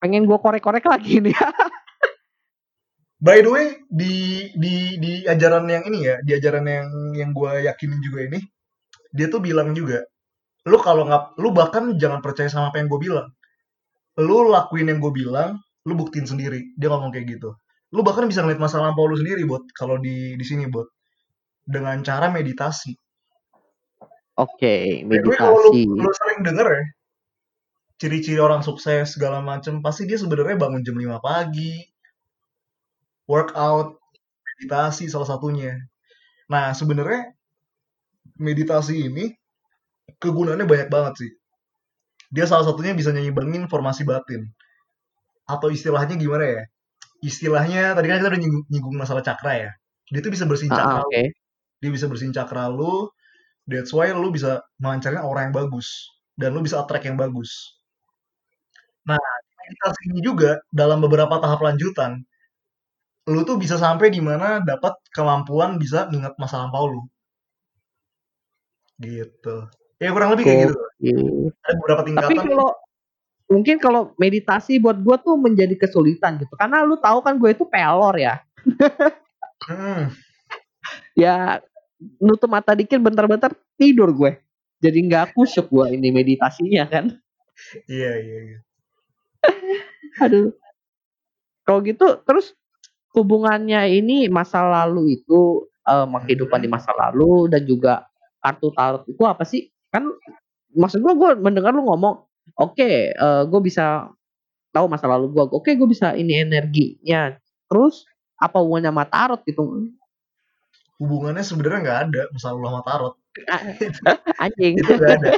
pengen 0.02 0.28
gue 0.28 0.38
korek-korek 0.38 0.84
lagi 0.84 1.22
nih. 1.24 1.34
By 3.26 3.40
the 3.40 3.48
way, 3.48 3.80
di 3.88 4.44
di 4.52 5.00
di 5.00 5.12
ajaran 5.24 5.64
yang 5.72 5.88
ini 5.88 5.98
ya, 6.04 6.20
di 6.20 6.36
ajaran 6.36 6.68
yang 6.68 6.88
yang 7.16 7.30
gue 7.32 7.64
yakinin 7.64 8.04
juga 8.04 8.28
ini, 8.28 8.44
dia 9.16 9.32
tuh 9.32 9.40
bilang 9.40 9.72
juga, 9.72 10.04
lu 10.68 10.76
kalau 10.84 11.08
nggak, 11.08 11.40
lu 11.40 11.48
bahkan 11.48 11.96
jangan 11.96 12.20
percaya 12.20 12.52
sama 12.52 12.68
apa 12.68 12.76
yang 12.84 12.92
gue 12.92 13.00
bilang. 13.00 13.28
Lu 14.20 14.48
lakuin 14.52 14.92
yang 14.92 15.00
gue 15.00 15.12
bilang, 15.12 15.56
lu 15.88 15.96
buktiin 15.96 16.28
sendiri. 16.28 16.76
Dia 16.76 16.92
ngomong 16.92 17.08
kayak 17.12 17.40
gitu. 17.40 17.56
Lu 17.96 18.04
bahkan 18.04 18.28
bisa 18.28 18.44
ngeliat 18.44 18.60
masa 18.60 18.84
lampau 18.84 19.08
lu 19.08 19.16
sendiri, 19.16 19.48
buat 19.48 19.64
kalau 19.72 19.96
di 19.96 20.36
di 20.36 20.44
sini, 20.44 20.68
buat 20.68 20.88
dengan 21.66 21.98
cara 22.06 22.30
meditasi. 22.30 22.94
Oke, 24.36 25.02
the 25.02 25.18
way, 25.26 25.36
kalau 25.36 25.58
lu, 25.58 25.70
meditasi. 25.72 26.00
lu 26.00 26.10
sering 26.12 26.40
denger 26.44 26.68
ya, 26.68 26.84
ciri-ciri 27.96 28.40
orang 28.40 28.60
sukses 28.60 29.16
segala 29.16 29.40
macem, 29.40 29.80
pasti 29.80 30.04
dia 30.04 30.20
sebenarnya 30.20 30.60
bangun 30.60 30.84
jam 30.84 30.96
5 30.96 31.18
pagi, 31.24 31.80
workout, 33.26 33.98
meditasi 34.44 35.08
salah 35.08 35.26
satunya. 35.26 35.74
Nah, 36.52 36.76
sebenarnya 36.76 37.32
meditasi 38.36 39.08
ini 39.08 39.32
kegunaannya 40.20 40.66
banyak 40.68 40.88
banget 40.92 41.14
sih. 41.24 41.30
Dia 42.30 42.44
salah 42.44 42.66
satunya 42.68 42.92
bisa 42.92 43.10
nyimbangin 43.14 43.66
formasi 43.72 44.04
batin. 44.04 44.52
Atau 45.48 45.70
istilahnya 45.72 46.14
gimana 46.18 46.44
ya? 46.44 46.62
Istilahnya 47.24 47.96
tadi 47.96 48.06
kan 48.10 48.18
kita 48.20 48.28
udah 48.30 48.40
nyinggung, 48.42 48.64
nyinggung 48.68 48.96
masalah 49.00 49.22
cakra 49.24 49.52
ya. 49.56 49.70
Dia 50.12 50.20
tuh 50.22 50.32
bisa 50.34 50.44
bersihin 50.44 50.74
Ah, 50.74 50.78
ah, 50.82 50.98
cakra. 51.00 51.00
oke. 51.06 51.22
Dia 51.80 51.90
bisa 51.92 52.08
bersihin 52.08 52.32
cakra 52.32 52.68
lu. 52.70 53.10
That's 53.66 53.90
why 53.90 54.10
lu 54.14 54.30
bisa 54.30 54.62
melancarin 54.78 55.20
orang 55.20 55.50
yang 55.50 55.56
bagus 55.66 56.14
dan 56.38 56.54
lu 56.54 56.62
bisa 56.62 56.78
attract 56.80 57.02
yang 57.08 57.18
bagus. 57.18 57.82
Nah, 59.02 59.18
meditasi 59.58 60.00
ini 60.14 60.20
juga 60.22 60.62
dalam 60.70 61.02
beberapa 61.02 61.42
tahap 61.42 61.62
lanjutan 61.62 62.22
lu 63.26 63.42
tuh 63.42 63.58
bisa 63.58 63.74
sampai 63.74 64.06
di 64.14 64.22
mana 64.22 64.62
dapat 64.62 64.94
kemampuan 65.10 65.82
bisa 65.82 66.06
ingat 66.14 66.38
masa 66.38 66.62
lampau 66.62 66.86
lu. 66.86 67.02
Gitu. 69.02 69.66
Ya 69.98 70.14
kurang 70.14 70.38
lebih 70.38 70.46
kayak 70.46 70.58
gitu. 70.70 70.74
Ada 71.66 71.74
beberapa 71.82 72.00
Tapi 72.06 72.06
tingkatan. 72.14 72.44
kalau 72.46 72.70
mungkin 73.50 73.76
kalau 73.82 74.02
meditasi 74.14 74.78
buat 74.78 75.02
gua 75.02 75.18
tuh 75.18 75.34
menjadi 75.34 75.74
kesulitan 75.74 76.38
gitu. 76.38 76.54
Karena 76.54 76.86
lu 76.86 77.02
tahu 77.02 77.18
kan 77.26 77.34
gue 77.34 77.50
itu 77.50 77.66
pelor 77.66 78.14
ya. 78.14 78.38
Hmm, 79.66 80.14
Ya 81.16 81.64
nutup 82.20 82.52
mata 82.52 82.76
dikit 82.76 83.00
bentar-bentar 83.00 83.56
tidur 83.80 84.12
gue. 84.12 84.36
Jadi 84.84 84.98
nggak 85.08 85.32
kusyuk 85.32 85.72
gua 85.72 85.88
ini 85.88 86.12
meditasinya 86.12 86.84
kan. 86.84 87.16
iya 87.88 88.12
iya 88.20 88.38
iya. 88.44 88.58
Aduh. 90.24 90.52
Kalau 91.64 91.80
gitu 91.82 92.20
terus 92.22 92.52
hubungannya 93.16 93.88
ini 93.88 94.28
masa 94.28 94.60
lalu 94.62 95.16
itu 95.16 95.64
eh, 95.88 96.04
sama 96.04 96.20
kehidupan 96.22 96.60
di 96.60 96.68
masa 96.68 96.92
lalu 96.92 97.48
dan 97.48 97.64
juga 97.64 98.04
kartu 98.44 98.68
tarot 98.76 99.02
itu 99.08 99.22
apa 99.24 99.42
sih? 99.48 99.72
Kan 99.88 100.12
maksud 100.76 101.00
gua 101.00 101.16
gue 101.16 101.30
mendengar 101.40 101.72
lu 101.72 101.88
ngomong, 101.88 102.28
oke, 102.60 102.90
eh, 103.16 103.42
gue 103.48 103.60
bisa 103.64 104.12
tahu 104.70 104.86
masa 104.92 105.08
lalu 105.08 105.32
gua, 105.32 105.48
oke, 105.48 105.72
gue 105.72 105.88
bisa 105.88 106.12
ini 106.12 106.44
energinya. 106.44 107.32
Terus 107.66 108.04
apa 108.36 108.60
hubungannya 108.60 108.92
sama 108.92 109.04
tarot 109.08 109.40
gitu? 109.48 109.88
Hubungannya 110.96 111.44
sebenarnya 111.44 111.80
nggak 111.84 112.00
ada 112.08 112.22
masalah 112.32 112.60
sama 112.64 112.82
tarot. 112.84 113.14
Anjing. 114.42 114.74
Itu 114.80 114.92
nggak 114.96 115.12
ada. 115.20 115.28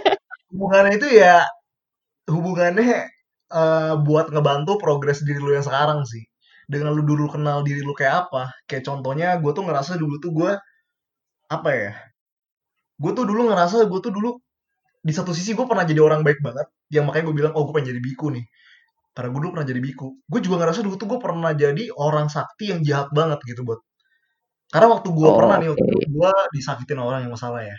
Hubungannya 0.55 0.93
itu 0.97 1.09
ya 1.13 1.45
hubungannya 2.29 3.09
eh, 3.51 3.95
buat 4.05 4.27
ngebantu 4.31 4.79
progres 4.79 5.25
diri 5.27 5.41
lu 5.43 5.53
yang 5.57 5.67
sekarang 5.67 6.07
sih. 6.07 6.23
Dengan 6.69 6.93
lu 6.93 7.03
dulu 7.03 7.33
kenal 7.33 7.67
diri 7.67 7.81
lu 7.83 7.97
kayak 7.97 8.29
apa. 8.29 8.55
Kayak 8.69 8.87
contohnya 8.87 9.35
gue 9.43 9.51
tuh 9.51 9.65
ngerasa 9.67 9.99
dulu 9.99 10.15
tuh 10.23 10.31
gue 10.37 10.51
apa 11.49 11.71
ya? 11.75 11.93
Gue 13.01 13.13
tuh 13.17 13.25
dulu 13.27 13.51
ngerasa 13.51 13.87
gue 13.89 14.01
tuh 14.05 14.13
dulu 14.15 14.31
di 14.99 15.13
satu 15.15 15.31
sisi 15.33 15.55
gue 15.57 15.67
pernah 15.67 15.83
jadi 15.89 15.99
orang 16.05 16.23
baik 16.23 16.39
banget. 16.45 16.71
Yang 16.93 17.05
makanya 17.11 17.25
gue 17.27 17.35
bilang 17.35 17.53
oh 17.59 17.67
gue 17.67 17.75
pengen 17.75 17.97
jadi 17.97 18.03
biku 18.05 18.31
nih. 18.31 18.45
Karena 19.17 19.29
gue 19.35 19.41
dulu 19.43 19.51
pernah 19.59 19.69
jadi 19.69 19.81
biku. 19.83 20.07
Gue 20.31 20.41
juga 20.45 20.57
ngerasa 20.63 20.81
dulu 20.87 20.95
tuh 20.95 21.09
gue 21.11 21.19
pernah 21.19 21.53
jadi 21.57 21.85
orang 21.97 22.31
sakti 22.31 22.71
yang 22.71 22.81
jahat 22.87 23.11
banget 23.11 23.43
gitu 23.49 23.67
buat. 23.67 23.81
Karena 24.69 24.87
waktu 24.93 25.09
gue 25.09 25.31
pernah 25.33 25.57
nih 25.57 25.69
waktu 25.73 25.85
gue 26.13 26.33
disakitin 26.53 27.01
orang 27.01 27.25
yang 27.25 27.33
masalah 27.33 27.65
ya. 27.65 27.77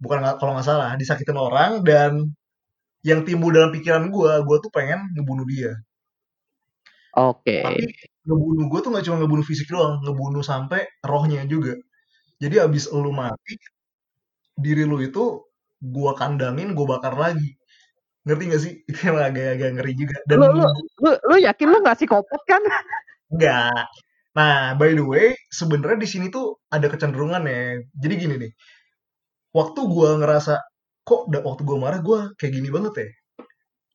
Bukan 0.00 0.18
kalau 0.40 0.56
nggak 0.56 0.66
salah 0.66 0.90
disakitin 0.96 1.36
orang 1.36 1.84
dan 1.84 2.32
yang 3.02 3.26
timbul 3.26 3.50
dalam 3.52 3.70
pikiran 3.74 4.08
gue, 4.08 4.32
gue 4.46 4.56
tuh 4.62 4.70
pengen 4.72 5.10
ngebunuh 5.14 5.44
dia. 5.44 5.72
Oke. 7.18 7.60
Tapi 7.60 7.84
ngebunuh 8.24 8.66
gue 8.72 8.80
tuh 8.80 8.90
nggak 8.94 9.04
cuma 9.04 9.16
ngebunuh 9.20 9.44
fisik 9.44 9.68
doang, 9.68 10.00
ngebunuh 10.00 10.40
sampai 10.40 10.88
rohnya 11.04 11.44
juga. 11.44 11.76
Jadi 12.40 12.56
abis 12.58 12.90
lu 12.90 13.12
mati, 13.12 13.54
diri 14.56 14.82
lu 14.88 14.98
itu 15.02 15.44
gue 15.82 16.12
kandangin, 16.16 16.72
gue 16.72 16.86
bakar 16.88 17.14
lagi. 17.18 17.54
Ngerti 18.22 18.42
gak 18.54 18.62
sih? 18.62 18.72
Itu 18.88 18.98
yang 19.10 19.18
agak-agak 19.18 19.70
ngeri 19.78 19.92
juga. 19.98 20.16
Dan 20.30 20.36
Lu 20.40 20.46
lu 20.62 20.66
lu 21.02 21.10
lu 21.26 21.36
yakin 21.42 21.66
lu 21.68 21.78
nggak 21.82 21.98
psikopat 21.98 22.40
kan? 22.46 22.62
enggak. 23.34 23.86
Nah, 24.38 24.72
by 24.80 24.90
the 24.96 25.04
way, 25.04 25.26
sebenarnya 25.52 25.98
di 26.04 26.08
sini 26.08 26.26
tuh 26.32 26.56
ada 26.72 26.86
kecenderungan 26.92 27.42
ya. 27.48 27.60
Jadi 28.02 28.14
gini 28.22 28.34
nih, 28.42 28.52
waktu 29.58 29.80
gue 29.94 30.08
ngerasa 30.20 30.54
kok 31.08 31.20
waktu 31.32 31.62
gue 31.68 31.76
marah 31.82 32.00
gue 32.04 32.18
kayak 32.38 32.52
gini 32.56 32.68
banget 32.72 32.92
ya. 33.02 33.08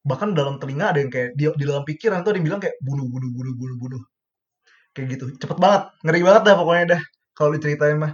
Bahkan 0.10 0.30
dalam 0.40 0.56
telinga 0.62 0.86
ada 0.94 1.00
yang 1.04 1.12
kayak 1.16 1.30
di, 1.40 1.44
di 1.60 1.66
dalam 1.70 1.84
pikiran 1.88 2.20
tuh 2.26 2.32
ada 2.34 2.38
yang 2.42 2.48
bilang 2.50 2.62
kayak 2.64 2.78
bunuh 2.84 3.08
bunuh 3.14 3.30
bunuh 3.38 3.54
bunuh 3.60 3.78
bunuh. 3.84 4.02
Kayak 4.96 5.08
gitu. 5.18 5.26
Cepet 5.42 5.58
banget, 5.64 5.84
ngeri 6.06 6.22
banget 6.28 6.44
dah 6.48 6.56
pokoknya 6.60 6.86
dah 6.98 7.02
kalau 7.38 7.52
diceritain 7.56 7.98
mah. 8.04 8.14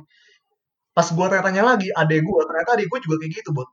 Pas 0.98 1.08
gue 1.10 1.26
tanya-tanya 1.32 1.64
lagi, 1.76 1.90
adek 1.94 2.20
gue, 2.28 2.42
ternyata 2.50 2.70
adek 2.78 2.88
gue 2.92 3.00
juga 3.06 3.16
kayak 3.22 3.34
gitu, 3.42 3.50
Bot. 3.58 3.70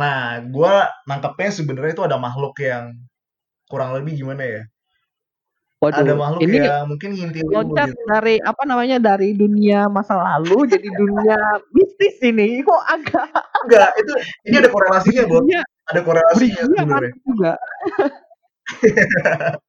Nah, 0.00 0.18
gue 0.54 0.74
nangkepnya 1.08 1.50
sebenarnya 1.58 1.92
itu 1.94 2.04
ada 2.08 2.18
makhluk 2.26 2.54
yang 2.68 2.84
kurang 3.70 3.90
lebih 3.96 4.12
gimana 4.20 4.44
ya? 4.54 4.62
Ada 5.92 6.14
Waduh, 6.14 6.16
makhluk 6.16 6.42
ini 6.44 6.58
yang 6.64 6.84
mungkin 6.88 7.10
ngintil 7.18 7.46
lu 7.50 7.52
loncat 7.52 7.90
gitu. 7.92 8.02
dari 8.08 8.34
apa 8.40 8.62
namanya 8.64 8.96
dari 9.02 9.34
dunia 9.36 9.86
masa 9.90 10.14
lalu 10.16 10.64
jadi 10.72 10.88
dunia 10.94 11.38
mistis 11.74 12.16
ini 12.24 12.62
kok 12.64 12.82
agak 12.88 13.28
Enggak, 13.64 13.90
itu 14.00 14.12
ini 14.48 14.56
ada 14.60 14.68
korelasinya, 14.68 15.24
Bot. 15.30 15.44
Iya, 15.48 15.62
Ada 15.88 16.00
korelasinya 16.04 16.62
bridging-nya 16.68 16.84
sebenarnya. 16.84 17.12
mantap 17.12 17.14
juga. 17.24 17.52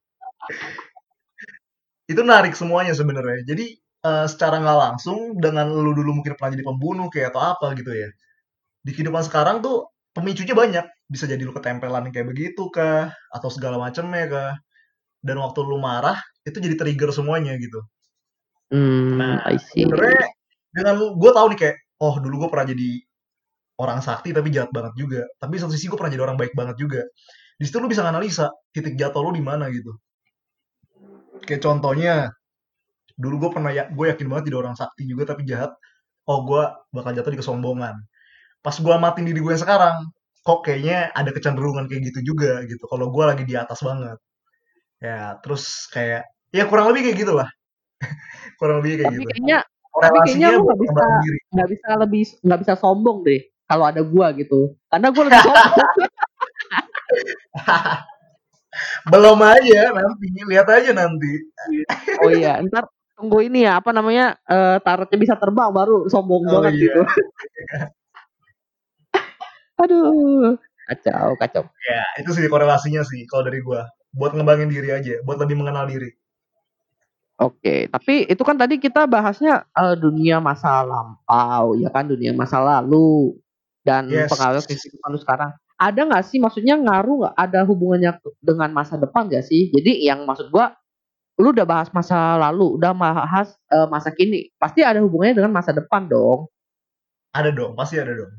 Itu 2.11 2.21
narik 2.21 2.53
semuanya 2.53 2.93
sebenarnya. 2.93 3.41
Jadi 3.49 3.65
eh, 4.05 4.25
secara 4.29 4.61
nggak 4.61 4.79
langsung 4.85 5.37
dengan 5.41 5.69
lu 5.73 5.91
dulu 5.97 6.21
mungkin 6.21 6.37
pernah 6.37 6.53
jadi 6.53 6.65
pembunuh 6.65 7.07
kayak 7.13 7.33
atau 7.33 7.41
apa 7.41 7.67
gitu 7.79 7.91
ya. 7.93 8.09
Di 8.85 8.91
kehidupan 8.95 9.23
sekarang 9.25 9.61
tuh 9.65 9.89
pemicunya 10.15 10.55
banyak. 10.57 10.85
Bisa 11.09 11.25
jadi 11.29 11.41
lu 11.45 11.53
ketempelan 11.55 12.09
kayak 12.13 12.27
begitu 12.31 12.69
kah 12.73 13.13
atau 13.33 13.49
segala 13.53 13.77
macamnya 13.81 14.25
kah. 14.29 14.51
Dan 15.25 15.41
waktu 15.41 15.59
lu 15.65 15.77
marah 15.81 16.17
itu 16.45 16.57
jadi 16.61 16.75
trigger 16.77 17.09
semuanya 17.09 17.57
gitu. 17.57 17.81
Hmm, 18.69 19.17
Nah, 19.21 19.35
I 19.45 19.57
see. 19.57 19.85
sebenarnya 19.85 20.25
dengan 20.75 20.95
gue 21.17 21.31
tahu 21.37 21.45
nih 21.53 21.59
kayak 21.61 21.75
oh 22.03 22.15
dulu 22.23 22.35
gue 22.45 22.49
pernah 22.53 22.67
jadi 22.73 22.89
orang 23.79 23.99
sakti 24.05 24.29
tapi 24.37 24.49
jahat 24.55 24.71
banget 24.75 24.93
juga. 25.01 25.21
Tapi 25.41 25.53
satu 25.61 25.71
sisi 25.75 25.87
gue 25.91 25.97
pernah 25.99 26.13
jadi 26.13 26.23
orang 26.27 26.37
baik 26.41 26.53
banget 26.59 26.75
juga. 26.79 27.01
Di 27.59 27.63
situ 27.67 27.77
lu 27.79 27.87
bisa 27.91 28.03
analisa 28.03 28.51
titik 28.75 28.95
jatuh 28.99 29.21
lu 29.25 29.31
di 29.35 29.43
mana 29.43 29.67
gitu. 29.71 29.91
Kayak 31.47 31.61
contohnya 31.65 32.13
dulu 33.15 33.47
gue 33.47 33.51
pernah 33.55 33.71
ya 33.71 33.83
gue 33.91 34.05
yakin 34.11 34.27
banget 34.27 34.43
jadi 34.51 34.57
orang 34.63 34.75
sakti 34.75 35.03
juga 35.07 35.23
tapi 35.35 35.47
jahat. 35.47 35.71
Oh 36.27 36.43
gue 36.47 36.63
bakal 36.95 37.11
jatuh 37.17 37.31
di 37.33 37.39
kesombongan. 37.41 37.95
Pas 38.65 38.75
gue 38.75 38.95
matiin 38.97 39.25
diri 39.29 39.39
gue 39.45 39.51
yang 39.53 39.61
sekarang, 39.61 39.97
kok 40.41 40.59
kayaknya 40.65 41.13
ada 41.13 41.29
kecenderungan 41.35 41.85
kayak 41.89 42.01
gitu 42.13 42.33
juga 42.35 42.65
gitu. 42.65 42.83
Kalau 42.89 43.07
gue 43.13 43.23
lagi 43.25 43.43
di 43.45 43.55
atas 43.55 43.79
banget. 43.85 44.17
Ya 45.05 45.37
terus 45.45 45.85
kayak 45.93 46.25
ya 46.49 46.65
kurang 46.65 46.89
lebih 46.89 47.01
kayak 47.05 47.17
gitulah. 47.21 47.49
kurang 48.59 48.81
lebih 48.81 49.05
kayak 49.05 49.13
Tapi 49.13 49.21
gitu. 49.21 49.29
kayaknya 49.29 49.59
tapi 49.95 50.17
kayaknya 50.27 50.47
lu 50.59 50.67
nggak 50.67 50.79
bisa 50.81 51.05
nggak 51.55 51.69
bisa 51.71 51.89
lebih 51.95 52.23
nggak 52.43 52.59
bisa 52.65 52.73
sombong 52.75 53.17
deh 53.21 53.41
kalau 53.69 53.85
ada 53.85 54.01
gua 54.01 54.33
gitu. 54.33 54.73
Karena 54.89 55.07
gua 55.13 55.23
lebih 55.29 55.41
sombong. 55.45 55.69
Belum 59.07 59.39
aja 59.39 59.95
nanti, 59.95 60.27
lihat 60.51 60.67
aja 60.67 60.91
nanti. 60.91 61.31
oh 62.19 62.27
iya, 62.27 62.59
ntar 62.67 62.91
tunggu 63.15 63.39
ini 63.47 63.63
ya 63.63 63.79
apa 63.79 63.95
namanya 63.95 64.35
eh 64.43 64.77
tarotnya 64.83 65.15
bisa 65.15 65.39
terbang 65.39 65.71
baru 65.71 66.11
sombong 66.11 66.43
Oh 66.51 66.59
banget 66.59 66.73
iya. 66.75 66.83
gitu. 66.83 67.01
Aduh, 69.79 70.59
kacau 70.91 71.39
kacau. 71.39 71.63
Ya, 71.87 72.03
itu 72.19 72.35
sih 72.35 72.51
korelasinya 72.51 73.07
sih 73.07 73.23
kalau 73.31 73.47
dari 73.47 73.63
gua. 73.63 73.87
Buat 74.15 74.31
ngembangin 74.33 74.71
diri 74.71 74.89
aja, 74.95 75.19
buat 75.27 75.37
lebih 75.37 75.59
mengenal 75.59 75.85
diri. 75.91 76.09
Oke, 77.35 77.91
tapi 77.91 78.23
itu 78.31 78.39
kan 78.47 78.55
tadi 78.55 78.79
kita 78.79 79.03
bahasnya 79.11 79.67
eh, 79.75 79.95
dunia 79.99 80.39
masa 80.39 80.87
lampau, 80.87 81.75
ya 81.75 81.91
kan 81.91 82.07
dunia 82.07 82.31
masa 82.31 82.63
lalu 82.63 83.35
dan 83.83 84.07
Yes. 84.07 84.31
pengaruh 84.31 84.63
kehidupan 84.63 85.09
lu 85.11 85.19
sekarang. 85.19 85.51
Ada 85.75 86.07
nggak 86.07 86.23
sih 86.31 86.39
maksudnya 86.39 86.79
ngaruh 86.79 87.27
nggak 87.27 87.35
ada 87.35 87.59
hubungannya 87.67 88.15
dengan 88.39 88.71
masa 88.71 88.95
depan 88.95 89.27
gak 89.27 89.43
sih? 89.43 89.67
Jadi 89.75 90.07
yang 90.07 90.23
maksud 90.23 90.47
gua 90.47 90.71
lu 91.35 91.51
udah 91.51 91.67
bahas 91.67 91.91
masa 91.91 92.39
lalu, 92.39 92.79
udah 92.79 92.95
bahas 92.95 93.51
uh, 93.75 93.83
masa 93.91 94.15
kini, 94.15 94.55
pasti 94.55 94.87
ada 94.87 95.03
hubungannya 95.03 95.35
dengan 95.43 95.51
masa 95.51 95.75
depan 95.75 96.07
dong. 96.07 96.47
Ada 97.35 97.51
dong, 97.51 97.75
pasti 97.75 97.99
ada 97.99 98.15
dong. 98.15 98.31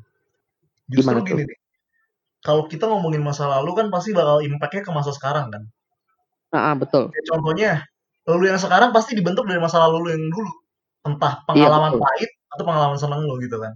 Justru 0.88 1.04
Gimana 1.04 1.20
gini 1.20 1.44
tuh? 1.44 1.48
nih, 1.52 1.58
kalau 2.46 2.70
kita 2.70 2.86
ngomongin 2.86 3.26
masa 3.26 3.50
lalu 3.50 3.74
kan 3.74 3.90
pasti 3.90 4.14
bakal 4.14 4.38
impactnya 4.38 4.86
ke 4.86 4.90
masa 4.94 5.10
sekarang 5.10 5.50
kan. 5.50 5.66
Ah, 6.54 6.78
betul. 6.78 7.10
Kayak 7.10 7.26
contohnya, 7.34 7.72
lu 8.30 8.46
yang 8.46 8.62
sekarang 8.62 8.94
pasti 8.94 9.18
dibentuk 9.18 9.50
dari 9.50 9.58
masa 9.58 9.82
lalu 9.82 10.06
lu 10.06 10.08
yang 10.14 10.24
dulu. 10.30 10.52
Entah 11.10 11.42
iya, 11.42 11.66
pengalaman 11.66 11.98
iya, 11.98 12.02
pahit 12.06 12.30
atau 12.54 12.62
pengalaman 12.62 12.98
seneng 13.02 13.26
lu 13.26 13.34
gitu 13.42 13.58
kan. 13.58 13.74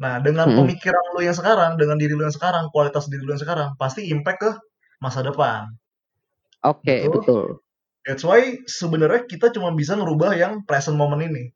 Nah, 0.00 0.20
dengan 0.24 0.48
hmm. 0.48 0.56
pemikiran 0.64 1.04
lu 1.12 1.20
yang 1.28 1.36
sekarang, 1.36 1.76
dengan 1.76 2.00
diri 2.00 2.16
lu 2.16 2.24
yang 2.24 2.32
sekarang, 2.32 2.72
kualitas 2.72 3.04
diri 3.12 3.20
lu 3.20 3.36
yang 3.36 3.40
sekarang, 3.44 3.76
pasti 3.76 4.08
impact 4.08 4.38
ke 4.40 4.50
masa 5.00 5.20
depan. 5.20 5.76
Oke, 6.64 6.88
okay, 6.88 6.98
gitu. 7.04 7.20
betul. 7.20 7.44
That's 8.04 8.24
why 8.24 8.64
sebenarnya 8.64 9.28
kita 9.28 9.52
cuma 9.52 9.76
bisa 9.76 9.92
ngerubah 9.92 10.32
yang 10.40 10.64
present 10.64 10.96
moment 10.96 11.20
ini. 11.20 11.52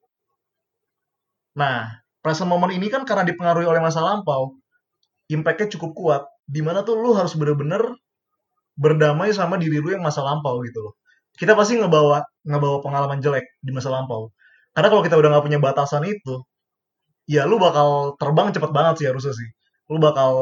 Nah, 1.56 2.00
present 2.20 2.48
moment 2.48 2.72
ini 2.72 2.88
kan 2.92 3.08
karena 3.08 3.24
dipengaruhi 3.24 3.64
oleh 3.64 3.80
masa 3.80 4.04
lampau, 4.04 4.60
impactnya 5.28 5.76
cukup 5.76 5.92
kuat. 5.96 6.22
Di 6.50 6.60
mana 6.66 6.82
tuh 6.82 6.98
lu 6.98 7.14
harus 7.14 7.38
bener-bener 7.38 7.94
berdamai 8.74 9.30
sama 9.30 9.54
diri 9.54 9.78
lu 9.78 9.94
yang 9.94 10.02
masa 10.02 10.26
lampau 10.26 10.58
gitu 10.66 10.90
loh. 10.90 10.94
Kita 11.38 11.54
pasti 11.54 11.78
ngebawa 11.78 12.26
ngebawa 12.42 12.82
pengalaman 12.82 13.22
jelek 13.22 13.46
di 13.62 13.70
masa 13.70 13.94
lampau. 13.94 14.34
Karena 14.74 14.88
kalau 14.90 15.02
kita 15.06 15.14
udah 15.14 15.28
nggak 15.30 15.44
punya 15.46 15.58
batasan 15.62 16.02
itu, 16.10 16.42
ya 17.30 17.46
lu 17.46 17.62
bakal 17.62 18.18
terbang 18.18 18.50
cepet 18.50 18.70
banget 18.74 18.94
sih 19.02 19.06
harusnya 19.06 19.34
sih. 19.34 19.48
Lu 19.86 20.02
bakal 20.02 20.32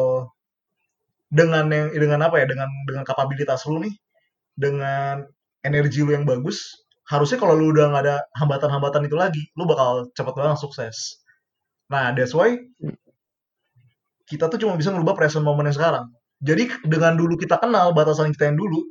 dengan 1.29 1.69
yang 1.69 1.93
dengan 1.93 2.25
apa 2.25 2.41
ya 2.41 2.49
dengan 2.49 2.69
dengan 2.89 3.05
kapabilitas 3.05 3.69
lu 3.69 3.85
nih 3.85 3.93
dengan 4.57 5.29
energi 5.61 6.01
lu 6.01 6.17
yang 6.17 6.25
bagus, 6.25 6.81
harusnya 7.09 7.37
kalau 7.37 7.55
lu 7.57 7.73
udah 7.73 7.93
nggak 7.93 8.03
ada 8.09 8.17
hambatan-hambatan 8.41 9.07
itu 9.07 9.17
lagi, 9.17 9.43
lu 9.55 9.69
bakal 9.69 10.09
cepet 10.17 10.35
banget 10.35 10.59
sukses. 10.61 11.21
Nah, 11.93 12.13
that's 12.13 12.37
why 12.37 12.57
kita 14.29 14.53
tuh 14.53 14.61
cuma 14.61 14.77
bisa 14.77 14.93
ngerubah 14.93 15.17
present 15.17 15.43
moment 15.43 15.65
yang 15.67 15.77
sekarang. 15.77 16.07
Jadi 16.39 16.71
dengan 16.87 17.17
dulu 17.19 17.35
kita 17.35 17.59
kenal 17.59 17.91
batasan 17.97 18.31
kita 18.31 18.53
yang 18.53 18.61
dulu, 18.61 18.85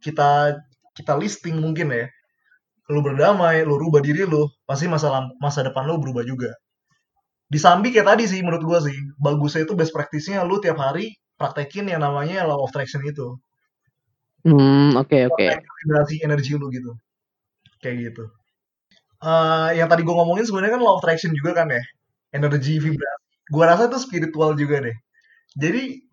kita 0.00 0.56
kita 0.94 1.12
listing 1.18 1.58
mungkin 1.58 1.92
ya. 1.92 2.06
Lu 2.88 3.04
berdamai, 3.04 3.68
lu 3.68 3.76
rubah 3.76 4.00
diri 4.00 4.24
lu, 4.24 4.48
pasti 4.64 4.88
masa 4.88 5.28
masa 5.42 5.60
depan 5.66 5.84
lu 5.84 6.00
berubah 6.00 6.24
juga. 6.24 6.54
Di 7.48 7.60
Sambi 7.60 7.92
kayak 7.92 8.16
tadi 8.16 8.24
sih 8.24 8.40
menurut 8.40 8.64
gua 8.64 8.78
sih, 8.80 8.96
bagusnya 9.20 9.68
itu 9.68 9.76
best 9.76 9.92
practice-nya 9.92 10.40
lu 10.48 10.56
tiap 10.62 10.80
hari 10.80 11.12
praktekin 11.36 11.88
yang 11.90 12.00
namanya 12.00 12.48
law 12.48 12.64
of 12.64 12.72
attraction 12.72 13.04
itu. 13.04 13.36
Hmm, 14.48 14.96
oke 14.96 15.12
okay, 15.12 15.28
oke. 15.28 15.36
Okay. 15.36 15.60
Vibrasi 15.60 16.16
energi 16.24 16.56
lu 16.56 16.72
gitu. 16.72 16.96
Kayak 17.84 18.12
gitu. 18.12 18.24
Uh, 19.18 19.74
yang 19.74 19.90
tadi 19.90 20.06
gue 20.06 20.14
ngomongin 20.14 20.46
sebenarnya 20.46 20.78
kan 20.78 20.82
law 20.82 20.96
of 20.96 21.00
attraction 21.04 21.34
juga 21.36 21.52
kan 21.52 21.68
ya. 21.68 21.82
Energi 22.32 22.80
vibrasi. 22.80 23.27
Gue 23.52 23.64
rasa 23.64 23.88
itu 23.88 23.98
spiritual 24.00 24.54
juga 24.60 24.76
deh. 24.84 24.96
Jadi 25.56 26.04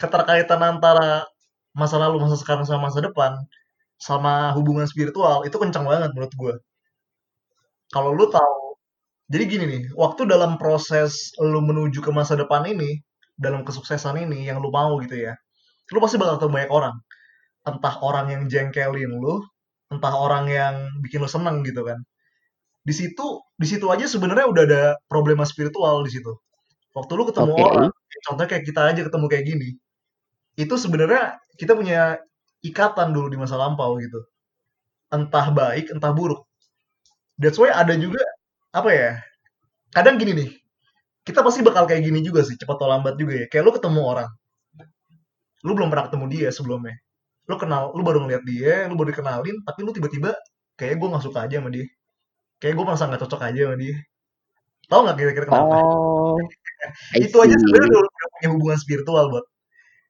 keterkaitan 0.00 0.60
antara 0.62 1.26
masa 1.74 1.96
lalu, 2.02 2.22
masa 2.22 2.36
sekarang 2.38 2.66
sama 2.66 2.90
masa 2.90 3.00
depan 3.02 3.32
sama 3.98 4.50
hubungan 4.58 4.86
spiritual 4.90 5.46
itu 5.48 5.54
kencang 5.58 5.86
banget 5.86 6.10
menurut 6.14 6.34
gue. 6.34 6.54
Kalau 7.94 8.10
lu 8.10 8.26
tahu, 8.26 8.74
jadi 9.30 9.44
gini 9.46 9.64
nih, 9.70 9.82
waktu 9.94 10.26
dalam 10.26 10.58
proses 10.60 11.32
lu 11.40 11.60
menuju 11.62 12.02
ke 12.02 12.10
masa 12.10 12.34
depan 12.34 12.66
ini, 12.66 13.00
dalam 13.38 13.62
kesuksesan 13.66 14.18
ini 14.26 14.46
yang 14.50 14.58
lu 14.62 14.70
mau 14.74 14.98
gitu 15.02 15.16
ya, 15.30 15.34
lu 15.94 15.98
pasti 16.02 16.16
bakal 16.20 16.38
ketemu 16.40 16.54
banyak 16.58 16.72
orang 16.74 16.96
entah 17.68 17.94
orang 18.04 18.26
yang 18.32 18.42
jengkelin 18.48 19.12
lu, 19.20 19.40
entah 19.92 20.14
orang 20.16 20.44
yang 20.52 20.74
bikin 21.04 21.20
lu 21.24 21.28
seneng 21.30 21.64
gitu 21.64 21.84
kan. 21.84 22.00
Di 22.84 22.94
situ, 22.96 23.43
di 23.54 23.66
situ 23.66 23.86
aja 23.90 24.04
sebenarnya 24.06 24.46
udah 24.50 24.62
ada 24.66 24.82
problema 25.06 25.46
spiritual 25.46 26.02
di 26.06 26.18
situ. 26.18 26.32
Waktu 26.94 27.12
lu 27.14 27.24
ketemu 27.30 27.54
okay. 27.54 27.64
orang, 27.64 27.90
contohnya 28.26 28.50
kayak 28.50 28.64
kita 28.66 28.80
aja 28.86 29.00
ketemu 29.02 29.26
kayak 29.26 29.44
gini, 29.46 29.68
itu 30.54 30.74
sebenarnya 30.78 31.38
kita 31.58 31.74
punya 31.74 32.22
ikatan 32.62 33.10
dulu 33.10 33.26
di 33.30 33.38
masa 33.38 33.58
lampau 33.58 33.98
gitu. 33.98 34.22
Entah 35.10 35.50
baik, 35.50 35.90
entah 35.90 36.14
buruk. 36.14 36.46
That's 37.38 37.58
why 37.58 37.74
ada 37.74 37.98
juga 37.98 38.22
apa 38.70 38.90
ya? 38.94 39.10
Kadang 39.90 40.18
gini 40.18 40.32
nih, 40.34 40.50
kita 41.26 41.42
pasti 41.42 41.62
bakal 41.66 41.86
kayak 41.90 42.06
gini 42.06 42.22
juga 42.22 42.46
sih, 42.46 42.54
cepat 42.54 42.78
atau 42.78 42.86
lambat 42.90 43.14
juga 43.18 43.42
ya. 43.42 43.46
Kayak 43.50 43.64
lu 43.66 43.72
ketemu 43.74 44.00
orang, 44.02 44.30
lu 45.66 45.72
belum 45.74 45.90
pernah 45.90 46.06
ketemu 46.06 46.26
dia 46.30 46.48
sebelumnya 46.54 46.94
lu 47.44 47.56
kenal 47.60 47.92
lu 47.92 48.02
baru 48.04 48.24
ngeliat 48.24 48.42
dia 48.48 48.88
lu 48.88 48.96
baru 48.96 49.12
dikenalin 49.12 49.56
tapi 49.68 49.80
lu 49.84 49.92
tiba-tiba 49.92 50.32
kayak 50.80 50.96
gue 50.96 51.08
gak 51.12 51.24
suka 51.24 51.44
aja 51.44 51.60
sama 51.60 51.68
dia 51.68 51.84
kayak 52.64 52.80
gue 52.80 52.84
merasa 52.88 53.12
gak 53.12 53.20
cocok 53.20 53.40
aja 53.44 53.60
sama 53.68 53.76
dia. 53.76 53.96
Tau 54.88 55.04
gak 55.04 55.16
kira-kira 55.20 55.44
kenapa? 55.44 55.76
Oh, 55.84 56.40
itu 57.20 57.36
aja 57.36 57.52
sebenarnya 57.60 57.88
udah, 57.92 58.00
udah 58.08 58.28
punya 58.40 58.48
hubungan 58.56 58.78
spiritual 58.80 59.28
buat 59.28 59.44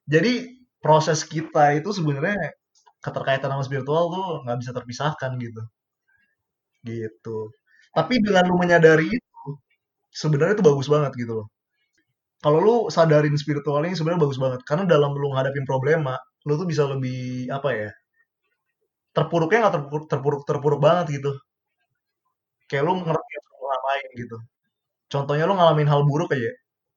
jadi 0.05 0.33
proses 0.79 1.25
kita 1.25 1.81
itu 1.81 1.89
sebenarnya 1.89 2.37
keterkaitan 3.01 3.49
sama 3.49 3.63
spiritual 3.65 4.03
tuh 4.13 4.25
nggak 4.45 4.57
bisa 4.61 4.71
terpisahkan 4.73 5.31
gitu. 5.41 5.61
Gitu. 6.85 7.37
Tapi 7.89 8.13
dengan 8.21 8.45
lu 8.45 8.55
menyadari 8.61 9.09
itu 9.09 9.49
sebenarnya 10.13 10.61
itu 10.61 10.65
bagus 10.65 10.87
banget 10.89 11.11
gitu 11.17 11.33
loh. 11.41 11.47
Kalau 12.43 12.59
lu 12.61 12.77
sadarin 12.93 13.33
spiritual 13.33 13.81
ini 13.81 13.97
sebenarnya 13.97 14.21
bagus 14.21 14.37
banget. 14.37 14.61
Karena 14.69 14.85
dalam 14.85 15.17
lu 15.17 15.33
ngadapin 15.33 15.65
problema 15.65 16.13
lu 16.45 16.53
tuh 16.61 16.69
bisa 16.69 16.85
lebih 16.85 17.49
apa 17.49 17.69
ya 17.73 17.89
terpuruknya 19.15 19.59
nggak 19.65 19.75
terpuruk, 19.79 20.05
terpuruk 20.11 20.41
terpuruk 20.45 20.79
banget 20.83 21.17
gitu 21.17 21.31
kayak 22.69 22.83
lu 22.87 22.93
ngerti 23.01 23.33
lu 23.37 23.65
ngapain 23.69 24.07
gitu. 24.21 24.37
Contohnya 25.11 25.45
lu 25.49 25.53
ngalamin 25.57 25.87
hal 25.91 26.01
buruk 26.09 26.29
aja. 26.35 26.51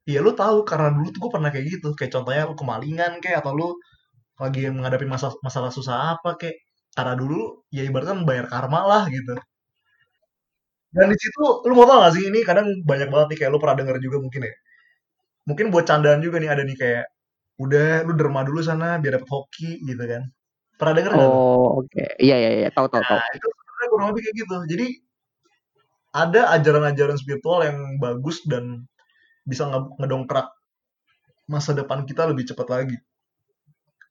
Iya 0.09 0.19
lu 0.25 0.33
tahu 0.33 0.65
karena 0.65 0.89
dulu 0.97 1.09
tuh 1.13 1.21
gue 1.29 1.33
pernah 1.37 1.51
kayak 1.53 1.67
gitu. 1.69 1.89
Kayak 1.99 2.13
contohnya 2.17 2.43
lu 2.49 2.55
kemalingan 2.57 3.13
kayak 3.21 3.45
atau 3.45 3.53
lu 3.53 3.69
lagi 4.41 4.71
menghadapi 4.71 5.05
masa 5.05 5.35
masalah 5.45 5.71
susah 5.75 6.17
apa 6.17 6.39
kayak 6.41 6.57
karena 6.97 7.15
dulu 7.19 7.63
ya 7.75 7.83
ibaratnya 7.85 8.25
bayar 8.25 8.47
karma 8.49 8.81
lah 8.89 9.03
gitu. 9.13 9.35
Dan 10.89 11.13
di 11.13 11.19
situ 11.21 11.43
lu 11.69 11.73
mau 11.77 11.85
tau 11.85 12.01
gak 12.01 12.17
sih 12.17 12.25
ini 12.33 12.41
kadang 12.49 12.67
banyak 12.83 13.09
banget 13.13 13.27
nih 13.37 13.39
kayak 13.45 13.51
lu 13.53 13.59
pernah 13.61 13.77
denger 13.77 13.97
juga 14.01 14.17
mungkin 14.25 14.41
ya. 14.49 14.55
Mungkin 15.49 15.67
buat 15.73 15.85
candaan 15.85 16.21
juga 16.25 16.41
nih 16.41 16.51
ada 16.51 16.63
nih 16.65 16.77
kayak 16.81 17.05
udah 17.61 18.09
lu 18.09 18.13
derma 18.17 18.41
dulu 18.49 18.61
sana 18.65 18.97
biar 19.03 19.21
dapet 19.21 19.29
hoki 19.29 19.85
gitu 19.85 20.05
kan. 20.09 20.23
Pernah 20.81 20.95
denger 20.97 21.13
oh 21.21 21.85
oke. 21.85 21.93
Okay. 21.93 22.09
iya 22.23 22.37
iya. 22.41 22.51
Iya 22.65 22.69
tahu 22.73 22.89
tahu 22.89 23.03
nah, 23.05 23.21
tahu 23.21 23.37
itu 23.37 23.49
sebenarnya 23.53 23.89
kurang 23.93 24.07
lebih 24.15 24.23
kayak 24.25 24.37
gitu. 24.41 24.57
Jadi 24.73 24.87
ada 26.13 26.53
ajaran-ajaran 26.57 27.21
spiritual 27.21 27.65
yang 27.65 28.01
bagus 28.01 28.41
dan 28.49 28.89
bisa 29.45 29.69
ngedongkrak 30.01 30.49
masa 31.49 31.73
depan 31.73 32.05
kita 32.05 32.29
lebih 32.29 32.45
cepat 32.49 32.69
lagi. 32.69 32.97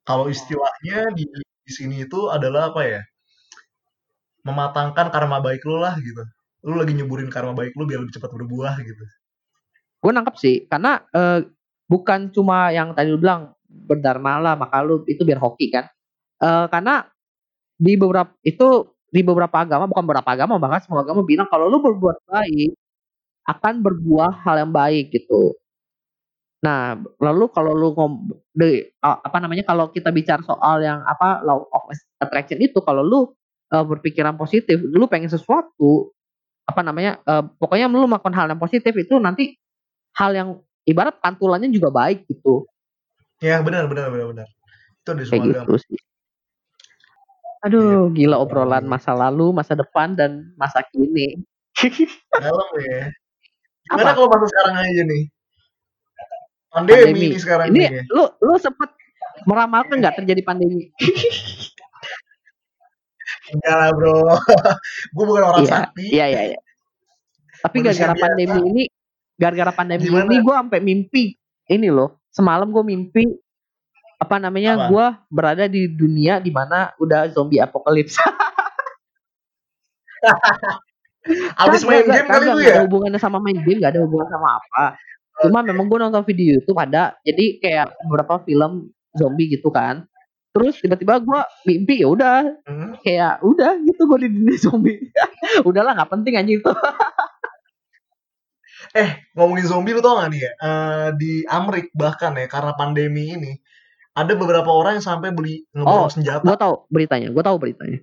Kalau 0.02 0.26
istilahnya 0.26 1.14
di, 1.14 1.28
di 1.28 1.72
sini 1.72 2.02
itu 2.02 2.32
adalah 2.32 2.74
apa 2.74 2.82
ya? 2.82 3.02
Mematangkan 4.42 5.12
karma 5.14 5.38
baik 5.38 5.62
lu 5.68 5.78
lah 5.78 5.94
gitu. 6.02 6.24
Lu 6.66 6.74
lagi 6.74 6.96
nyuburin 6.98 7.30
karma 7.30 7.54
baik 7.54 7.76
lu 7.78 7.86
biar 7.86 8.02
lebih 8.02 8.18
cepat 8.18 8.30
berbuah 8.34 8.74
gitu. 8.82 9.04
Gue 10.02 10.12
nangkep 10.14 10.34
sih 10.38 10.56
karena 10.66 11.02
uh, 11.14 11.42
bukan 11.86 12.34
cuma 12.34 12.74
yang 12.74 12.94
tadi 12.94 13.14
lu 13.14 13.20
bilang 13.20 13.54
berdharma 13.68 14.40
lah 14.42 14.54
maka 14.58 14.82
lu 14.82 15.06
itu 15.06 15.22
biar 15.22 15.38
hoki 15.38 15.70
kan. 15.70 15.86
Uh, 16.38 16.66
karena 16.70 17.06
di 17.78 17.94
beberapa 17.94 18.34
itu 18.42 18.97
di 19.08 19.20
beberapa 19.24 19.64
agama 19.64 19.88
bukan 19.88 20.04
beberapa 20.04 20.30
agama 20.32 20.60
bahkan 20.60 20.84
semua 20.84 21.00
agama 21.02 21.24
bilang 21.24 21.48
kalau 21.48 21.68
lu 21.68 21.80
berbuat 21.80 22.28
baik 22.28 22.76
akan 23.48 23.74
berbuah 23.80 24.44
hal 24.44 24.68
yang 24.68 24.72
baik 24.72 25.12
gitu 25.12 25.56
nah 26.58 26.98
lalu 27.22 27.46
kalau 27.54 27.70
lu 27.70 27.94
ngom 27.94 28.34
de, 28.50 28.90
apa 29.00 29.38
namanya 29.38 29.62
kalau 29.62 29.94
kita 29.94 30.10
bicara 30.10 30.42
soal 30.42 30.82
yang 30.82 31.00
apa 31.06 31.40
law 31.46 31.64
of 31.70 31.86
attraction 32.18 32.58
itu 32.58 32.82
kalau 32.82 33.06
lu 33.06 33.20
uh, 33.70 33.84
berpikiran 33.86 34.34
positif 34.34 34.76
lu 34.82 35.06
pengen 35.06 35.30
sesuatu 35.30 36.10
apa 36.68 36.80
namanya 36.84 37.22
uh, 37.24 37.46
pokoknya 37.56 37.88
lu 37.88 38.04
melakukan 38.04 38.36
hal 38.36 38.46
yang 38.50 38.60
positif 38.60 38.92
itu 38.92 39.16
nanti 39.16 39.56
hal 40.18 40.34
yang 40.36 40.48
ibarat 40.88 41.16
pantulannya 41.20 41.72
juga 41.72 41.88
baik 41.88 42.24
gitu. 42.28 42.64
Ya 43.44 43.60
benar 43.64 43.88
benar 43.88 44.08
benar 44.12 44.26
benar. 44.32 44.48
Itu 45.04 45.10
di 45.16 45.24
semua 45.24 45.64
gitu 45.64 45.74
sih. 45.80 45.96
Aduh, 47.66 48.12
ya. 48.12 48.14
gila 48.14 48.36
obrolan 48.38 48.86
masa 48.86 49.16
lalu, 49.16 49.50
masa 49.50 49.74
depan 49.74 50.14
dan 50.14 50.54
masa 50.54 50.84
kini. 50.94 51.42
Dalam 52.38 52.68
ya. 52.78 53.10
Gimana 53.88 54.10
kalau 54.14 54.28
masa 54.30 54.46
sekarang 54.50 54.74
aja 54.78 55.02
nih? 55.06 55.22
Pandemi, 56.68 57.00
pandemi. 57.00 57.26
ini 57.32 57.38
sekarang 57.40 57.66
ini. 57.72 57.78
Nih. 57.80 57.90
Lu 58.12 58.24
lu 58.44 58.54
sempet 58.60 58.90
meramalkan 59.48 59.98
nggak 59.98 60.22
terjadi 60.22 60.42
pandemi? 60.44 60.92
Enggak 63.48 63.74
lah 63.80 63.90
bro, 63.96 64.12
gue 65.16 65.24
bukan 65.24 65.42
orang 65.44 65.64
iya, 65.64 65.72
sakti. 65.72 66.04
Iya 66.12 66.26
iya 66.28 66.42
iya. 66.52 66.58
Tapi 67.64 67.76
gara-gara 67.80 68.14
pandemi 68.14 68.60
ini 68.68 68.82
gara-gara 69.38 69.72
pandemi 69.72 70.10
Gimana? 70.10 70.26
ini 70.26 70.36
gue 70.42 70.54
sampai 70.54 70.80
mimpi 70.82 71.24
ini 71.70 71.88
loh 71.88 72.18
semalam 72.34 72.68
gue 72.74 72.84
mimpi 72.84 73.24
apa 74.18 74.36
namanya 74.42 74.90
gue 74.90 75.06
berada 75.30 75.64
di 75.70 75.86
dunia 75.86 76.42
di 76.42 76.50
mana 76.50 76.90
udah 76.98 77.30
zombie 77.30 77.62
apokalips 77.62 78.18
Abis 81.60 81.84
main 81.84 82.08
game 82.08 82.24
kali 82.24 82.44
nggak 82.48 82.64
ya? 82.64 82.74
ada 82.80 82.84
hubungannya 82.88 83.20
sama 83.20 83.36
main 83.42 83.60
game, 83.60 83.84
nggak 83.84 83.92
ada 83.92 84.02
hubungan 84.06 84.28
sama 84.32 84.48
apa. 84.56 84.84
Cuma 85.44 85.60
memang 85.60 85.86
gue 85.86 85.98
nonton 86.00 86.24
video 86.24 86.56
YouTube 86.58 86.78
ada, 86.80 87.14
jadi 87.20 87.60
kayak 87.60 87.86
beberapa 88.08 88.40
film 88.48 88.88
zombie 89.12 89.52
gitu 89.52 89.68
kan. 89.68 90.08
Terus 90.56 90.80
tiba-tiba 90.80 91.20
gue 91.20 91.40
mimpi 91.68 92.00
ya 92.00 92.08
udah, 92.08 92.38
Hmm. 92.64 92.96
kayak 93.04 93.44
udah 93.44 93.76
gitu 93.84 94.02
gue 94.08 94.18
di 94.24 94.28
dunia 94.32 94.56
zombie. 94.56 94.98
Udahlah 95.68 95.92
nggak 96.00 96.10
penting 96.16 96.34
anjing 96.40 96.58
itu. 96.64 96.72
Eh, 98.96 99.10
ngomongin 99.36 99.68
zombie 99.68 99.92
lu 99.92 100.00
tau 100.00 100.16
gak 100.16 100.32
nih 100.32 100.48
ya? 100.48 100.52
Eh, 100.64 101.08
di 101.20 101.32
Amrik 101.44 101.92
bahkan 101.92 102.32
ya, 102.38 102.48
karena 102.48 102.72
pandemi 102.72 103.36
ini, 103.36 103.52
ada 104.18 104.34
beberapa 104.34 104.66
orang 104.66 104.98
yang 104.98 105.06
sampai 105.06 105.30
beli 105.30 105.62
ngeborong 105.70 106.06
Oh, 106.06 106.10
senjata. 106.10 106.42
gue 106.42 106.58
tahu 106.58 106.74
beritanya, 106.90 107.28
gue 107.30 107.44
tahu 107.46 107.56
beritanya. 107.62 107.98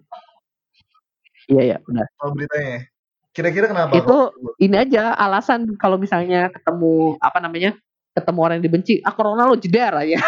Iya 1.51 1.63
ya, 1.75 1.77
udah. 1.83 2.05
Tahu 2.23 2.29
beritanya? 2.33 2.87
Kira-kira 3.35 3.67
kenapa? 3.67 3.99
Itu 3.99 4.31
ini 4.63 4.75
aja 4.79 5.11
alasan 5.11 5.75
kalau 5.75 5.99
misalnya 5.99 6.47
ketemu 6.55 7.19
apa 7.19 7.43
namanya 7.43 7.75
ketemu 8.15 8.39
orang 8.39 8.55
yang 8.63 8.67
dibenci, 8.71 9.03
ah 9.03 9.11
corona 9.11 9.43
lo 9.43 9.59
jeder 9.59 9.91
aja. 9.91 10.15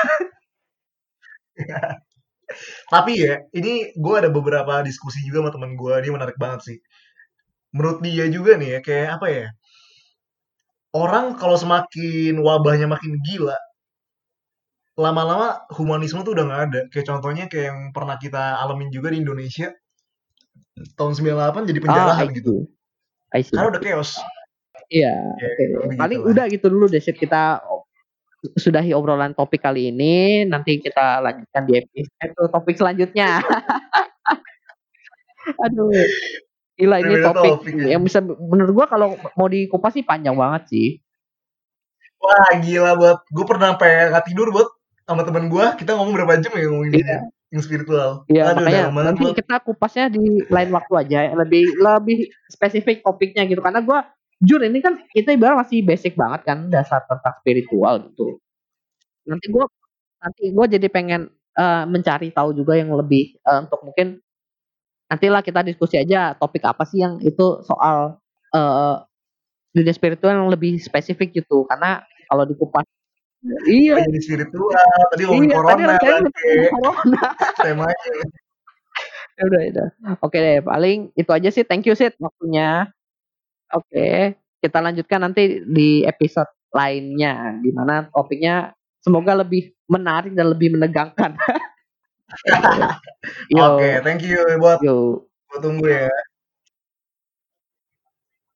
Tapi 2.93 3.11
ya, 3.15 3.47
ini 3.55 3.95
gue 3.95 4.15
ada 4.15 4.31
beberapa 4.31 4.83
diskusi 4.83 5.23
juga 5.23 5.47
sama 5.47 5.51
temen 5.55 5.79
gue, 5.79 5.93
dia 6.03 6.11
menarik 6.11 6.35
banget 6.35 6.59
sih. 6.67 6.77
Menurut 7.71 8.03
dia 8.03 8.27
juga 8.27 8.59
nih 8.59 8.75
ya, 8.75 8.79
kayak 8.83 9.07
apa 9.19 9.27
ya? 9.27 9.47
Orang 10.95 11.35
kalau 11.35 11.59
semakin 11.59 12.39
wabahnya 12.39 12.87
makin 12.87 13.19
gila, 13.23 13.55
lama-lama 14.97 15.61
humanisme 15.77 16.25
tuh 16.25 16.33
udah 16.33 16.45
nggak 16.49 16.61
ada. 16.73 16.79
Kayak 16.89 17.05
contohnya 17.13 17.45
kayak 17.45 17.65
yang 17.69 17.79
pernah 17.93 18.17
kita 18.17 18.57
alamin 18.65 18.89
juga 18.89 19.13
di 19.13 19.21
Indonesia, 19.21 19.69
tahun 20.97 21.13
98 21.13 21.69
jadi 21.69 21.79
Ah, 21.79 21.83
penjarahan 21.85 22.27
I 22.27 22.35
gitu. 22.41 22.55
Karena 23.29 23.69
udah 23.69 23.81
chaos. 23.81 24.11
Iya, 24.87 25.11
Ya, 25.13 25.47
oke. 25.51 25.63
lebih 25.83 25.97
Paling 25.99 26.19
gitu 26.23 26.29
udah 26.31 26.45
gitu 26.47 26.65
dulu 26.71 26.85
deh 26.87 27.03
Sid. 27.03 27.19
kita 27.19 27.59
sudahi 28.55 28.95
obrolan 28.95 29.35
topik 29.37 29.61
kali 29.61 29.91
ini. 29.93 30.47
Nanti 30.47 30.79
kita 30.81 31.21
lanjutkan 31.21 31.67
di 31.67 31.83
episode 32.23 32.49
topik 32.49 32.75
selanjutnya. 32.79 33.43
Aduh. 35.67 35.91
Gila 36.77 37.01
ini 37.01 37.15
topik 37.25 37.51
topik 37.57 37.73
ya. 37.73 37.97
yang 37.97 38.05
bisa 38.05 38.21
menurut 38.21 38.71
gua 38.71 38.85
kalau 38.85 39.17
mau 39.33 39.49
dikupas 39.49 39.97
sih 39.97 40.05
panjang 40.05 40.37
banget 40.37 40.69
sih. 40.69 40.87
Wah 42.21 42.53
gila 42.61 42.93
buat 42.97 43.19
gue 43.29 43.45
pernah 43.45 43.73
sampai 43.73 44.13
nggak 44.13 44.25
tidur 44.29 44.53
buat 44.53 44.69
sama 45.07 45.23
temen 45.23 45.47
gue 45.47 45.65
kita 45.79 45.95
ngomong 45.95 46.13
berapa 46.13 46.35
jam 46.43 46.51
ya 46.51 46.67
ngomongin 46.67 46.99
Iya. 46.99 47.19
yang 47.47 47.63
spiritual. 47.63 48.27
Iya, 48.27 48.51
Aduh, 48.51 48.67
makanya 48.67 48.91
nanti 49.07 49.23
Bot. 49.23 49.39
kita 49.39 49.55
kupasnya 49.63 50.11
di 50.11 50.43
lain 50.51 50.67
waktu 50.75 50.93
aja, 50.99 51.31
lebih 51.31 51.79
lebih 51.79 52.27
spesifik 52.51 52.99
topiknya 53.07 53.47
gitu. 53.47 53.63
Karena 53.63 53.79
gua 53.79 54.03
jujur 54.43 54.67
ini 54.67 54.83
kan 54.83 54.99
kita 55.15 55.31
ibarat 55.31 55.63
masih 55.63 55.79
basic 55.81 56.19
banget 56.19 56.43
kan 56.43 56.67
dasar 56.67 57.07
tentang 57.07 57.39
spiritual 57.39 58.03
gitu. 58.03 58.43
Nanti 59.31 59.47
gua 59.47 59.63
nanti 60.19 60.43
gua 60.51 60.67
jadi 60.67 60.91
pengen 60.91 61.31
eh, 61.55 61.83
mencari 61.87 62.35
tahu 62.35 62.51
juga 62.51 62.75
yang 62.75 62.91
lebih 62.91 63.39
eh, 63.39 63.59
untuk 63.63 63.79
mungkin 63.87 64.19
nantilah 65.07 65.39
kita 65.39 65.63
diskusi 65.63 65.95
aja 65.95 66.35
topik 66.35 66.67
apa 66.67 66.83
sih 66.83 66.99
yang 66.99 67.15
itu 67.23 67.63
soal 67.63 68.19
eh, 68.51 68.95
dunia 69.71 69.95
spiritual 69.95 70.35
yang 70.35 70.51
lebih 70.51 70.83
spesifik 70.83 71.31
gitu. 71.31 71.63
Karena 71.63 72.03
kalau 72.27 72.43
dikupas 72.43 72.83
iya 73.69 73.93
jadi 74.01 74.19
spiritual 74.19 74.73
tadi 75.13 75.23
ngomongin 75.23 75.49
iya 75.49 75.57
tadi 75.61 75.61
corona 75.61 75.95
kan 76.01 76.21
ngomongin 76.25 76.69
corona. 76.73 77.23
temanya. 77.63 78.09
Ya 79.37 79.43
udah, 79.45 79.61
ya 79.61 79.69
udah. 79.69 79.89
Oke 80.25 80.37
deh, 80.41 80.57
paling 80.65 81.13
itu 81.13 81.29
aja 81.29 81.49
sih. 81.53 81.61
Thank 81.61 81.85
you 81.85 81.93
sih 81.93 82.09
waktunya. 82.17 82.89
Oke, 83.69 84.33
kita 84.57 84.81
lanjutkan 84.81 85.21
nanti 85.21 85.61
di 85.61 86.01
episode 86.01 86.49
lainnya, 86.73 87.53
di 87.61 87.69
mana 87.69 88.09
topiknya 88.09 88.73
semoga 89.03 89.37
lebih 89.37 89.75
menarik 89.85 90.33
dan 90.33 90.49
lebih 90.49 90.73
menegangkan. 90.73 91.37
Oke, 93.53 93.89
thank 94.01 94.25
you 94.25 94.41
buat 94.57 94.81
yo. 94.81 95.29
gue 95.47 95.59
tunggu 95.63 95.87
ya. 95.87 96.11